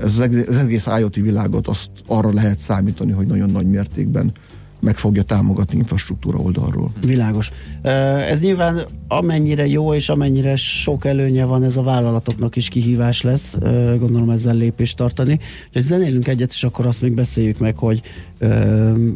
ez 0.00 0.04
az 0.04 0.20
egész, 0.20 0.48
az 0.48 0.56
egész 0.56 0.86
IoT 0.98 1.14
világot 1.14 1.68
azt 1.68 1.90
arra 2.06 2.32
lehet 2.32 2.58
számítani, 2.58 3.12
hogy 3.12 3.26
nagyon 3.26 3.50
nagy 3.50 3.66
mértékben 3.66 4.32
meg 4.80 4.96
fogja 4.96 5.22
támogatni 5.22 5.78
infrastruktúra 5.78 6.38
oldalról. 6.38 6.92
Világos. 7.00 7.50
Ez 8.30 8.40
nyilván 8.40 8.80
amennyire 9.08 9.66
jó 9.66 9.94
és 9.94 10.08
amennyire 10.08 10.56
sok 10.56 11.04
előnye 11.04 11.44
van, 11.44 11.62
ez 11.62 11.76
a 11.76 11.82
vállalatoknak 11.82 12.56
is 12.56 12.68
kihívás 12.68 13.22
lesz, 13.22 13.56
gondolom 13.98 14.30
ezzel 14.30 14.54
lépést 14.54 14.96
tartani. 14.96 15.38
Úgyhogy 15.66 15.82
zenélünk 15.82 16.28
egyet, 16.28 16.52
és 16.52 16.64
akkor 16.64 16.86
azt 16.86 17.02
még 17.02 17.12
beszéljük 17.12 17.58
meg, 17.58 17.76
hogy 17.76 18.00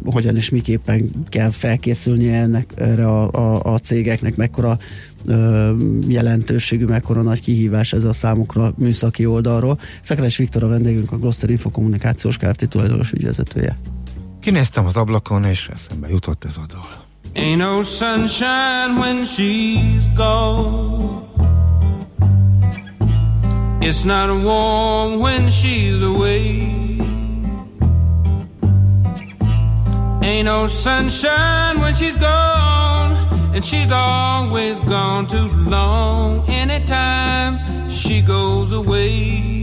hogyan 0.05 0.35
és 0.35 0.49
miképpen 0.49 1.09
kell 1.29 1.49
felkészülni 1.49 2.33
ennek, 2.33 2.73
erre 2.75 3.07
a, 3.07 3.31
a, 3.31 3.73
a 3.73 3.77
cégeknek, 3.77 4.35
mekkora 4.35 4.77
jelentőségű, 6.07 6.85
mekkora 6.85 7.21
nagy 7.21 7.41
kihívás 7.41 7.93
ez 7.93 8.03
a 8.03 8.13
számukra 8.13 8.73
műszaki 8.77 9.25
oldalról. 9.25 9.79
Szekeres 10.01 10.37
Viktor 10.37 10.63
a 10.63 10.67
vendégünk, 10.67 11.11
a 11.11 11.17
Gloster 11.17 11.49
Infokommunikációs 11.49 12.37
Kft. 12.37 12.67
tulajdonos 12.69 13.11
ügyvezetője. 13.11 13.77
Kinéztem 14.43 14.85
az 14.85 14.95
ablakon, 14.97 15.43
és 15.43 15.67
eszembe 15.73 16.09
jutott 16.09 16.45
ez 16.45 16.57
a 16.57 16.65
dal. 16.67 17.03
Ain't 17.35 17.57
no 17.57 17.83
sunshine 17.83 18.97
when 18.99 19.25
she's 19.25 20.07
gone. 20.15 21.21
It's 23.79 24.03
not 24.03 24.43
warm 24.43 25.19
when 25.21 25.49
she's 25.49 26.01
away. 26.01 26.71
Ain't 30.21 30.45
no 30.45 30.67
sunshine 30.67 31.79
when 31.79 31.95
she's 31.95 32.17
gone, 32.17 33.15
and 33.53 33.63
she's 33.63 33.91
always 33.91 34.79
gone 34.79 35.25
too 35.27 35.49
long. 35.69 36.49
Anytime 36.49 37.59
she 37.89 38.21
goes 38.21 38.71
away. 38.71 39.62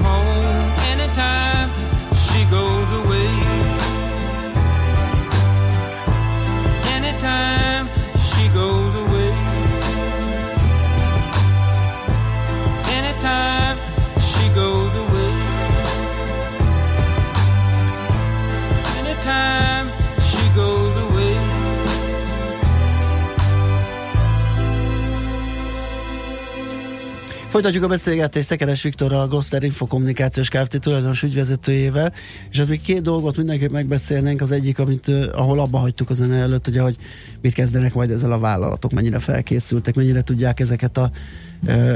Folytatjuk 27.51 27.83
a 27.83 27.87
beszélgetést 27.87 28.47
Szekeres 28.47 28.83
Viktorral, 28.83 29.21
a 29.21 29.27
Gloster 29.27 29.63
Infokommunikációs 29.63 30.49
Kft. 30.49 30.79
tulajdonos 30.79 31.23
ügyvezetőjével, 31.23 32.13
és 32.51 32.57
hát 32.57 32.67
még 32.67 32.81
két 32.81 33.01
dolgot 33.01 33.37
mindenképp 33.37 33.71
megbeszélnénk. 33.71 34.41
Az 34.41 34.51
egyik, 34.51 34.79
amit, 34.79 35.07
ahol 35.33 35.59
abba 35.59 35.77
hagytuk 35.77 36.09
a 36.09 36.13
zene 36.13 36.35
előtt, 36.35 36.67
ugye, 36.67 36.81
hogy 36.81 36.95
mit 37.41 37.53
kezdenek 37.53 37.93
majd 37.93 38.11
ezzel 38.11 38.31
a 38.31 38.39
vállalatok, 38.39 38.91
mennyire 38.91 39.19
felkészültek, 39.19 39.95
mennyire 39.95 40.21
tudják 40.21 40.59
ezeket, 40.59 40.97
a, 40.97 41.11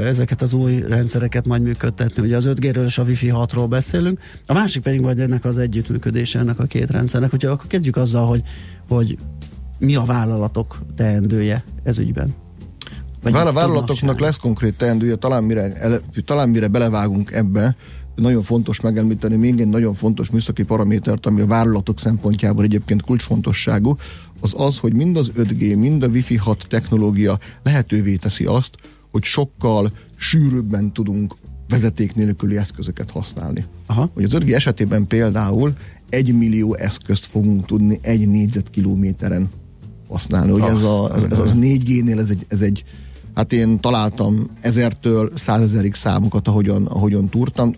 ezeket 0.04 0.42
az 0.42 0.54
új 0.54 0.80
rendszereket 0.80 1.46
majd 1.46 1.62
működtetni. 1.62 2.22
Ugye 2.22 2.36
az 2.36 2.48
5G-ről 2.48 2.84
és 2.84 2.98
a 2.98 3.02
Wi-Fi 3.02 3.30
6-ról 3.32 3.66
beszélünk, 3.68 4.20
a 4.46 4.52
másik 4.52 4.82
pedig 4.82 5.00
majd 5.00 5.20
ennek 5.20 5.44
az 5.44 5.56
együttműködése 5.58 6.38
ennek 6.38 6.58
a 6.58 6.64
két 6.64 6.90
rendszernek. 6.90 7.30
Hogyha 7.30 7.50
akkor 7.50 7.66
kezdjük 7.66 7.96
azzal, 7.96 8.26
hogy, 8.26 8.42
hogy 8.88 9.18
mi 9.78 9.94
a 9.94 10.02
vállalatok 10.02 10.78
teendője 10.96 11.64
ez 11.82 11.98
ügyben. 11.98 12.44
A 13.22 13.30
mit 13.30 13.32
vállalatoknak 13.32 13.98
tudnak 13.98 14.20
lesz 14.20 14.36
konkrét 14.36 14.76
teendője, 14.76 15.14
talán 15.14 15.44
mire, 15.44 15.72
ele, 15.72 16.00
talán 16.24 16.48
mire 16.48 16.68
belevágunk 16.68 17.30
ebbe, 17.30 17.76
nagyon 18.16 18.42
fontos 18.42 18.80
megemlíteni 18.80 19.36
még 19.36 19.60
egy 19.60 19.68
nagyon 19.68 19.94
fontos 19.94 20.30
műszaki 20.30 20.62
paramétert, 20.62 21.26
ami 21.26 21.40
a 21.40 21.46
vállalatok 21.46 22.00
szempontjából 22.00 22.64
egyébként 22.64 23.02
kulcsfontosságú, 23.02 23.96
az 24.40 24.54
az, 24.56 24.78
hogy 24.78 24.94
mind 24.94 25.16
az 25.16 25.30
5G, 25.36 25.78
mind 25.78 26.02
a 26.02 26.06
Wi-Fi 26.06 26.36
6 26.36 26.66
technológia 26.68 27.38
lehetővé 27.62 28.16
teszi 28.16 28.44
azt, 28.44 28.74
hogy 29.10 29.22
sokkal 29.22 29.92
sűrűbben 30.16 30.92
tudunk 30.92 31.34
vezeték 31.68 32.14
nélküli 32.14 32.56
eszközöket 32.56 33.10
használni. 33.10 33.64
Aha. 33.86 34.10
Hogy 34.14 34.24
az 34.24 34.32
5G 34.34 34.54
esetében 34.54 35.06
például 35.06 35.72
egy 36.08 36.34
millió 36.34 36.74
eszközt 36.74 37.26
fogunk 37.26 37.66
tudni 37.66 37.98
egy 38.02 38.28
négyzetkilométeren 38.28 39.50
használni. 40.08 40.52
Ugye 40.52 40.64
ez, 40.64 40.82
a, 40.82 41.16
ez, 41.16 41.22
ez 41.22 41.38
az 41.38 41.52
4G-nél 41.54 42.18
ez 42.18 42.30
egy, 42.30 42.46
ez 42.48 42.60
egy 42.60 42.84
hát 43.36 43.52
én 43.52 43.80
találtam 43.80 44.50
ezertől 44.60 45.30
százezerig 45.34 45.94
számokat, 45.94 46.48
ahogyan, 46.48 46.86
ahogyan 46.86 47.28
túrtam, 47.28 47.74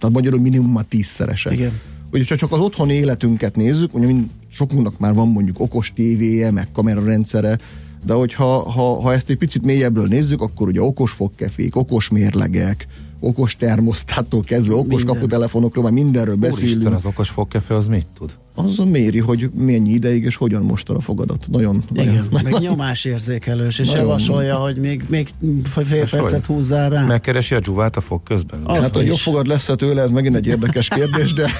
a 0.00 0.08
magyarul 0.08 0.40
minimum 0.40 0.76
a 0.76 0.82
tízszerese. 0.82 1.52
Igen. 1.52 1.80
Ugye 2.12 2.24
ha 2.28 2.36
csak 2.36 2.52
az 2.52 2.60
otthoni 2.60 2.92
életünket 2.92 3.56
nézzük, 3.56 3.94
ugye 3.94 4.06
mind, 4.06 4.28
sokunknak 4.48 4.98
már 4.98 5.14
van 5.14 5.28
mondjuk 5.28 5.60
okos 5.60 5.92
tévéje, 5.94 6.50
meg 6.50 6.68
kamerarendszere, 6.72 7.58
de 8.04 8.12
hogyha 8.12 8.70
ha, 8.70 9.00
ha 9.00 9.12
ezt 9.12 9.30
egy 9.30 9.36
picit 9.36 9.64
mélyebbről 9.64 10.06
nézzük, 10.06 10.40
akkor 10.40 10.68
ugye 10.68 10.82
okos 10.82 11.12
fogkefék, 11.12 11.76
okos 11.76 12.08
mérlegek, 12.08 12.86
okos 13.20 13.56
termosztától 13.56 14.42
kezdve, 14.42 14.74
okos 14.74 14.96
Minden. 14.96 15.14
kaputelefonokról, 15.14 15.84
már 15.84 15.92
mindenről 15.92 16.36
beszélünk. 16.36 16.76
Úristen, 16.76 16.92
az 16.92 17.04
okos 17.04 17.28
fogkefe 17.28 17.74
az 17.74 17.86
mit 17.86 18.06
tud? 18.18 18.36
Az 18.54 18.76
méri, 18.76 19.18
hogy 19.18 19.50
mennyi 19.54 19.90
ideig 19.90 20.24
és 20.24 20.36
hogyan 20.36 20.62
mostan 20.62 20.96
a 20.96 21.00
fogadat. 21.00 21.46
Nagyon, 21.50 21.82
Igen, 21.92 22.06
nagyon, 22.30 22.50
meg 22.50 22.60
nyomásérzékelős, 22.62 23.78
és 23.78 23.86
Nagyon. 23.86 24.02
javasolja, 24.02 24.54
hogy 24.54 24.76
még, 24.76 25.04
még 25.08 25.28
fél 25.64 26.00
Most 26.00 26.10
percet 26.10 26.46
húzzál 26.46 26.90
rá. 26.90 27.04
Megkeresi 27.04 27.54
a 27.54 27.60
dzsuvát 27.60 27.96
a 27.96 28.00
fog 28.00 28.22
közben? 28.22 28.60
Az 28.64 28.80
Hát, 28.80 28.96
hogy 28.96 29.06
jobb 29.06 29.16
fogad 29.16 29.46
lesz 29.46 29.70
tőle, 29.76 30.02
ez 30.02 30.10
megint 30.10 30.34
egy 30.34 30.46
érdekes 30.46 30.88
kérdés, 30.88 31.32
de, 31.32 31.50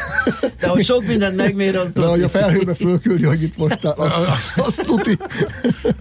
De 0.60 0.68
hogy 0.68 0.84
sok 0.84 1.06
mindent 1.06 1.36
megmér, 1.36 1.76
az 1.76 1.92
de 1.94 2.06
hogy 2.06 2.22
a 2.22 2.28
felhőbe 2.28 2.74
fölküldi, 2.74 3.24
hogy 3.24 3.42
itt 3.42 3.56
most 3.56 3.84
azt, 3.84 4.18
azt 4.56 4.80
tuti. 4.86 5.18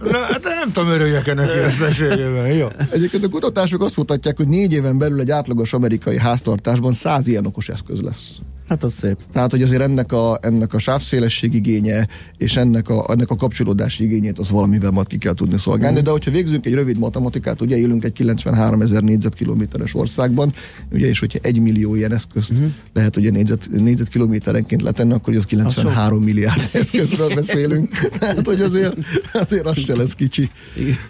Na, 0.02 0.38
de 0.42 0.54
nem 0.60 0.72
tudom, 0.72 0.88
örüljek 0.88 1.26
ennek 1.26 1.50
összességében, 1.66 2.46
jó? 2.46 2.68
Egyébként 2.90 3.24
a 3.24 3.28
kutatások 3.28 3.82
azt 3.82 3.96
mutatják, 3.96 4.36
hogy 4.36 4.48
négy 4.48 4.72
éven 4.72 4.98
belül 4.98 5.20
egy 5.20 5.30
átlagos 5.30 5.72
amerikai 5.72 6.18
háztartásban 6.18 6.92
száz 6.92 7.26
ilyen 7.26 7.46
okos 7.46 7.68
eszköz 7.68 8.00
lesz. 8.00 8.30
Hát 8.70 8.84
az 8.84 8.92
szép. 8.92 9.18
Tehát, 9.32 9.50
hogy 9.50 9.62
azért 9.62 9.82
ennek 9.82 10.12
a, 10.12 10.38
ennek 10.42 10.74
a 10.74 10.78
sávszélesség 10.78 11.54
igénye 11.54 12.08
és 12.36 12.56
ennek 12.56 12.88
a, 12.88 13.06
ennek 13.08 13.30
a 13.30 13.36
kapcsolódási 13.36 14.04
igényét 14.04 14.38
az 14.38 14.50
valamivel 14.50 14.90
majd 14.90 15.06
ki 15.06 15.18
kell 15.18 15.34
tudni 15.34 15.58
szolgálni. 15.58 16.00
Mm. 16.00 16.02
De 16.02 16.10
hogyha 16.10 16.30
végzünk 16.30 16.66
egy 16.66 16.74
rövid 16.74 16.98
matematikát, 16.98 17.60
ugye 17.60 17.76
élünk 17.76 18.04
egy 18.04 18.12
93 18.12 18.82
ezer 18.82 19.02
négyzetkilométeres 19.02 19.94
országban, 19.94 20.52
ugye, 20.92 21.08
és 21.08 21.18
hogyha 21.18 21.38
egy 21.42 21.60
millió 21.60 21.94
ilyen 21.94 22.12
eszközt 22.12 22.60
mm. 22.60 22.66
lehet, 22.92 23.14
hogy 23.14 23.26
a 23.26 23.30
négyzet, 23.30 23.68
négyzetkilométerenként 23.70 24.82
letenni, 24.82 25.12
akkor 25.12 25.36
az 25.36 25.44
93 25.44 26.22
milliárd 26.22 26.68
eszközről 26.72 27.34
beszélünk. 27.34 27.88
Tehát, 28.18 28.46
hogy 28.46 28.60
azért, 28.60 28.96
azért 29.32 29.66
az 29.66 29.78
se 29.78 29.96
lesz 29.96 30.14
kicsi. 30.14 30.50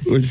Úgy. 0.05 0.27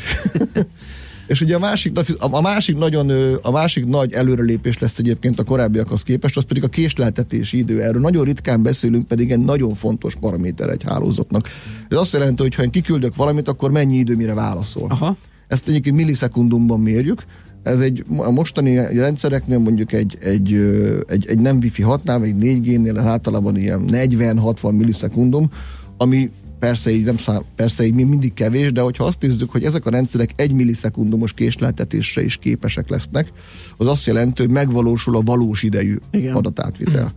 És 1.30 1.40
ugye 1.40 1.54
a 1.54 1.58
másik, 1.58 1.98
a 2.18 2.40
másik 2.40 2.76
nagyon, 2.76 3.10
a 3.42 3.50
másik 3.50 3.86
nagy 3.86 4.12
előrelépés 4.12 4.78
lesz 4.78 4.98
egyébként 4.98 5.40
a 5.40 5.44
korábbiakhoz 5.44 6.02
képest, 6.02 6.36
az 6.36 6.44
pedig 6.44 6.64
a 6.64 6.68
késleltetési 6.68 7.58
idő. 7.58 7.82
Erről 7.82 8.00
nagyon 8.00 8.24
ritkán 8.24 8.62
beszélünk, 8.62 9.06
pedig 9.06 9.30
egy 9.30 9.38
nagyon 9.38 9.74
fontos 9.74 10.14
paraméter 10.14 10.68
egy 10.68 10.82
hálózatnak. 10.82 11.48
Ez 11.88 11.96
azt 11.96 12.12
jelenti, 12.12 12.42
hogy 12.42 12.54
ha 12.54 12.62
én 12.62 12.70
kiküldök 12.70 13.16
valamit, 13.16 13.48
akkor 13.48 13.70
mennyi 13.70 13.96
idő 13.96 14.16
mire 14.16 14.34
válaszol. 14.34 14.86
Aha. 14.88 15.16
Ezt 15.48 15.68
egyébként 15.68 15.96
millisekundumban 15.96 16.80
mérjük. 16.80 17.22
Ez 17.62 17.80
egy 17.80 18.04
a 18.16 18.30
mostani 18.30 18.74
rendszereknél 18.98 19.58
mondjuk 19.58 19.92
egy, 19.92 20.18
egy, 20.20 20.52
egy, 21.06 21.26
egy 21.28 21.38
nem 21.38 21.56
Wi-Fi 21.56 21.84
6-nál, 21.86 22.16
vagy 22.18 22.28
egy 22.28 22.62
4G-nél 22.64 22.96
ez 22.96 23.04
általában 23.04 23.56
ilyen 23.56 23.84
40-60 23.86 24.76
millisekundum, 24.76 25.50
ami 25.96 26.30
persze 26.60 26.90
így, 26.90 27.04
nem 27.04 27.16
szám, 27.16 27.42
persze 27.56 27.84
így 27.84 27.94
mi- 27.94 28.02
mindig 28.02 28.34
kevés, 28.34 28.72
de 28.72 28.80
hogyha 28.80 29.04
azt 29.04 29.22
nézzük, 29.22 29.50
hogy 29.50 29.64
ezek 29.64 29.86
a 29.86 29.90
rendszerek 29.90 30.30
egy 30.36 30.52
millisekundumos 30.52 31.32
késleltetésre 31.32 32.24
is 32.24 32.36
képesek 32.36 32.88
lesznek, 32.88 33.32
az 33.76 33.86
azt 33.86 34.06
jelenti, 34.06 34.42
hogy 34.42 34.50
megvalósul 34.50 35.16
a 35.16 35.20
valós 35.20 35.62
idejű 35.62 35.96
Igen. 36.10 36.34
adatátvitel. 36.34 37.12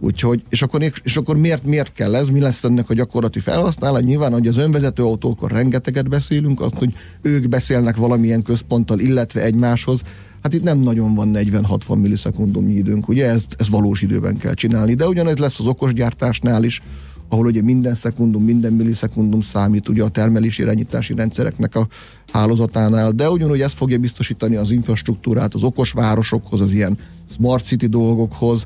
Úgyhogy, 0.00 0.42
és 0.48 0.62
akkor, 0.62 0.92
és 1.02 1.16
akkor 1.16 1.36
miért, 1.36 1.64
miért 1.64 1.92
kell 1.92 2.14
ez, 2.14 2.28
mi 2.28 2.40
lesz 2.40 2.64
ennek 2.64 2.90
a 2.90 2.94
gyakorlati 2.94 3.40
felhasználat? 3.40 4.02
Nyilván, 4.02 4.32
hogy 4.32 4.46
az 4.46 4.56
önvezető 4.56 5.02
autókon 5.02 5.48
rengeteget 5.48 6.08
beszélünk, 6.08 6.60
azt, 6.60 6.74
hogy 6.74 6.94
ők 7.22 7.48
beszélnek 7.48 7.96
valamilyen 7.96 8.42
központtal, 8.42 8.98
illetve 8.98 9.42
egymáshoz, 9.42 10.00
hát 10.42 10.54
itt 10.54 10.62
nem 10.62 10.78
nagyon 10.78 11.14
van 11.14 11.30
40-60 11.34 12.00
millisekundumnyi 12.00 12.74
időnk, 12.74 13.08
ugye 13.08 13.28
ezt, 13.28 13.56
ezt 13.58 13.70
valós 13.70 14.02
időben 14.02 14.36
kell 14.36 14.54
csinálni, 14.54 14.94
de 14.94 15.06
ugyanez 15.08 15.36
lesz 15.36 15.60
az 15.60 15.66
okosgyártásnál 15.66 16.64
is, 16.64 16.82
ahol 17.28 17.46
ugye 17.46 17.62
minden 17.62 17.94
szekundum, 17.94 18.44
minden 18.44 18.72
millisekundum 18.72 19.40
számít 19.40 19.88
ugye 19.88 20.02
a 20.02 20.08
termelési 20.08 20.62
irányítási 20.62 21.14
rendszereknek 21.14 21.74
a 21.74 21.88
hálózatánál, 22.32 23.10
de 23.10 23.30
ugyanúgy 23.30 23.60
ezt 23.60 23.76
fogja 23.76 23.98
biztosítani 23.98 24.56
az 24.56 24.70
infrastruktúrát 24.70 25.54
az 25.54 25.62
okos 25.62 25.92
városokhoz, 25.92 26.60
az 26.60 26.72
ilyen 26.72 26.98
smart 27.34 27.64
city 27.64 27.86
dolgokhoz, 27.86 28.64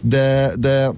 de, 0.00 0.52
de 0.58 0.90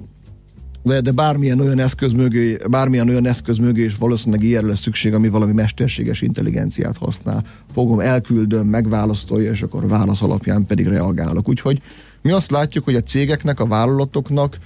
de, 0.84 1.00
de 1.00 1.10
bármilyen 1.10 1.60
olyan 1.60 1.78
eszköz 1.78 2.12
mögé, 2.12 2.56
bármilyen 2.70 3.08
olyan 3.08 3.26
eszköz 3.26 3.58
mögé 3.58 3.84
is 3.84 3.96
valószínűleg 3.96 4.44
ilyenre 4.44 4.68
lesz 4.68 4.80
szükség, 4.80 5.14
ami 5.14 5.28
valami 5.28 5.52
mesterséges 5.52 6.22
intelligenciát 6.22 6.96
használ. 6.96 7.44
Fogom, 7.72 8.00
elküldöm, 8.00 8.66
megválasztolja, 8.66 9.50
és 9.50 9.62
akkor 9.62 9.88
válasz 9.88 10.22
alapján 10.22 10.66
pedig 10.66 10.86
reagálok. 10.86 11.48
Úgyhogy 11.48 11.80
mi 12.22 12.30
azt 12.30 12.50
látjuk, 12.50 12.84
hogy 12.84 12.94
a 12.94 13.02
cégeknek, 13.02 13.60
a 13.60 13.66
vállalatoknak 13.66 14.58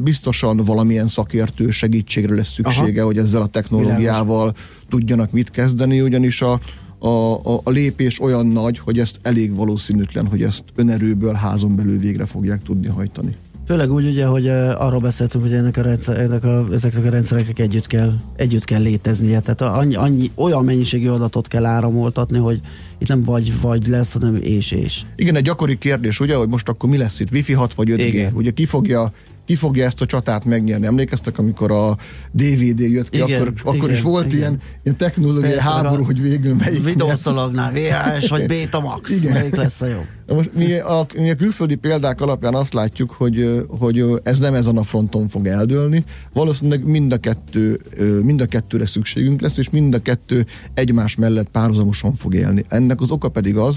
biztosan 0.00 0.56
valamilyen 0.56 1.08
szakértő 1.08 1.70
segítségre 1.70 2.34
lesz 2.34 2.52
szüksége, 2.52 3.00
Aha. 3.00 3.06
hogy 3.06 3.18
ezzel 3.18 3.42
a 3.42 3.46
technológiával 3.46 4.54
tudjanak 4.88 5.30
mit 5.30 5.50
kezdeni, 5.50 6.00
ugyanis 6.00 6.42
a, 6.42 6.60
a, 6.98 7.34
a, 7.34 7.60
a 7.64 7.70
lépés 7.70 8.20
olyan 8.20 8.46
nagy, 8.46 8.78
hogy 8.78 8.98
ezt 8.98 9.18
elég 9.22 9.54
valószínűtlen, 9.54 10.26
hogy 10.26 10.42
ezt 10.42 10.64
önerőből 10.74 11.34
házon 11.34 11.76
belül 11.76 11.98
végre 11.98 12.26
fogják 12.26 12.62
tudni 12.62 12.86
hajtani. 12.86 13.36
Főleg 13.70 13.92
úgy 13.92 14.06
ugye, 14.06 14.24
hogy 14.26 14.46
uh, 14.46 14.82
arról 14.82 15.00
beszéltünk, 15.00 15.44
hogy 15.44 15.52
ennek 15.52 15.76
a 15.76 15.82
rendszer, 15.82 16.20
ennek 16.20 16.44
a, 16.44 16.66
ezeknek 16.72 17.04
a 17.04 17.10
rendszereknek 17.10 17.58
együtt 17.58 17.86
kell, 17.86 18.12
együtt 18.36 18.64
kell 18.64 18.82
léteznie. 18.82 19.40
Tehát 19.40 19.60
annyi, 19.60 19.94
annyi, 19.94 20.30
olyan 20.34 20.64
mennyiségű 20.64 21.08
adatot 21.08 21.48
kell 21.48 21.64
áramoltatni, 21.64 22.38
hogy 22.38 22.60
itt 22.98 23.08
nem 23.08 23.22
vagy, 23.24 23.60
vagy 23.60 23.86
lesz, 23.86 24.12
hanem 24.12 24.38
és 24.40 24.70
és. 24.70 25.02
Igen, 25.16 25.36
egy 25.36 25.42
gyakori 25.42 25.78
kérdés, 25.78 26.20
ugye, 26.20 26.34
hogy 26.34 26.48
most 26.48 26.68
akkor 26.68 26.88
mi 26.88 26.96
lesz 26.96 27.20
itt, 27.20 27.30
Wi-Fi 27.30 27.52
6 27.52 27.74
vagy 27.74 27.88
5G? 27.90 27.98
Igen. 27.98 28.32
Ugye 28.34 28.50
ki 28.50 28.64
fogja 28.64 29.12
ki 29.50 29.56
fogja 29.56 29.84
ezt 29.84 30.00
a 30.00 30.06
csatát 30.06 30.44
megnyerni. 30.44 30.86
Emlékeztek, 30.86 31.38
amikor 31.38 31.70
a 31.70 31.96
DVD 32.32 32.80
jött 32.80 33.08
ki, 33.08 33.16
Igen, 33.16 33.40
akkor, 33.40 33.52
akkor 33.62 33.74
igen, 33.74 33.90
is 33.90 34.02
volt 34.02 34.26
igen. 34.26 34.38
ilyen, 34.38 34.60
ilyen 34.82 34.96
technológiai 34.96 35.52
Persze, 35.52 35.70
háború, 35.70 36.04
hogy 36.04 36.20
végül 36.20 36.54
melyik. 36.54 36.84
Videószalagnál 36.84 37.72
VHS 37.72 38.28
vagy 38.28 38.46
Betamax, 38.46 39.10
Igen. 39.10 39.32
melyik 39.32 39.54
lesz 39.54 39.80
a? 39.80 39.86
Na 40.26 40.34
Most 40.34 40.50
mi 40.54 40.72
a, 40.78 41.06
mi 41.14 41.30
a 41.30 41.34
külföldi 41.34 41.74
példák 41.74 42.20
alapján 42.20 42.54
azt 42.54 42.72
látjuk, 42.72 43.10
hogy, 43.10 43.64
hogy 43.78 44.04
ez 44.22 44.38
nem 44.38 44.54
ezen 44.54 44.76
a 44.76 44.82
fronton 44.82 45.28
fog 45.28 45.46
eldőlni. 45.46 46.04
Valószínűleg 46.32 46.84
mind 46.84 47.12
a, 47.12 47.18
kettő, 47.18 47.80
mind 48.22 48.40
a 48.40 48.46
kettőre 48.46 48.86
szükségünk 48.86 49.40
lesz, 49.40 49.56
és 49.56 49.70
mind 49.70 49.94
a 49.94 50.02
kettő 50.02 50.46
egymás 50.74 51.16
mellett 51.16 51.48
párhuzamosan 51.48 52.14
fog 52.14 52.34
élni. 52.34 52.64
Ennek 52.68 53.00
az 53.00 53.10
oka 53.10 53.28
pedig 53.28 53.56
az, 53.56 53.76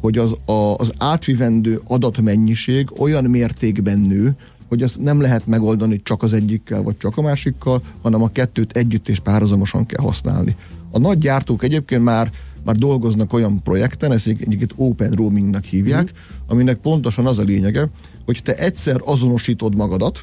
hogy 0.00 0.18
az, 0.18 0.34
a, 0.44 0.74
az 0.74 0.92
átvivendő 0.98 1.80
adatmennyiség 1.84 2.88
olyan 2.98 3.24
mértékben 3.24 3.98
nő, 3.98 4.36
hogy 4.68 4.82
azt 4.82 5.00
nem 5.00 5.20
lehet 5.20 5.46
megoldani 5.46 6.00
csak 6.02 6.22
az 6.22 6.32
egyikkel, 6.32 6.82
vagy 6.82 6.96
csak 6.96 7.16
a 7.16 7.22
másikkal, 7.22 7.82
hanem 8.02 8.22
a 8.22 8.28
kettőt 8.28 8.76
együtt 8.76 9.08
és 9.08 9.18
párhuzamosan 9.18 9.86
kell 9.86 10.04
használni. 10.04 10.56
A 10.90 10.98
nagy 10.98 11.18
gyártók 11.18 11.64
egyébként 11.64 12.04
már 12.04 12.30
már 12.64 12.76
dolgoznak 12.76 13.32
olyan 13.32 13.62
projekten, 13.62 14.12
ezt 14.12 14.26
egy- 14.26 14.42
egyiket 14.42 14.72
open 14.76 15.10
roamingnak 15.10 15.64
hívják, 15.64 16.12
mm. 16.12 16.38
aminek 16.46 16.76
pontosan 16.76 17.26
az 17.26 17.38
a 17.38 17.42
lényege, 17.42 17.88
hogy 18.24 18.40
te 18.44 18.56
egyszer 18.56 19.00
azonosítod 19.04 19.76
magadat, 19.76 20.22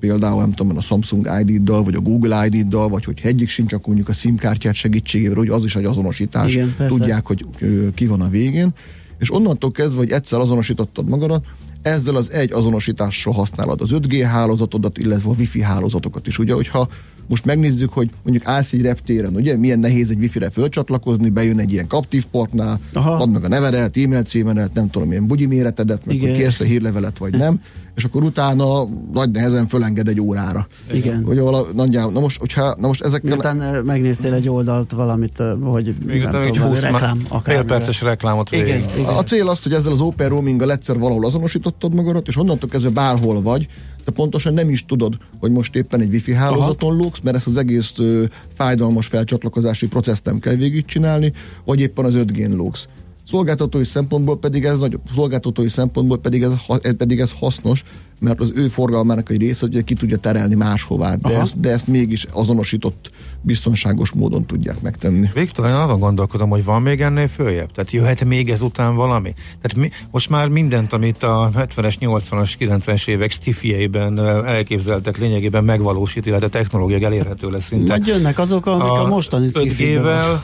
például 0.00 0.40
nem 0.40 0.52
tudom, 0.52 0.76
a 0.76 0.80
Samsung 0.80 1.28
ID-dal, 1.40 1.82
vagy 1.82 1.94
a 1.94 2.00
Google 2.00 2.46
ID-dal, 2.46 2.88
vagy 2.88 3.04
hogy 3.04 3.20
egyik 3.22 3.48
sincs, 3.48 3.72
akkor 3.72 3.86
mondjuk 3.86 4.08
a 4.08 4.12
SIM 4.12 4.36
kártyát 4.36 4.74
segítségével, 4.74 5.36
hogy 5.36 5.48
az 5.48 5.64
is 5.64 5.76
egy 5.76 5.84
azonosítás, 5.84 6.52
Igen, 6.54 6.74
persze. 6.76 6.96
tudják, 6.96 7.26
hogy 7.26 7.46
ki 7.94 8.06
van 8.06 8.20
a 8.20 8.28
végén, 8.28 8.74
és 9.18 9.32
onnantól 9.32 9.70
kezdve, 9.70 9.98
hogy 9.98 10.10
egyszer 10.10 10.38
azonosítottad 10.38 11.08
magadat, 11.08 11.44
ezzel 11.86 12.16
az 12.16 12.30
egy 12.30 12.52
azonosítással 12.52 13.32
használod 13.32 13.80
az 13.80 13.90
5G 13.92 14.26
hálózatodat, 14.30 14.98
illetve 14.98 15.30
a 15.30 15.34
Wi-Fi 15.38 15.62
hálózatokat 15.62 16.26
is. 16.26 16.38
Ugye, 16.38 16.54
hogyha 16.54 16.88
most 17.28 17.44
megnézzük, 17.44 17.92
hogy 17.92 18.10
mondjuk 18.22 18.46
állsz 18.46 18.72
egy 18.72 18.82
reptéren, 18.82 19.34
ugye, 19.34 19.56
milyen 19.56 19.78
nehéz 19.78 20.10
egy 20.10 20.18
Wi-Fi-re 20.18 20.50
fölcsatlakozni, 20.50 21.30
bejön 21.30 21.58
egy 21.58 21.72
ilyen 21.72 21.86
kaptív 21.86 22.24
portnál, 22.24 22.80
Aha. 22.92 23.12
add 23.16 23.28
meg 23.28 23.44
a 23.44 23.48
nevedet, 23.48 23.96
e-mail 23.96 24.22
címedet, 24.22 24.74
nem 24.74 24.90
tudom, 24.90 25.08
milyen 25.08 25.26
bugyi 25.26 25.46
méretedet, 25.46 26.06
meg 26.06 26.20
hogy 26.20 26.32
kérsz 26.32 26.60
a 26.60 26.64
hírlevelet, 26.64 27.18
vagy 27.18 27.36
nem, 27.36 27.60
és 27.96 28.04
akkor 28.04 28.22
utána 28.22 28.88
nagy 29.12 29.30
nehezen 29.30 29.66
fölenged 29.66 30.08
egy 30.08 30.20
órára. 30.20 30.66
Igen. 30.92 31.24
Hogy 31.24 31.38
vala, 31.38 31.66
nagyjából, 31.74 32.12
na 32.12 32.20
most, 32.20 32.38
hogyha, 32.38 32.76
na 32.80 32.86
most 32.86 33.02
ezekkel... 33.02 33.30
Miután 33.30 33.60
ö, 33.60 33.82
megnéztél 33.82 34.34
egy 34.34 34.48
oldalt 34.48 34.92
valamit, 34.92 35.42
hogy 35.62 35.94
Még 36.06 36.20
nem 36.20 36.28
utána 36.28 36.44
egy 36.44 36.52
tudom, 36.52 36.68
20 36.68 36.80
reklám, 36.80 37.18
fél 37.18 37.26
akár 37.28 37.64
perces 37.64 38.00
reklámot 38.00 38.52
Igen, 38.52 38.66
igen. 38.98 39.14
A 39.16 39.22
cél 39.22 39.48
az, 39.48 39.62
hogy 39.62 39.72
ezzel 39.72 39.92
az 39.92 40.00
open 40.00 40.28
roaminggal 40.28 40.72
egyszer 40.72 40.98
valahol 40.98 41.24
azonosítottad 41.24 41.94
magadat, 41.94 42.28
és 42.28 42.36
onnantól 42.36 42.68
kezdve 42.68 42.90
bárhol 42.90 43.42
vagy, 43.42 43.66
de 44.06 44.12
pontosan 44.12 44.54
nem 44.54 44.68
is 44.68 44.84
tudod, 44.84 45.18
hogy 45.40 45.50
most 45.50 45.74
éppen 45.74 46.00
egy 46.00 46.12
wifi 46.12 46.32
hálózaton 46.32 46.96
lógsz, 46.96 47.20
mert 47.22 47.36
ezt 47.36 47.46
az 47.46 47.56
egész 47.56 47.98
ö, 47.98 48.24
fájdalmas 48.54 49.06
felcsatlakozási 49.06 49.88
processzt 49.88 50.24
nem 50.24 50.38
kell 50.38 50.54
végigcsinálni, 50.54 51.32
vagy 51.64 51.80
éppen 51.80 52.04
az 52.04 52.14
5G-n 52.16 52.56
lógsz. 52.56 52.86
Szolgáltatói 53.28 53.84
szempontból 53.84 54.38
pedig 54.38 54.64
ez 54.64 54.78
nagy, 54.78 54.98
szolgáltatói 55.14 55.68
szempontból 55.68 56.18
pedig 56.18 56.42
ez, 56.42 56.52
ha- 56.66 56.94
pedig 56.96 57.20
ez 57.20 57.32
hasznos, 57.38 57.82
mert 58.20 58.40
az 58.40 58.52
ő 58.54 58.68
forgalmának 58.68 59.30
egy 59.30 59.40
része, 59.40 59.66
hogy 59.70 59.84
ki 59.84 59.94
tudja 59.94 60.16
terelni 60.16 60.54
máshová, 60.54 61.14
de 61.14 61.28
Aha. 61.28 61.40
ezt, 61.40 61.60
de 61.60 61.70
ezt 61.70 61.86
mégis 61.86 62.26
azonosított, 62.32 63.10
biztonságos 63.40 64.12
módon 64.12 64.46
tudják 64.46 64.80
megtenni. 64.80 65.30
Viktor, 65.34 65.66
én 65.66 65.72
azon 65.72 65.98
gondolkodom, 65.98 66.48
hogy 66.48 66.64
van 66.64 66.82
még 66.82 67.00
ennél 67.00 67.28
följebb? 67.28 67.72
Tehát 67.72 67.90
jöhet 67.90 68.24
még 68.24 68.50
ezután 68.50 68.94
valami? 68.94 69.34
Tehát 69.60 69.74
mi, 69.76 69.90
most 70.10 70.30
már 70.30 70.48
mindent, 70.48 70.92
amit 70.92 71.22
a 71.22 71.50
70-es, 71.56 71.94
80-as, 72.00 72.52
90-es 72.58 73.08
évek 73.08 73.30
sci-fi-eiben 73.30 74.18
elképzeltek, 74.46 75.18
lényegében 75.18 75.64
megvalósít, 75.64 76.26
illetve 76.26 76.48
technológiák 76.48 77.02
elérhető 77.02 77.50
lesz 77.50 77.66
szinte. 77.66 77.88
Majd 77.88 78.06
jönnek 78.06 78.38
azok, 78.38 78.66
amik 78.66 78.82
a, 78.82 79.06
mostani 79.06 79.48
sci-fi-ben 79.48 80.02
5G-vel, 80.02 80.40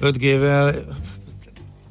5G-vel 0.00 0.74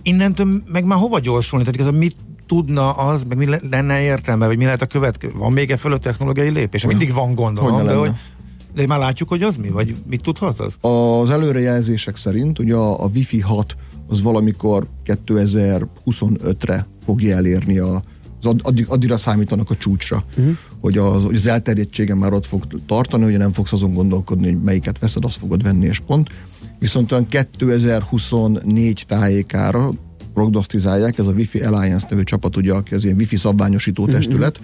innentől 0.03 0.61
meg 0.71 0.83
már 0.83 0.99
hova 0.99 1.19
gyorsulni? 1.19 1.65
Tehát 1.65 1.81
ez 1.81 1.95
a 1.95 1.97
mit 1.97 2.15
tudna 2.45 2.91
az, 2.91 3.23
meg 3.27 3.37
mi 3.37 3.45
le- 3.45 3.61
lenne 3.69 4.01
értelme, 4.01 4.45
vagy 4.45 4.57
mi 4.57 4.63
lehet 4.63 4.81
a 4.81 4.85
következő? 4.85 5.33
Van 5.37 5.51
még 5.51 5.71
e 5.71 5.77
fölött 5.77 6.01
technológiai 6.01 6.49
lépés? 6.49 6.85
Mindig 6.85 7.13
van 7.13 7.35
gondolom, 7.35 7.73
Hogyne 7.73 7.89
de, 7.89 7.97
hogy, 7.97 8.11
de 8.75 8.87
már 8.87 8.99
látjuk, 8.99 9.29
hogy 9.29 9.43
az 9.43 9.55
mi? 9.55 9.69
Vagy 9.69 9.95
mit 10.07 10.21
tudhat 10.21 10.59
az? 10.59 10.73
Az 10.91 11.29
előrejelzések 11.29 12.17
szerint 12.17 12.59
ugye 12.59 12.75
a, 12.75 13.03
a 13.03 13.07
Wi-Fi 13.13 13.39
6 13.39 13.75
az 14.07 14.21
valamikor 14.21 14.87
2025-re 15.05 16.87
fogja 17.05 17.35
elérni 17.35 17.77
a 17.77 18.01
az 18.41 18.45
ad- 18.45 18.61
addig, 18.63 18.85
addigra 18.87 19.17
számítanak 19.17 19.69
a 19.69 19.75
csúcsra, 19.75 20.23
uh-huh. 20.37 20.57
hogy, 20.81 20.97
az, 20.97 21.23
hogy 21.23 21.35
az 21.35 21.45
elterjedtségen 21.45 22.17
már 22.17 22.33
ott 22.33 22.45
fog 22.45 22.63
tartani, 22.85 23.23
hogy 23.23 23.37
nem 23.37 23.51
fogsz 23.51 23.73
azon 23.73 23.93
gondolkodni, 23.93 24.45
hogy 24.45 24.61
melyiket 24.61 24.99
veszed, 24.99 25.25
azt 25.25 25.37
fogod 25.37 25.63
venni, 25.63 25.85
és 25.85 25.99
pont. 25.99 26.29
Viszont 26.79 27.11
olyan 27.11 27.25
2024 27.25 29.03
tájékára 29.07 29.91
prognosztizálják, 30.33 31.17
ez 31.17 31.25
a 31.25 31.31
Wi-Fi 31.31 31.59
Alliance 31.59 32.07
nevű 32.09 32.23
csapat, 32.23 32.57
ugye, 32.57 32.73
aki 32.73 32.93
az 32.93 33.03
ilyen 33.03 33.17
Wi-Fi 33.17 33.35
szabványosító 33.35 34.05
testület, 34.05 34.59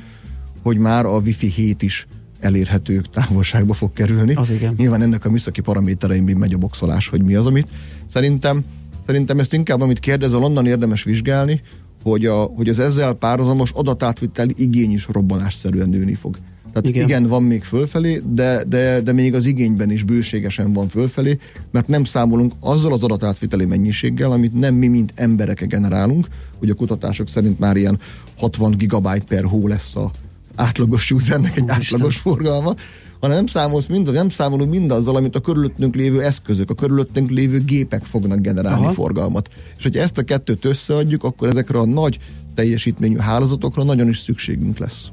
hogy 0.63 0.78
már 0.78 1.05
a 1.05 1.18
Wi-Fi 1.18 1.47
7 1.47 1.82
is 1.82 2.07
elérhető 2.39 3.01
távolságba 3.13 3.74
fog 3.74 3.93
kerülni. 3.93 4.34
Az 4.34 4.49
igen. 4.49 4.74
Nyilván 4.78 5.01
ennek 5.01 5.26
a 5.26 5.30
műszaki 5.30 5.61
paraméterein 5.61 6.38
megy 6.38 6.53
a 6.53 6.57
boxolás, 6.57 7.07
hogy 7.07 7.24
mi 7.24 7.36
az, 7.36 7.45
amit. 7.45 7.68
Szerintem, 8.07 8.63
szerintem 9.05 9.39
ezt 9.39 9.53
inkább, 9.53 9.82
amit 9.82 9.99
kérdezel, 9.99 10.43
onnan 10.43 10.66
érdemes 10.66 11.03
vizsgálni, 11.03 11.61
hogy, 12.03 12.26
a, 12.26 12.43
hogy 12.43 12.70
az 12.70 12.80
ezzel 12.80 13.13
párhuzamos 13.13 13.72
adatátviteli 13.72 14.53
igény 14.57 14.91
is 14.91 15.07
robbanásszerűen 15.11 15.89
nőni 15.89 16.13
fog. 16.13 16.38
Tehát 16.76 16.89
Igen. 16.89 17.07
igen, 17.07 17.28
van 17.28 17.43
még 17.43 17.63
fölfelé, 17.63 18.21
de, 18.34 18.63
de, 18.63 19.01
de 19.01 19.11
még 19.11 19.34
az 19.34 19.45
igényben 19.45 19.91
is 19.91 20.03
bőségesen 20.03 20.73
van 20.73 20.88
fölfelé, 20.88 21.38
mert 21.71 21.88
nem 21.88 22.03
számolunk 22.03 22.53
azzal 22.59 22.93
az 22.93 23.03
adatátviteli 23.03 23.65
mennyiséggel, 23.65 24.32
amit 24.32 24.53
nem 24.53 24.73
mi, 24.73 24.88
mint 24.88 25.13
emberek 25.15 25.67
generálunk, 25.67 26.28
hogy 26.59 26.69
a 26.69 26.73
kutatások 26.73 27.30
szerint 27.30 27.59
már 27.59 27.76
ilyen 27.76 27.99
60 28.38 28.78
gigabyte 28.78 29.23
per 29.28 29.43
hó 29.43 29.67
lesz 29.67 29.95
a 29.95 30.11
átlagos 30.55 31.11
usernek 31.11 31.57
egy 31.57 31.69
átlagos 31.69 32.17
forgalma, 32.17 32.73
hanem 33.19 33.36
nem 33.36 33.45
számolsz 33.45 33.88
mind, 33.88 34.11
nem 34.11 34.30
számolunk 34.30 34.71
mindazzal, 34.71 35.15
amit 35.15 35.36
a 35.36 35.39
körülöttünk 35.39 35.95
lévő 35.95 36.21
eszközök, 36.21 36.69
a 36.69 36.73
körülöttünk 36.73 37.30
lévő 37.30 37.59
gépek 37.59 38.03
fognak 38.03 38.39
generálni 38.39 38.86
Aha. 38.86 38.93
Forgalmat. 38.93 39.49
És 39.78 39.84
hogyha 39.84 40.01
ezt 40.01 40.17
a 40.17 40.23
kettőt 40.23 40.65
összeadjuk, 40.65 41.23
akkor 41.23 41.47
ezekre 41.47 41.80
a 41.80 41.86
nagy 41.86 42.19
teljesítményű 42.55 43.17
hálózatokra 43.17 43.84
nagyon 43.84 44.07
is 44.07 44.19
szükségünk 44.19 44.78
lesz. 44.78 45.09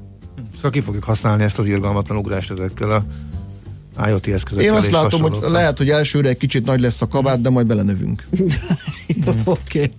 Szóval 0.62 0.80
ki 0.80 0.86
fogjuk 0.86 1.04
használni 1.04 1.42
ezt 1.42 1.58
az 1.58 1.66
irgalmatlan 1.66 2.16
ugrást 2.16 2.50
ezekkel 2.50 2.90
a 2.90 4.08
IoT 4.08 4.26
eszközökkel. 4.26 4.72
Én 4.72 4.78
azt 4.78 4.90
látom, 4.90 5.20
hogy 5.20 5.38
lehet, 5.40 5.78
hogy 5.78 5.90
elsőre 5.90 6.28
egy 6.28 6.36
kicsit 6.36 6.64
nagy 6.64 6.80
lesz 6.80 7.02
a 7.02 7.08
kabát, 7.08 7.40
de 7.40 7.50
majd 7.50 7.66
belenövünk. 7.66 8.24
Oké. 9.44 9.78
Okay. 9.78 9.92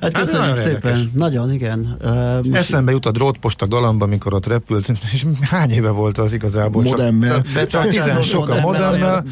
Hát 0.00 0.12
Hát 0.12 0.22
köszönjük 0.22 0.48
nagyon 0.48 0.56
szépen. 0.56 0.96
érdekes. 0.96 1.12
Nagyon, 1.12 1.52
igen. 1.52 1.96
Uh, 2.04 2.44
most 2.44 2.60
Eszembe 2.60 2.90
jut 2.90 3.06
a 3.06 3.10
drótposta 3.10 3.66
galamba, 3.68 4.04
amikor 4.04 4.34
ott 4.34 4.46
repült, 4.46 4.88
és 5.12 5.26
hány 5.40 5.70
éve 5.70 5.90
volt 5.90 6.18
az 6.18 6.32
igazából? 6.32 6.82
Modemmel. 6.82 7.42
Csak, 7.42 7.66
csak 7.66 7.88
tizen 7.88 8.22
sok 8.22 8.48
a 8.48 8.60
modemmel, 8.60 9.24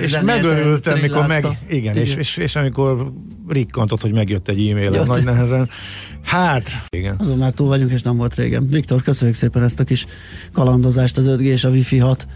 és 0.00 0.18
megörültem, 0.24 0.98
mikor 0.98 1.26
meg, 1.26 1.46
igen, 1.68 1.96
és, 1.96 2.14
és, 2.14 2.36
és 2.36 2.56
amikor 2.56 3.12
rikkantott, 3.48 4.00
hogy 4.00 4.12
megjött 4.12 4.48
egy 4.48 4.68
e-mail, 4.68 4.92
Jött. 4.92 5.06
nagy 5.06 5.24
nehezen. 5.24 5.68
Hát, 6.22 6.70
igen. 6.88 7.16
Azon 7.18 7.38
már 7.38 7.52
túl 7.52 7.68
vagyunk, 7.68 7.90
és 7.90 8.02
nem 8.02 8.16
volt 8.16 8.34
régen. 8.34 8.68
Viktor, 8.68 9.02
köszönjük 9.02 9.36
szépen 9.36 9.62
ezt 9.62 9.80
a 9.80 9.84
kis 9.84 10.06
kalandozást 10.52 11.16
az 11.16 11.26
5G 11.28 11.40
és 11.40 11.64
a 11.64 11.68
Wi-Fi 11.68 11.98
6 11.98 12.26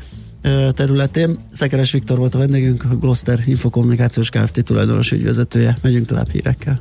ö, 0.43 0.68
területén. 0.74 1.39
Szekeres 1.53 1.93
Viktor 1.93 2.18
volt 2.18 2.35
a 2.35 2.39
vendégünk, 2.39 2.85
a 2.91 2.95
Gloster 2.97 3.41
Infokommunikációs 3.47 4.31
Kft. 4.31 4.64
tulajdonos 4.64 5.12
ügyvezetője. 5.12 5.79
Megyünk 5.83 6.07
tovább 6.07 6.31
hírekkel. 6.31 6.81